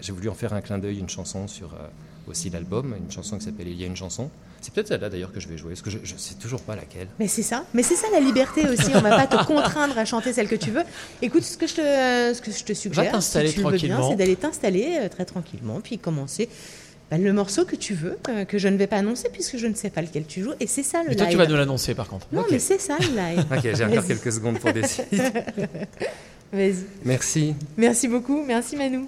J'ai 0.00 0.12
voulu 0.12 0.28
en 0.28 0.34
faire 0.34 0.52
un 0.52 0.60
clin 0.60 0.78
d'œil, 0.78 0.98
une 0.98 1.08
chanson 1.08 1.48
sur 1.48 1.74
euh, 1.74 1.86
aussi 2.28 2.50
l'album, 2.50 2.94
une 2.98 3.10
chanson 3.10 3.38
qui 3.38 3.44
s'appelle 3.44 3.68
Il 3.68 3.80
y 3.80 3.84
a 3.84 3.86
une 3.86 3.96
chanson. 3.96 4.30
C'est 4.60 4.72
peut-être 4.72 4.88
celle-là 4.88 5.08
d'ailleurs 5.10 5.32
que 5.32 5.38
je 5.40 5.48
vais 5.48 5.56
jouer, 5.56 5.70
parce 5.70 5.82
que 5.82 5.90
je, 5.90 5.98
je 6.02 6.16
sais 6.16 6.34
toujours 6.34 6.60
pas 6.60 6.74
laquelle. 6.76 7.08
Mais 7.18 7.28
c'est 7.28 7.42
ça, 7.42 7.64
mais 7.72 7.82
c'est 7.82 7.94
ça 7.94 8.08
la 8.12 8.20
liberté 8.20 8.68
aussi. 8.68 8.90
On 8.94 9.00
va 9.00 9.24
pas 9.24 9.26
te 9.26 9.44
contraindre 9.46 9.96
à 9.98 10.04
chanter 10.04 10.32
celle 10.32 10.48
que 10.48 10.56
tu 10.56 10.70
veux. 10.70 10.82
Écoute, 11.22 11.42
ce 11.42 11.56
que 11.56 11.66
je 11.66 11.74
te, 11.74 12.34
ce 12.34 12.40
que 12.40 12.50
je 12.50 12.64
te 12.64 12.72
suggère, 12.72 13.12
t'installer 13.12 13.48
si 13.48 13.54
tu 13.54 13.60
veux 13.60 13.70
bien, 13.70 13.78
tranquillement. 13.78 14.10
c'est 14.10 14.16
d'aller 14.16 14.36
t'installer 14.36 14.98
euh, 15.02 15.08
très 15.08 15.24
tranquillement, 15.24 15.80
puis 15.80 15.98
commencer 15.98 16.48
bah, 17.10 17.18
le 17.18 17.32
morceau 17.32 17.64
que 17.64 17.76
tu 17.76 17.94
veux, 17.94 18.18
euh, 18.28 18.44
que 18.44 18.58
je 18.58 18.66
ne 18.66 18.76
vais 18.76 18.88
pas 18.88 18.96
annoncer 18.96 19.28
puisque 19.32 19.58
je 19.58 19.68
ne 19.68 19.74
sais 19.74 19.90
pas 19.90 20.02
lequel 20.02 20.26
tu 20.26 20.42
joues. 20.42 20.54
Et 20.58 20.66
c'est 20.66 20.82
ça 20.82 21.02
le 21.04 21.10
Mais 21.10 21.16
toi, 21.16 21.26
live. 21.26 21.32
tu 21.32 21.38
vas 21.38 21.46
nous 21.46 21.56
l'annoncer 21.56 21.94
par 21.94 22.08
contre. 22.08 22.26
Non, 22.32 22.44
mais 22.50 22.58
c'est 22.58 22.80
ça 22.80 22.96
le 22.98 23.14
live. 23.14 23.44
Ok, 23.52 23.74
j'ai 23.76 23.84
encore 23.84 24.06
quelques 24.06 24.32
secondes 24.32 24.58
pour 24.58 24.72
décider. 24.72 25.06
Vas-y. 26.52 26.84
Merci. 27.04 27.54
Merci 27.76 28.08
beaucoup. 28.08 28.42
Merci 28.44 28.76
Manu. 28.76 29.06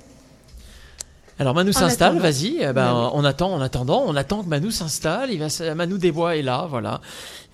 Alors 1.39 1.55
Manu 1.55 1.71
En 1.71 1.73
s'installe, 1.73 2.19
vas-y. 2.19 2.57
eh 2.61 2.73
ben, 2.73 3.11
On 3.15 3.25
attend, 3.25 3.53
en 3.53 3.61
attendant, 3.61 4.03
on 4.07 4.17
attend 4.17 4.43
que 4.43 4.49
Manu 4.49 4.73
s'installe. 4.73 5.31
Il 5.31 5.39
va, 5.39 5.75
Manu 5.75 5.99
Desbois 5.99 6.37
est 6.37 6.43
là, 6.43 6.67
voilà. 6.69 7.01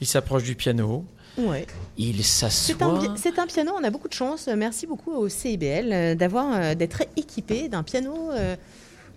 Il 0.01 0.07
s'approche 0.07 0.43
du 0.45 0.55
piano. 0.55 1.05
Ouais. 1.37 1.67
Il 1.99 2.25
C'est 2.25 2.47
un, 2.47 2.49
s'assoit. 2.51 3.15
c'est 3.17 3.39
un 3.39 3.47
piano, 3.47 3.73
on 3.79 3.85
a 3.85 3.91
beaucoup 3.91 4.09
de 4.09 4.15
chance. 4.15 4.49
Merci 4.57 4.87
beaucoup 4.87 5.13
au 5.13 5.29
CIBL 5.29 5.93
euh, 5.93 6.15
d'avoir, 6.15 6.47
euh, 6.55 6.75
d'être 6.75 7.03
équipé 7.17 7.69
d'un 7.69 7.83
piano 7.83 8.31
euh, 8.33 8.55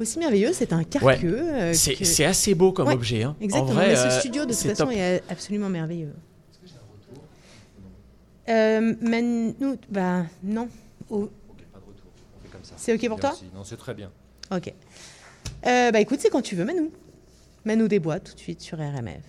aussi 0.01 0.17
merveilleux. 0.19 0.49
C'est 0.51 0.73
un 0.73 0.83
carqueux. 0.83 1.39
euh, 1.43 1.73
C'est 1.73 1.93
que- 1.93 2.03
c'est 2.05 2.25
assez 2.25 2.53
beau 2.55 2.71
comme 2.73 2.87
Ouais, 2.87 2.93
objet. 2.95 3.23
hein. 3.23 3.35
Exactement, 3.39 3.71
En 3.71 3.75
vrai, 3.75 3.89
mais 3.89 3.95
ce 3.95 4.19
studio 4.19 4.45
de 4.45 4.51
toute 4.51 4.61
façon 4.63 4.85
top. 4.85 4.93
est 4.95 5.23
absolument 5.29 5.69
merveilleux. 5.69 6.11
Euh, 8.49 8.93
bah 9.89 10.25
non. 10.43 10.69
Oh, 11.09 11.29
C'est 12.75 12.93
ok 12.93 13.07
pour 13.09 13.19
toi. 13.19 13.35
Non, 13.53 13.63
c'est 13.63 13.77
très 13.77 13.93
bien. 13.93 14.11
Ok. 14.51 14.73
Euh, 15.65 15.91
bah 15.91 15.99
écoute, 15.99 16.19
c'est 16.19 16.29
quand 16.29 16.41
tu 16.41 16.55
veux, 16.55 16.65
Manu. 16.65 16.89
Manu 17.65 17.87
Desbois, 17.87 18.19
tout 18.19 18.33
de 18.33 18.39
suite 18.39 18.61
sur 18.61 18.77
RMF. 18.77 19.21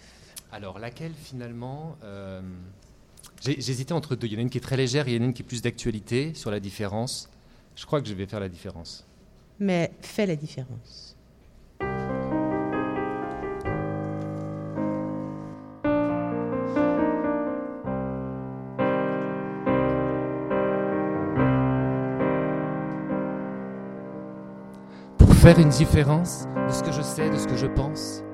Alors, 0.53 0.79
laquelle 0.79 1.13
finalement 1.13 1.97
euh, 2.05 2.41
J'hésitais 3.41 3.93
entre 3.93 4.17
deux. 4.17 4.27
Il 4.27 4.33
y 4.33 4.37
en 4.37 4.39
a 4.39 4.43
une 4.43 4.51
qui 4.51 4.59
est 4.59 4.63
très 4.63 4.77
légère 4.77 5.09
et 5.09 5.13
il 5.13 5.17
y 5.17 5.19
en 5.19 5.23
a 5.23 5.27
une 5.27 5.35
qui 5.35 5.43
est 5.43 5.45
plus 5.45 5.63
d'actualité 5.63 6.35
sur 6.35 6.51
la 6.51 6.61
différence. 6.61 7.29
Je 7.77 7.87
crois 7.87 8.01
que 8.01 8.09
je 8.09 8.15
vais 8.15 8.27
faire 8.27 8.41
la 8.41 8.49
différence. 8.49 9.07
Mais 9.61 9.93
fais 10.01 10.27
la 10.27 10.37
différence. 10.37 11.08
Faire 25.39 25.59
une 25.61 25.69
différence 25.69 26.49
de 26.67 26.73
ce 26.73 26.83
que 26.83 26.91
je 26.91 27.01
sais, 27.01 27.31
de 27.31 27.37
ce 27.37 27.47
que 27.47 27.57
je 27.57 27.67
pense, 27.67 28.25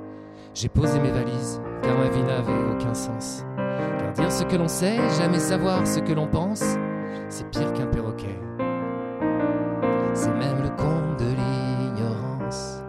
j'ai 0.54 0.70
posé 0.70 0.98
mes 1.00 1.10
valises, 1.10 1.60
car 1.82 1.98
ma 1.98 2.08
vie 2.08 2.22
n'avait 2.22 2.72
aucun 2.72 2.94
sens. 2.94 3.44
Car 3.98 4.12
dire 4.12 4.32
ce 4.32 4.44
que 4.44 4.56
l'on 4.56 4.68
sait, 4.68 4.96
jamais 5.18 5.38
savoir 5.38 5.86
ce 5.86 6.00
que 6.00 6.14
l'on 6.14 6.26
pense, 6.26 6.64
c'est 7.28 7.46
pire 7.50 7.72
qu'un 7.74 7.86
perroquet. 7.86 8.38
C'est 10.14 10.30
même 10.30 10.62
le 10.62 10.70
comble 10.70 11.16
de 11.18 11.26
l'ignorance. 11.36 12.82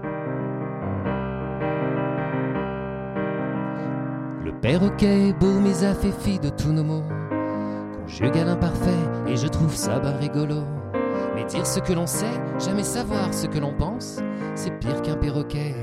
Le 4.45 4.53
perroquet 4.61 5.33
beau, 5.33 5.59
mais 5.59 5.83
a 5.83 5.93
fait 5.93 6.13
fi 6.17 6.39
de 6.39 6.49
tous 6.49 6.71
nos 6.71 6.85
mots. 6.85 7.03
Conjugal 7.99 8.47
imparfait, 8.47 8.91
et 9.27 9.35
je 9.35 9.47
trouve 9.47 9.75
ça 9.75 9.99
bas 9.99 10.11
rigolo. 10.11 10.63
Dire 11.47 11.65
ce 11.65 11.79
que 11.79 11.93
l'on 11.93 12.07
sait, 12.07 12.25
jamais 12.59 12.83
savoir 12.83 13.33
ce 13.33 13.47
que 13.47 13.59
l'on 13.59 13.73
pense, 13.73 14.19
c'est 14.55 14.71
pire 14.79 15.01
qu'un 15.01 15.15
perroquet. 15.15 15.75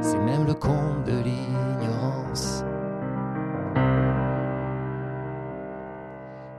C'est 0.00 0.18
même 0.18 0.46
le 0.46 0.54
comble 0.54 1.02
de 1.04 1.18
l'ignorance. 1.24 2.64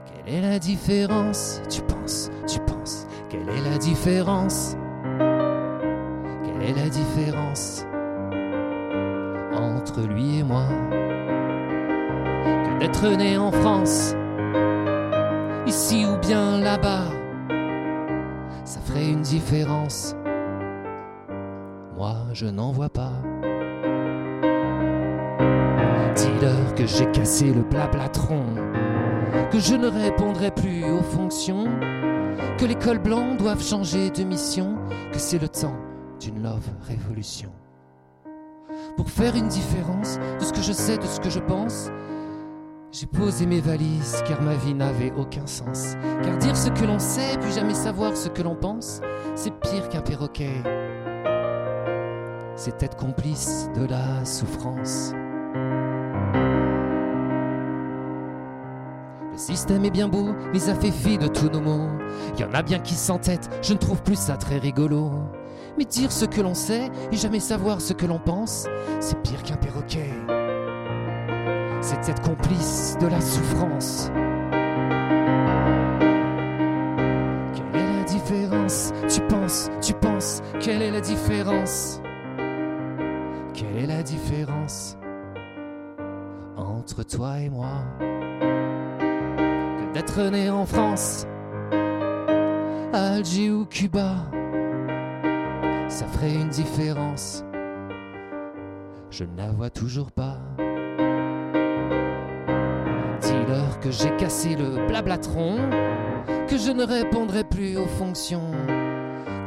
Quelle 0.06 0.34
est 0.34 0.40
la 0.40 0.58
différence? 0.58 1.62
Tu 1.70 1.80
penses, 1.82 2.30
tu 2.46 2.58
penses. 2.60 3.06
Quelle 3.28 3.48
est 3.48 3.70
la 3.70 3.78
différence? 3.78 4.76
Quelle 6.44 6.70
est 6.70 6.74
la 6.74 6.88
différence 6.88 7.86
entre 9.54 10.00
lui 10.02 10.40
et 10.40 10.42
moi? 10.42 10.64
Que 12.64 12.78
d'être 12.80 13.16
né 13.16 13.38
en 13.38 13.52
France, 13.52 14.14
ici 15.66 16.04
ou 16.04 16.18
bien 16.18 16.58
là-bas, 16.58 17.04
Moi, 21.96 22.16
je 22.32 22.46
n'en 22.46 22.72
vois 22.72 22.88
pas. 22.88 23.12
Dis-leur 26.14 26.74
que 26.74 26.86
j'ai 26.86 27.10
cassé 27.10 27.52
le 27.52 27.62
blablatron, 27.62 28.44
que 29.50 29.58
je 29.58 29.74
ne 29.74 29.88
répondrai 29.88 30.50
plus 30.50 30.84
aux 30.84 31.02
fonctions, 31.02 31.66
que 32.56 32.64
les 32.64 32.74
cols 32.74 33.00
blancs 33.00 33.36
doivent 33.36 33.62
changer 33.62 34.10
de 34.10 34.24
mission, 34.24 34.76
que 35.12 35.18
c'est 35.18 35.38
le 35.38 35.48
temps 35.48 35.76
d'une 36.20 36.42
love 36.42 36.68
révolution. 36.86 37.52
Pour 38.96 39.10
faire 39.10 39.36
une 39.36 39.48
différence 39.48 40.18
de 40.40 40.44
ce 40.44 40.52
que 40.52 40.62
je 40.62 40.72
sais, 40.72 40.96
de 40.96 41.06
ce 41.06 41.20
que 41.20 41.30
je 41.30 41.40
pense, 41.40 41.90
j'ai 42.90 43.06
posé 43.06 43.44
mes 43.44 43.60
valises 43.60 44.22
car 44.26 44.40
ma 44.40 44.54
vie 44.54 44.72
n'avait 44.72 45.12
aucun 45.18 45.46
sens. 45.46 45.94
Car 46.22 46.38
dire 46.38 46.56
ce 46.56 46.70
que 46.70 46.86
l'on 46.86 46.98
sait, 46.98 47.36
puis 47.38 47.52
jamais 47.52 47.74
savoir 47.74 48.16
ce 48.16 48.30
que 48.30 48.42
l'on 48.42 48.56
pense, 48.56 49.02
pire 49.70 49.88
qu'un 49.88 50.00
perroquet. 50.00 50.62
C'est 52.56 52.82
être 52.82 52.96
complice 52.96 53.68
de 53.76 53.86
la 53.86 54.24
souffrance. 54.24 55.12
Le 59.32 59.38
système 59.38 59.84
est 59.84 59.90
bien 59.90 60.08
beau, 60.08 60.34
mais 60.52 60.68
a 60.68 60.74
fait 60.74 60.90
fi 60.90 61.18
de 61.18 61.28
tous 61.28 61.48
nos 61.48 61.60
mots. 61.60 61.88
Y 62.38 62.44
en 62.44 62.54
a 62.54 62.62
bien 62.62 62.78
qui 62.78 62.94
s'entêtent, 62.94 63.48
je 63.62 63.72
ne 63.72 63.78
trouve 63.78 64.02
plus 64.02 64.18
ça 64.18 64.36
très 64.36 64.58
rigolo. 64.58 65.10
Mais 65.76 65.84
dire 65.84 66.10
ce 66.10 66.24
que 66.24 66.40
l'on 66.40 66.54
sait 66.54 66.90
et 67.12 67.16
jamais 67.16 67.40
savoir 67.40 67.80
ce 67.80 67.92
que 67.92 68.06
l'on 68.06 68.18
pense, 68.18 68.66
c'est 69.00 69.20
pire 69.22 69.42
qu'un 69.42 69.56
perroquet. 69.56 70.10
C'est 71.80 72.08
être 72.08 72.22
complice 72.22 72.96
de 73.00 73.06
la 73.06 73.20
souffrance. 73.20 74.10
Quelle 83.54 83.84
est 83.84 83.86
la 83.86 84.02
différence 84.02 84.98
entre 86.56 87.02
toi 87.04 87.38
et 87.38 87.48
moi? 87.48 87.84
Que 87.98 89.92
d'être 89.94 90.20
né 90.30 90.50
en 90.50 90.66
France, 90.66 91.26
Alger 92.92 93.50
ou 93.50 93.64
Cuba, 93.64 94.16
ça 95.88 96.06
ferait 96.06 96.34
une 96.34 96.48
différence. 96.48 97.44
Je 99.10 99.24
ne 99.24 99.36
la 99.36 99.48
vois 99.48 99.70
toujours 99.70 100.12
pas. 100.12 100.36
Dis-leur 103.22 103.80
que 103.80 103.90
j'ai 103.90 104.10
cassé 104.16 104.54
le 104.54 104.86
blablatron, 104.86 105.56
que 106.46 106.58
je 106.58 106.72
ne 106.72 106.84
répondrai 106.84 107.44
plus 107.44 107.78
aux 107.78 107.86
fonctions, 107.86 108.52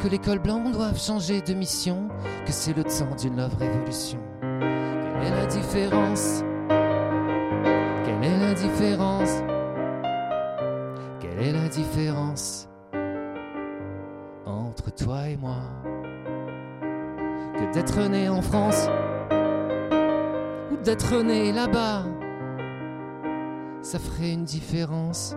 que 0.01 0.07
l'école 0.07 0.39
blanc 0.39 0.69
doivent 0.71 0.99
changer 0.99 1.41
de 1.41 1.53
mission, 1.53 2.07
que 2.45 2.51
c'est 2.51 2.75
le 2.75 2.83
temps 2.83 3.15
d'une 3.19 3.37
love 3.37 3.55
révolution. 3.57 4.19
Quelle 4.41 5.27
est 5.27 5.35
la 5.35 5.45
différence? 5.45 6.43
Quelle 8.03 8.23
est 8.23 8.39
la 8.39 8.53
différence? 8.53 9.43
Quelle 11.19 11.39
est 11.39 11.51
la 11.51 11.67
différence 11.67 12.67
entre 14.45 14.91
toi 14.95 15.27
et 15.27 15.37
moi? 15.37 15.61
Que 17.53 17.73
d'être 17.73 17.99
né 18.09 18.27
en 18.27 18.41
France 18.41 18.89
ou 20.71 20.77
d'être 20.77 21.21
né 21.21 21.51
là-bas 21.51 22.05
ça 23.83 23.97
ferait 23.97 24.31
une 24.31 24.45
différence. 24.45 25.35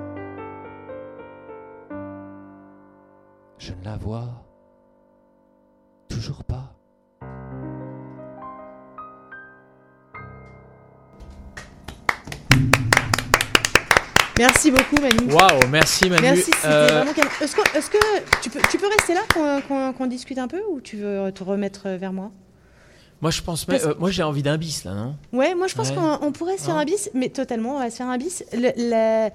Je 3.59 3.73
ne 3.73 3.85
la 3.85 3.97
vois 3.97 4.29
toujours 6.09 6.45
pas. 6.45 6.71
Merci 14.37 14.71
beaucoup, 14.73 14.97
Manu. 15.01 15.33
Waouh, 15.33 15.69
merci 15.71 16.11
Manu. 16.11 16.23
Merci, 16.23 16.51
Euh, 16.65 16.89
vraiment 16.89 17.13
calme. 17.13 17.29
Est-ce 17.41 17.55
que, 17.55 17.99
tu, 18.43 18.51
peux, 18.51 18.59
tu 18.71 18.79
peux 18.79 18.89
rester 18.89 19.15
là 19.15 19.21
qu'on, 19.97 20.07
discute 20.07 20.39
un 20.39 20.49
peu 20.49 20.61
ou 20.71 20.81
tu 20.81 20.97
veux 20.97 21.31
te 21.33 21.45
remettre 21.45 21.89
vers 21.91 22.13
moi? 22.13 22.33
Moi, 23.23 23.31
je 23.31 23.43
pense, 23.43 23.69
mais, 23.69 23.83
euh, 23.87 23.95
moi, 23.99 24.11
j'ai 24.11 24.25
envie 24.25 24.43
d'un 24.43 24.59
bis 24.59 24.85
là, 24.85 24.93
non? 24.93 25.15
Ouais, 25.33 25.55
moi 25.55 25.67
je 25.67 25.75
pense 25.75 25.91
Ouais. 25.91 25.95
qu'on 25.95 26.19
on 26.21 26.33
pourrait 26.33 26.59
se 26.59 26.65
faire 26.65 26.77
un 26.77 26.85
bis, 26.85 27.11
mais 27.15 27.29
totalement, 27.29 27.77
on 27.77 27.79
va 27.79 27.89
se 27.91 27.97
faire 27.97 28.09
un 28.09 28.19
bis. 28.19 28.45
Le- 28.53 28.73
la- 28.91 29.31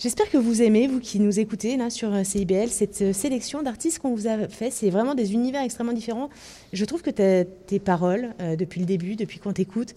J'espère 0.00 0.30
que 0.30 0.38
vous 0.38 0.62
aimez, 0.62 0.86
vous 0.86 0.98
qui 0.98 1.20
nous 1.20 1.40
écoutez 1.40 1.76
sur 1.90 2.10
euh, 2.14 2.24
CIBL, 2.24 2.68
cette 2.70 3.02
euh, 3.02 3.12
sélection 3.12 3.62
d'artistes 3.62 3.98
qu'on 3.98 4.14
vous 4.14 4.26
a 4.26 4.48
fait. 4.48 4.70
C'est 4.70 4.88
vraiment 4.88 5.14
des 5.14 5.34
univers 5.34 5.60
extrêmement 5.60 5.92
différents. 5.92 6.30
Je 6.72 6.86
trouve 6.86 7.02
que 7.02 7.10
tes 7.10 7.78
paroles, 7.78 8.30
euh, 8.40 8.56
depuis 8.56 8.80
le 8.80 8.86
début, 8.86 9.14
depuis 9.14 9.40
qu'on 9.40 9.52
t'écoute, 9.52 9.94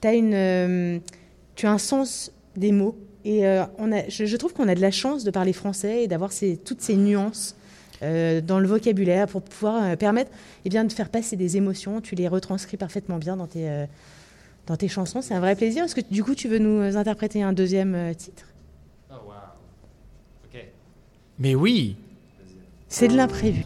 tu 0.00 0.06
as 0.08 1.70
un 1.70 1.78
sens 1.78 2.32
des 2.56 2.72
mots. 2.72 2.96
Et 3.26 3.42
je, 3.42 4.36
trouve 4.36 4.54
qu'on 4.54 4.68
a 4.68 4.74
de 4.74 4.80
la 4.80 4.90
chance 4.90 5.22
de 5.22 5.30
parler 5.30 5.52
français 5.52 6.04
et 6.04 6.08
d'avoir 6.08 6.30
toutes 6.64 6.80
ces 6.80 6.96
nuances 6.96 7.54
dans 8.00 8.58
le 8.58 8.66
vocabulaire 8.66 9.28
pour 9.28 9.42
pouvoir 9.42 9.96
permettre 9.96 10.30
eh 10.64 10.70
de 10.70 10.92
faire 10.92 11.08
passer 11.08 11.36
des 11.36 11.56
émotions. 11.56 12.00
Tu 12.00 12.16
les 12.16 12.26
retranscris 12.26 12.78
parfaitement 12.78 13.18
bien 13.18 13.36
dans 13.36 13.46
tes, 13.46 14.88
chansons. 14.88 15.22
C'est 15.22 15.34
un 15.34 15.40
vrai 15.40 15.54
plaisir. 15.54 15.84
Est-ce 15.84 15.94
que 15.94 16.00
du 16.10 16.24
coup, 16.24 16.34
tu 16.34 16.48
veux 16.48 16.58
nous 16.58 16.96
interpréter 16.96 17.42
un 17.44 17.52
deuxième 17.52 18.12
titre? 18.16 18.51
Mais 21.38 21.54
oui 21.54 21.96
C'est 22.88 23.08
de 23.08 23.16
l'imprévu. 23.16 23.64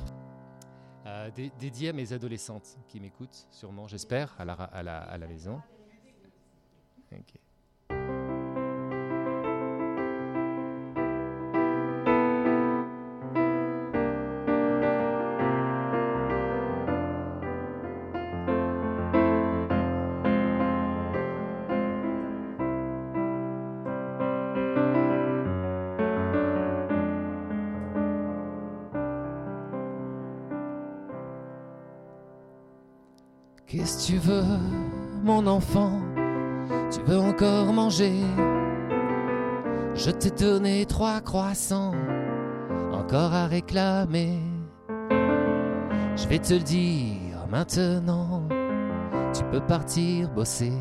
Euh, 1.06 1.30
dé- 1.30 1.52
dédié 1.58 1.90
à 1.90 1.92
mes 1.92 2.12
adolescentes 2.12 2.76
qui 2.88 3.00
m'écoutent, 3.00 3.46
sûrement, 3.50 3.86
j'espère, 3.86 4.34
à 4.38 4.44
la, 4.44 4.54
ra- 4.54 4.64
à 4.64 4.82
la, 4.82 4.98
à 4.98 5.18
la 5.18 5.26
maison. 5.26 5.60
Ok. 7.12 7.34
Tu 33.98 34.18
veux, 34.18 34.44
mon 35.24 35.46
enfant 35.46 36.00
Tu 36.90 37.00
veux 37.06 37.18
encore 37.18 37.72
manger 37.72 38.20
Je 39.94 40.10
t'ai 40.10 40.30
donné 40.30 40.84
trois 40.84 41.20
croissants, 41.22 41.94
encore 42.92 43.32
à 43.32 43.46
réclamer. 43.46 44.38
Je 46.14 46.28
vais 46.28 46.38
te 46.38 46.52
le 46.52 46.60
dire 46.60 47.46
maintenant, 47.50 48.42
tu 49.32 49.42
peux 49.44 49.60
partir 49.60 50.28
bosser. 50.28 50.72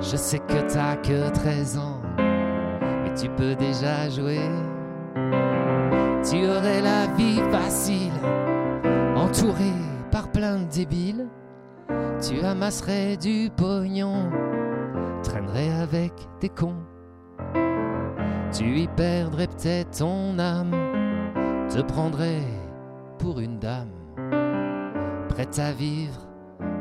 Je 0.00 0.16
sais 0.16 0.40
que 0.40 0.72
t'as 0.72 0.96
que 0.96 1.30
13 1.30 1.78
ans, 1.78 2.00
mais 2.18 3.14
tu 3.14 3.28
peux 3.28 3.54
déjà 3.54 4.08
jouer. 4.08 4.40
Tu 6.28 6.44
aurais 6.44 6.82
la 6.82 7.06
vie 7.16 7.40
facile, 7.52 8.12
entouré 9.14 9.72
par 10.16 10.32
plein 10.32 10.60
de 10.60 10.64
débiles. 10.64 11.28
Tu 12.26 12.40
amasserais 12.40 13.18
du 13.18 13.50
pognon, 13.54 14.30
traînerais 15.22 15.70
avec 15.82 16.10
des 16.40 16.48
cons. 16.48 16.82
Tu 18.50 18.64
y 18.78 18.88
perdrais 18.88 19.46
peut-être 19.46 19.98
ton 19.98 20.38
âme, 20.38 20.70
te 21.68 21.82
prendrais 21.82 22.40
pour 23.18 23.40
une 23.40 23.58
dame, 23.58 23.92
prête 25.28 25.58
à 25.58 25.72
vivre 25.72 26.26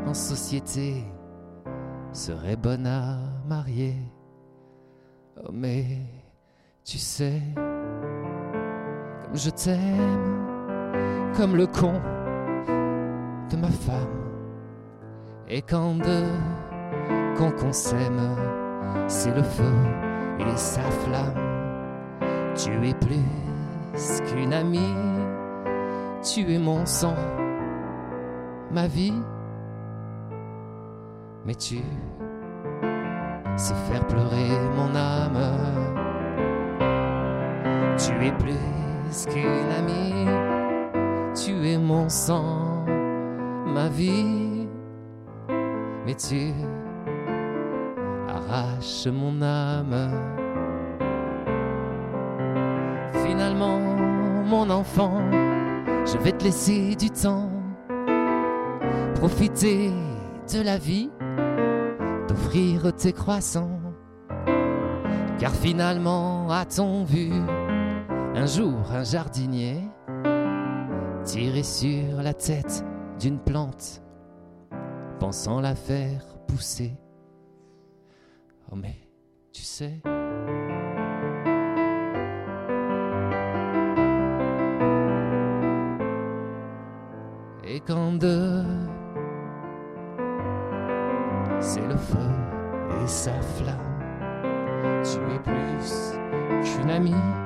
en 0.08 0.14
société, 0.14 1.04
serait 2.14 2.56
bonne 2.56 2.88
à 2.88 3.18
marier. 3.50 3.98
Oh, 5.44 5.52
mais 5.52 5.84
tu 6.86 6.98
sais, 6.98 7.42
comme 9.26 9.36
je 9.36 9.50
t'aime, 9.50 11.34
comme 11.36 11.58
le 11.58 11.68
con 11.68 12.00
ma 13.56 13.70
femme. 13.70 14.26
Et 15.48 15.62
quand 15.62 15.96
deux 15.96 16.32
qu'on 17.38 17.52
qu'on 17.52 17.72
s'aime, 17.72 18.36
c'est 19.08 19.36
le 19.36 19.44
feu 19.44 19.74
et 20.40 20.58
sa 20.58 20.82
flamme. 20.82 21.34
Tu 22.56 22.72
es 22.88 22.94
plus 22.94 24.22
qu'une 24.26 24.54
amie, 24.54 24.96
tu 26.24 26.52
es 26.54 26.58
mon 26.58 26.86
sang, 26.86 27.16
ma 28.72 28.88
vie. 28.88 29.14
Mais 31.46 31.56
tu 31.56 31.78
sais 33.56 33.76
faire 33.92 34.06
pleurer 34.08 34.50
mon 34.76 34.96
âme. 34.96 35.40
Tu 37.98 38.12
es 38.26 38.32
plus 38.32 39.26
qu'une 39.28 39.72
amie, 39.78 40.26
tu 41.36 41.68
es 41.68 41.78
mon 41.78 42.10
sang, 42.10 42.65
ma 43.76 43.90
vie. 43.90 44.70
Mais 46.06 46.16
tu 46.16 46.54
arraches 48.30 49.08
mon 49.08 49.42
âme. 49.42 50.12
Finalement, 53.26 53.80
mon 54.46 54.70
enfant, 54.70 55.20
je 56.06 56.18
vais 56.20 56.32
te 56.32 56.46
laisser 56.46 56.96
du 56.96 57.10
temps, 57.10 57.52
profiter 59.16 59.92
de 60.54 60.62
la 60.64 60.78
vie, 60.78 61.10
t'offrir 62.28 62.94
tes 62.96 63.12
croissants. 63.12 63.82
Car 65.38 65.52
finalement, 65.52 66.50
a-t-on 66.50 67.04
vu 67.04 67.30
un 68.36 68.46
jour 68.46 68.80
un 68.94 69.04
jardinier 69.04 69.82
tirer 71.26 71.64
sur 71.64 72.22
la 72.24 72.34
tête 72.34 72.86
d'une 73.20 73.40
plante, 73.40 74.02
pensant 75.20 75.62
la 75.62 75.76
faire 75.76 76.24
pousser 76.48 76.98
Oh 78.72 78.76
mais, 78.76 78.96
tu 79.52 79.62
sais... 79.62 80.02
Et 87.68 87.80
quand 87.82 88.14
deux, 88.14 88.64
c'est 91.60 91.86
le 91.86 91.98
feu 91.98 92.18
et 93.04 93.08
sa 93.08 93.34
flamme, 93.42 95.02
tu 95.04 95.20
es 95.34 95.40
plus 95.40 96.14
qu'une 96.64 96.90
amie. 96.90 97.45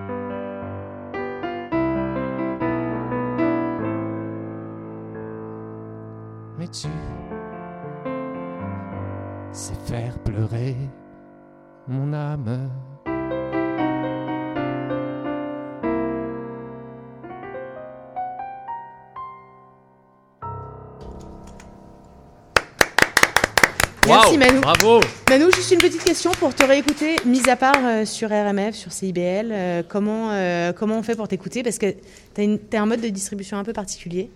Bravo. 24.70 25.00
Manu, 25.28 25.46
juste 25.52 25.72
une 25.72 25.80
petite 25.80 26.04
question 26.04 26.30
pour 26.34 26.54
te 26.54 26.64
réécouter, 26.64 27.16
mis 27.26 27.50
à 27.50 27.56
part 27.56 27.84
euh, 27.84 28.06
sur 28.06 28.30
RMF, 28.30 28.76
sur 28.76 28.92
CIBL, 28.92 29.50
euh, 29.52 29.82
comment, 29.82 30.30
euh, 30.30 30.74
comment 30.74 31.00
on 31.00 31.02
fait 31.02 31.16
pour 31.16 31.28
t'écouter? 31.28 31.64
Parce 31.64 31.80
que 31.80 31.96
tu 32.36 32.60
as, 32.78 32.80
un 32.80 32.86
mode 32.86 33.02
de 33.02 33.10
distribution 33.10 33.58
un 33.58 33.64
peu 33.64 33.74
particulier. 33.74 34.30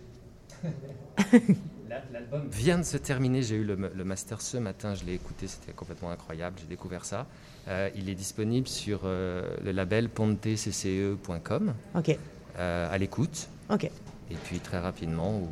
L'album 2.11 2.47
vient 2.51 2.79
de 2.79 2.83
se 2.83 2.97
terminer. 2.97 3.43
J'ai 3.43 3.57
eu 3.57 3.63
le, 3.63 3.75
le 3.75 4.03
master 4.03 4.41
ce 4.41 4.57
matin. 4.57 4.95
Je 4.95 5.05
l'ai 5.05 5.13
écouté. 5.13 5.47
C'était 5.47 5.71
complètement 5.71 6.09
incroyable. 6.09 6.55
J'ai 6.59 6.67
découvert 6.67 7.05
ça. 7.05 7.27
Euh, 7.67 7.91
il 7.95 8.09
est 8.09 8.15
disponible 8.15 8.67
sur 8.67 9.01
euh, 9.03 9.55
le 9.63 9.71
label 9.71 10.09
pontecce.com. 10.09 11.73
Ok, 11.95 12.17
euh, 12.57 12.91
à 12.91 12.97
l'écoute. 12.97 13.49
ok. 13.69 13.83
Et 14.31 14.35
puis 14.45 14.57
très 14.57 14.79
rapidement, 14.79 15.37
ou 15.37 15.47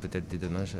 peut-être 0.00 0.28
dès 0.28 0.38
demain, 0.38 0.64
je. 0.64 0.78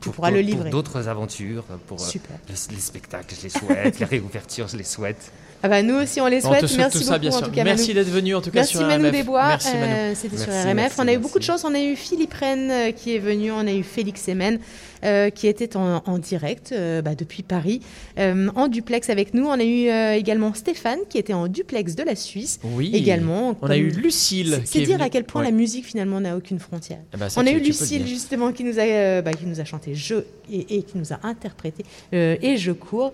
Pour- 0.00 0.14
pourras 0.14 0.28
pour- 0.28 0.36
le 0.38 0.42
pour 0.42 0.50
livrer. 0.54 0.70
d'autres 0.70 1.08
aventures, 1.08 1.64
pour 1.86 2.00
euh, 2.00 2.04
Super. 2.04 2.36
les, 2.48 2.74
les 2.74 2.80
spectacles, 2.80 3.34
je 3.36 3.42
les 3.42 3.48
souhaite. 3.50 3.98
les 4.00 4.06
réouvertures, 4.06 4.68
je 4.68 4.76
les 4.76 4.84
souhaite. 4.84 5.30
Ah 5.62 5.68
bah 5.68 5.82
nous 5.82 5.94
aussi 5.94 6.20
on 6.20 6.26
les 6.26 6.44
On 6.44 6.48
souhaite. 6.48 6.62
te 6.62 6.66
souhaite 6.66 6.78
Merci 6.78 6.98
tout 6.98 7.04
beaucoup 7.04 7.12
ça, 7.12 7.18
bien 7.18 7.30
en 7.30 7.36
sûr. 7.38 7.46
tout 7.48 7.52
cas 7.52 7.64
Merci 7.64 7.92
d'être 7.92 8.08
venu 8.08 8.34
en 8.34 8.40
tout 8.40 8.50
cas 8.50 8.60
Merci 8.60 8.76
sur 8.78 8.86
Manu 8.86 9.04
RMF. 9.08 9.12
Desbois. 9.12 9.46
Merci 9.48 9.76
Manu. 9.76 9.92
Euh, 9.94 10.12
C'était 10.14 10.36
sur 10.38 10.52
RMF. 10.52 10.74
merci, 10.74 10.96
on 11.00 11.08
a 11.08 11.12
eu 11.12 11.18
beaucoup 11.18 11.38
de 11.38 11.44
chance. 11.44 11.64
On 11.64 11.74
a 11.74 11.80
eu 11.80 11.96
Philippe 11.96 12.32
Rennes 12.32 12.70
euh, 12.70 12.92
qui 12.92 13.14
est 13.14 13.18
venu. 13.18 13.52
On 13.52 13.66
a 13.66 13.72
eu 13.72 13.82
Félix 13.82 14.22
Semen 14.22 14.58
euh, 15.04 15.28
qui 15.30 15.46
était 15.48 15.76
en, 15.76 16.02
en 16.06 16.18
direct 16.18 16.72
euh, 16.72 17.02
bah, 17.02 17.14
depuis 17.14 17.42
Paris, 17.42 17.80
en 18.18 18.68
duplex 18.68 19.10
avec 19.10 19.34
nous. 19.34 19.46
On 19.46 19.52
a 19.58 19.64
eu 19.64 19.88
également 20.18 20.54
Stéphane 20.54 20.98
qui 21.08 21.18
était 21.18 21.32
en 21.34 21.46
duplex 21.46 21.94
de 21.94 22.02
la 22.04 22.16
Suisse. 22.16 22.58
Oui. 22.64 22.90
Également. 22.94 23.54
On 23.60 23.68
a 23.70 23.76
eu 23.76 23.88
Lucille. 23.90 24.60
C'est 24.64 24.80
dire 24.80 24.96
venue. 24.96 25.02
à 25.06 25.10
quel 25.10 25.24
point 25.24 25.40
Ouais. 25.42 25.46
la 25.50 25.52
musique 25.56 25.84
finalement 25.86 26.20
n'a 26.20 26.36
aucune 26.36 26.58
frontière. 26.58 26.98
Eh 27.14 27.16
ben, 27.16 27.28
On 27.36 27.46
a 27.46 27.50
eu 27.50 27.58
Lucille 27.60 28.06
justement 28.06 28.52
qui 28.52 28.64
nous 28.64 28.78
a, 28.78 29.20
bah, 29.22 29.32
qui 29.32 29.46
nous 29.46 29.60
a 29.60 29.64
chanté 29.64 29.94
Je 29.94 30.16
et, 30.50 30.76
et 30.78 30.82
qui 30.82 30.96
nous 30.98 31.12
a 31.12 31.20
interprété 31.22 31.84
et 32.12 32.56
Je 32.56 32.72
cours. 32.72 33.12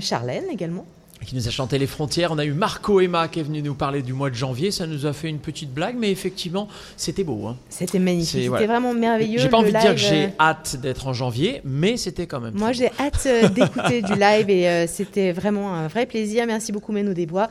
Charlène 0.00 0.44
également. 0.52 0.84
Qui 1.26 1.36
nous 1.36 1.48
a 1.48 1.50
chanté 1.50 1.78
Les 1.78 1.86
Frontières. 1.86 2.32
On 2.32 2.38
a 2.38 2.44
eu 2.44 2.52
Marco 2.52 3.00
Emma 3.00 3.28
qui 3.28 3.40
est 3.40 3.42
venu 3.42 3.62
nous 3.62 3.74
parler 3.74 4.02
du 4.02 4.12
mois 4.12 4.30
de 4.30 4.34
janvier. 4.34 4.70
Ça 4.70 4.86
nous 4.86 5.06
a 5.06 5.12
fait 5.12 5.28
une 5.28 5.38
petite 5.38 5.72
blague, 5.72 5.96
mais 5.98 6.10
effectivement, 6.10 6.68
c'était 6.96 7.24
beau. 7.24 7.46
hein. 7.46 7.56
C'était 7.68 7.98
magnifique. 7.98 8.30
C'était 8.32 8.48
voilà. 8.48 8.66
vraiment 8.66 8.94
merveilleux. 8.94 9.38
J'ai 9.38 9.48
pas 9.48 9.58
envie 9.58 9.72
de 9.72 9.78
dire 9.78 9.94
que 9.94 10.00
j'ai 10.00 10.24
euh, 10.24 10.40
hâte 10.40 10.76
d'être 10.76 11.06
en 11.06 11.12
janvier, 11.12 11.60
mais 11.64 11.96
c'était 11.96 12.26
quand 12.26 12.40
même. 12.40 12.54
Moi, 12.54 12.72
j'ai 12.72 12.90
hâte 12.98 13.26
euh, 13.26 13.48
d'écouter 13.48 14.02
du 14.02 14.14
live 14.14 14.50
et 14.50 14.68
euh, 14.68 14.86
c'était 14.86 15.32
vraiment 15.32 15.74
un 15.74 15.88
vrai 15.88 16.06
plaisir. 16.06 16.46
Merci 16.46 16.72
beaucoup, 16.72 16.92
Meno 16.92 17.12
Desbois. 17.12 17.48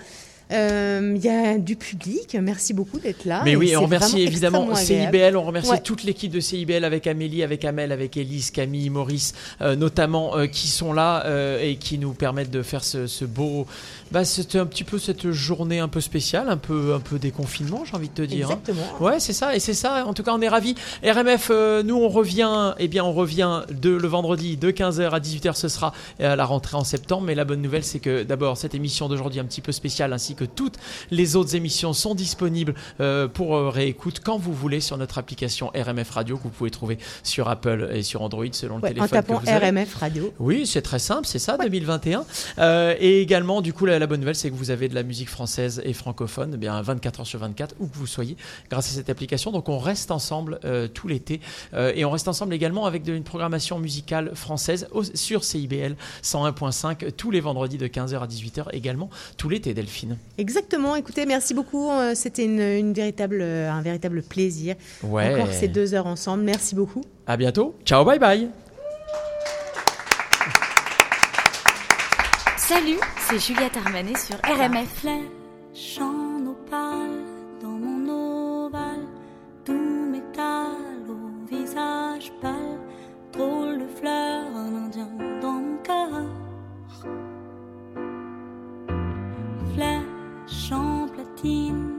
Euh, 0.51 1.13
Il 1.15 1.23
y 1.23 1.29
a 1.29 1.57
du 1.57 1.75
public. 1.75 2.37
Merci 2.41 2.73
beaucoup 2.73 2.99
d'être 2.99 3.25
là. 3.25 3.41
Mais 3.45 3.55
oui, 3.55 3.75
on 3.75 3.81
remercie 3.83 4.21
évidemment. 4.21 4.73
CIBL, 4.75 5.35
on 5.37 5.43
remercie 5.43 5.71
Ouais. 5.71 5.79
toute 5.81 6.03
l'équipe 6.03 6.31
de 6.31 6.39
CIBL 6.39 6.83
avec 6.83 7.07
Amélie, 7.07 7.43
avec 7.43 7.63
Amel, 7.65 7.91
avec 7.91 8.17
Élise, 8.17 8.51
Camille, 8.51 8.89
Maurice, 8.89 9.33
euh, 9.61 9.75
notamment, 9.75 10.35
euh, 10.37 10.47
qui 10.47 10.67
sont 10.67 10.93
là 10.93 11.23
euh, 11.25 11.61
et 11.63 11.75
qui 11.75 11.97
nous 11.97 12.13
permettent 12.13 12.51
de 12.51 12.61
faire 12.63 12.83
ce, 12.83 13.07
ce 13.07 13.25
beau. 13.25 13.65
Bah, 14.11 14.25
c'était 14.25 14.59
un 14.59 14.65
petit 14.65 14.83
peu 14.83 14.99
cette 14.99 15.31
journée 15.31 15.79
un 15.79 15.87
peu 15.87 16.01
spéciale, 16.01 16.49
un 16.49 16.57
peu, 16.57 16.93
un 16.93 16.99
peu 16.99 17.17
déconfinement, 17.19 17.83
j'ai 17.85 17.95
envie 17.95 18.09
de 18.09 18.13
te 18.13 18.21
dire. 18.21 18.49
hein. 18.49 18.59
Exactement. 18.61 18.85
Ouais, 18.99 19.19
c'est 19.19 19.33
ça, 19.33 19.55
et 19.55 19.59
c'est 19.59 19.73
ça. 19.73 20.05
En 20.05 20.13
tout 20.13 20.23
cas, 20.23 20.33
on 20.33 20.41
est 20.41 20.49
ravis. 20.49 20.75
RMF, 21.03 21.47
euh, 21.51 21.83
nous, 21.83 21.95
on 21.95 22.09
revient, 22.09 22.73
eh 22.79 22.87
bien, 22.87 23.03
on 23.03 23.13
revient 23.13 23.61
de, 23.71 23.89
le 23.91 24.07
vendredi 24.07 24.57
de 24.57 24.71
15h 24.71 25.09
à 25.11 25.19
18h. 25.19 25.55
Ce 25.55 25.67
sera 25.67 25.93
euh, 26.19 26.33
à 26.33 26.35
la 26.35 26.45
rentrée 26.45 26.75
en 26.77 26.83
septembre. 26.83 27.23
Mais 27.23 27.35
la 27.35 27.45
bonne 27.45 27.61
nouvelle, 27.61 27.83
c'est 27.83 27.99
que 27.99 28.23
d'abord, 28.23 28.57
cette 28.57 28.75
émission 28.75 29.07
d'aujourd'hui 29.07 29.39
un 29.39 29.45
petit 29.45 29.61
peu 29.61 29.71
spéciale, 29.71 30.13
ainsi 30.13 30.35
que 30.35 30.45
toutes 30.45 30.75
les 31.09 31.35
autres 31.35 31.55
émissions 31.55 31.93
sont 31.93 32.15
disponibles 32.15 32.73
euh, 32.99 33.27
pour 33.27 33.55
euh, 33.55 33.69
réécoute 33.69 34.19
quand 34.23 34.37
vous 34.37 34.53
voulez 34.53 34.81
sur 34.81 34.97
notre 34.97 35.17
application 35.17 35.71
RMF 35.75 36.09
Radio 36.11 36.37
que 36.37 36.43
vous 36.43 36.49
pouvez 36.49 36.71
trouver 36.71 36.97
sur 37.23 37.47
Apple 37.49 37.89
et 37.93 38.03
sur 38.03 38.21
Android 38.21 38.45
selon 38.51 38.77
le 38.77 38.81
Ouais, 38.81 38.89
en 38.89 38.93
téléphone 38.93 39.09
tapant 39.09 39.37
que 39.39 39.45
vous 39.45 39.49
avez. 39.49 39.69
RMF 39.69 39.95
Radio. 39.95 40.33
Oui, 40.39 40.65
c'est 40.65 40.81
très 40.81 40.99
simple, 40.99 41.27
c'est 41.27 41.39
ça, 41.39 41.57
2021. 41.57 42.25
Euh, 42.59 42.95
et 42.99 43.21
également, 43.21 43.61
du 43.61 43.73
coup, 43.73 43.85
la, 43.85 44.00
la 44.01 44.07
bonne 44.07 44.19
nouvelle, 44.19 44.35
c'est 44.35 44.49
que 44.49 44.55
vous 44.55 44.69
avez 44.71 44.89
de 44.89 44.95
la 44.95 45.03
musique 45.03 45.29
française 45.29 45.81
et 45.85 45.93
francophone, 45.93 46.51
eh 46.55 46.57
bien 46.57 46.81
24 46.81 47.21
heures 47.21 47.27
sur 47.27 47.39
24, 47.39 47.75
où 47.79 47.87
que 47.87 47.95
vous 47.95 48.07
soyez, 48.07 48.35
grâce 48.69 48.89
à 48.91 48.93
cette 48.95 49.09
application. 49.09 49.51
Donc, 49.51 49.69
on 49.69 49.77
reste 49.79 50.11
ensemble 50.11 50.59
euh, 50.65 50.87
tout 50.89 51.07
l'été. 51.07 51.39
Euh, 51.73 51.93
et 51.95 52.03
on 52.03 52.11
reste 52.11 52.27
ensemble 52.27 52.53
également 52.53 52.85
avec 52.85 53.03
de- 53.03 53.13
une 53.13 53.23
programmation 53.23 53.79
musicale 53.79 54.31
française 54.35 54.87
au- 54.91 55.03
sur 55.03 55.43
CIBL 55.43 55.95
101.5 56.23 57.11
tous 57.15 57.31
les 57.31 57.39
vendredis 57.39 57.77
de 57.77 57.87
15h 57.87 58.21
à 58.23 58.27
18h, 58.27 58.65
également 58.73 59.09
tout 59.37 59.47
l'été, 59.49 59.73
Delphine. 59.73 60.17
Exactement. 60.37 60.95
Écoutez, 60.95 61.25
merci 61.25 61.53
beaucoup. 61.53 61.89
Euh, 61.89 62.13
C'était 62.15 62.45
une, 62.45 62.59
une 62.59 62.93
véritable, 62.93 63.41
un 63.41 63.81
véritable 63.81 64.21
plaisir. 64.23 64.75
Ouais. 65.03 65.33
Encore 65.35 65.53
ces 65.53 65.67
deux 65.67 65.93
heures 65.93 66.07
ensemble. 66.07 66.43
Merci 66.43 66.75
beaucoup. 66.75 67.01
À 67.27 67.37
bientôt. 67.37 67.75
Ciao, 67.85 68.03
bye 68.03 68.19
bye. 68.19 68.49
Salut, 72.73 73.01
c'est 73.27 73.37
Juliette 73.37 73.75
Armanet 73.75 74.15
sur 74.17 74.37
RMF. 74.37 75.05
Chant 75.73 76.45
opale 76.47 77.25
dans 77.61 77.67
mon 77.67 78.67
ovale, 78.67 79.07
tout 79.65 79.73
métal 80.09 81.03
au 81.09 81.53
visage 81.53 82.31
pâle, 82.41 82.79
drôle 83.33 83.79
de 83.79 83.87
fleur, 83.99 84.45
un 84.55 84.85
indien 84.85 85.09
dans 85.41 85.51
mon 85.51 85.77
cœur. 85.83 86.23
Flèche 89.75 90.71
en 90.71 91.09
platine. 91.09 91.90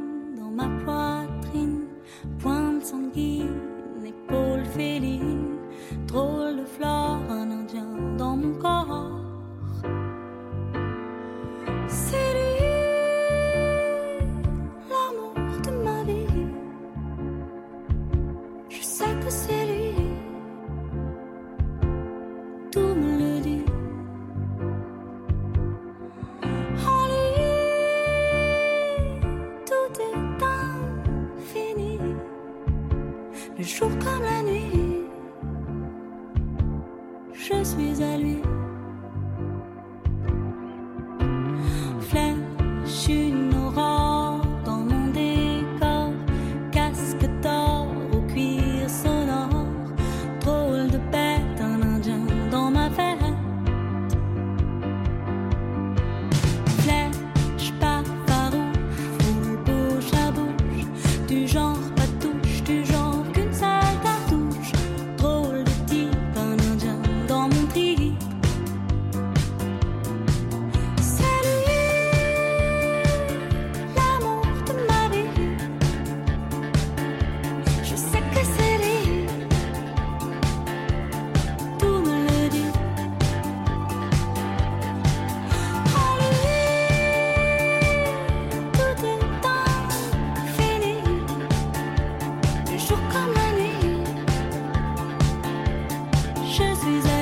je 96.62 96.74
suis 96.76 97.21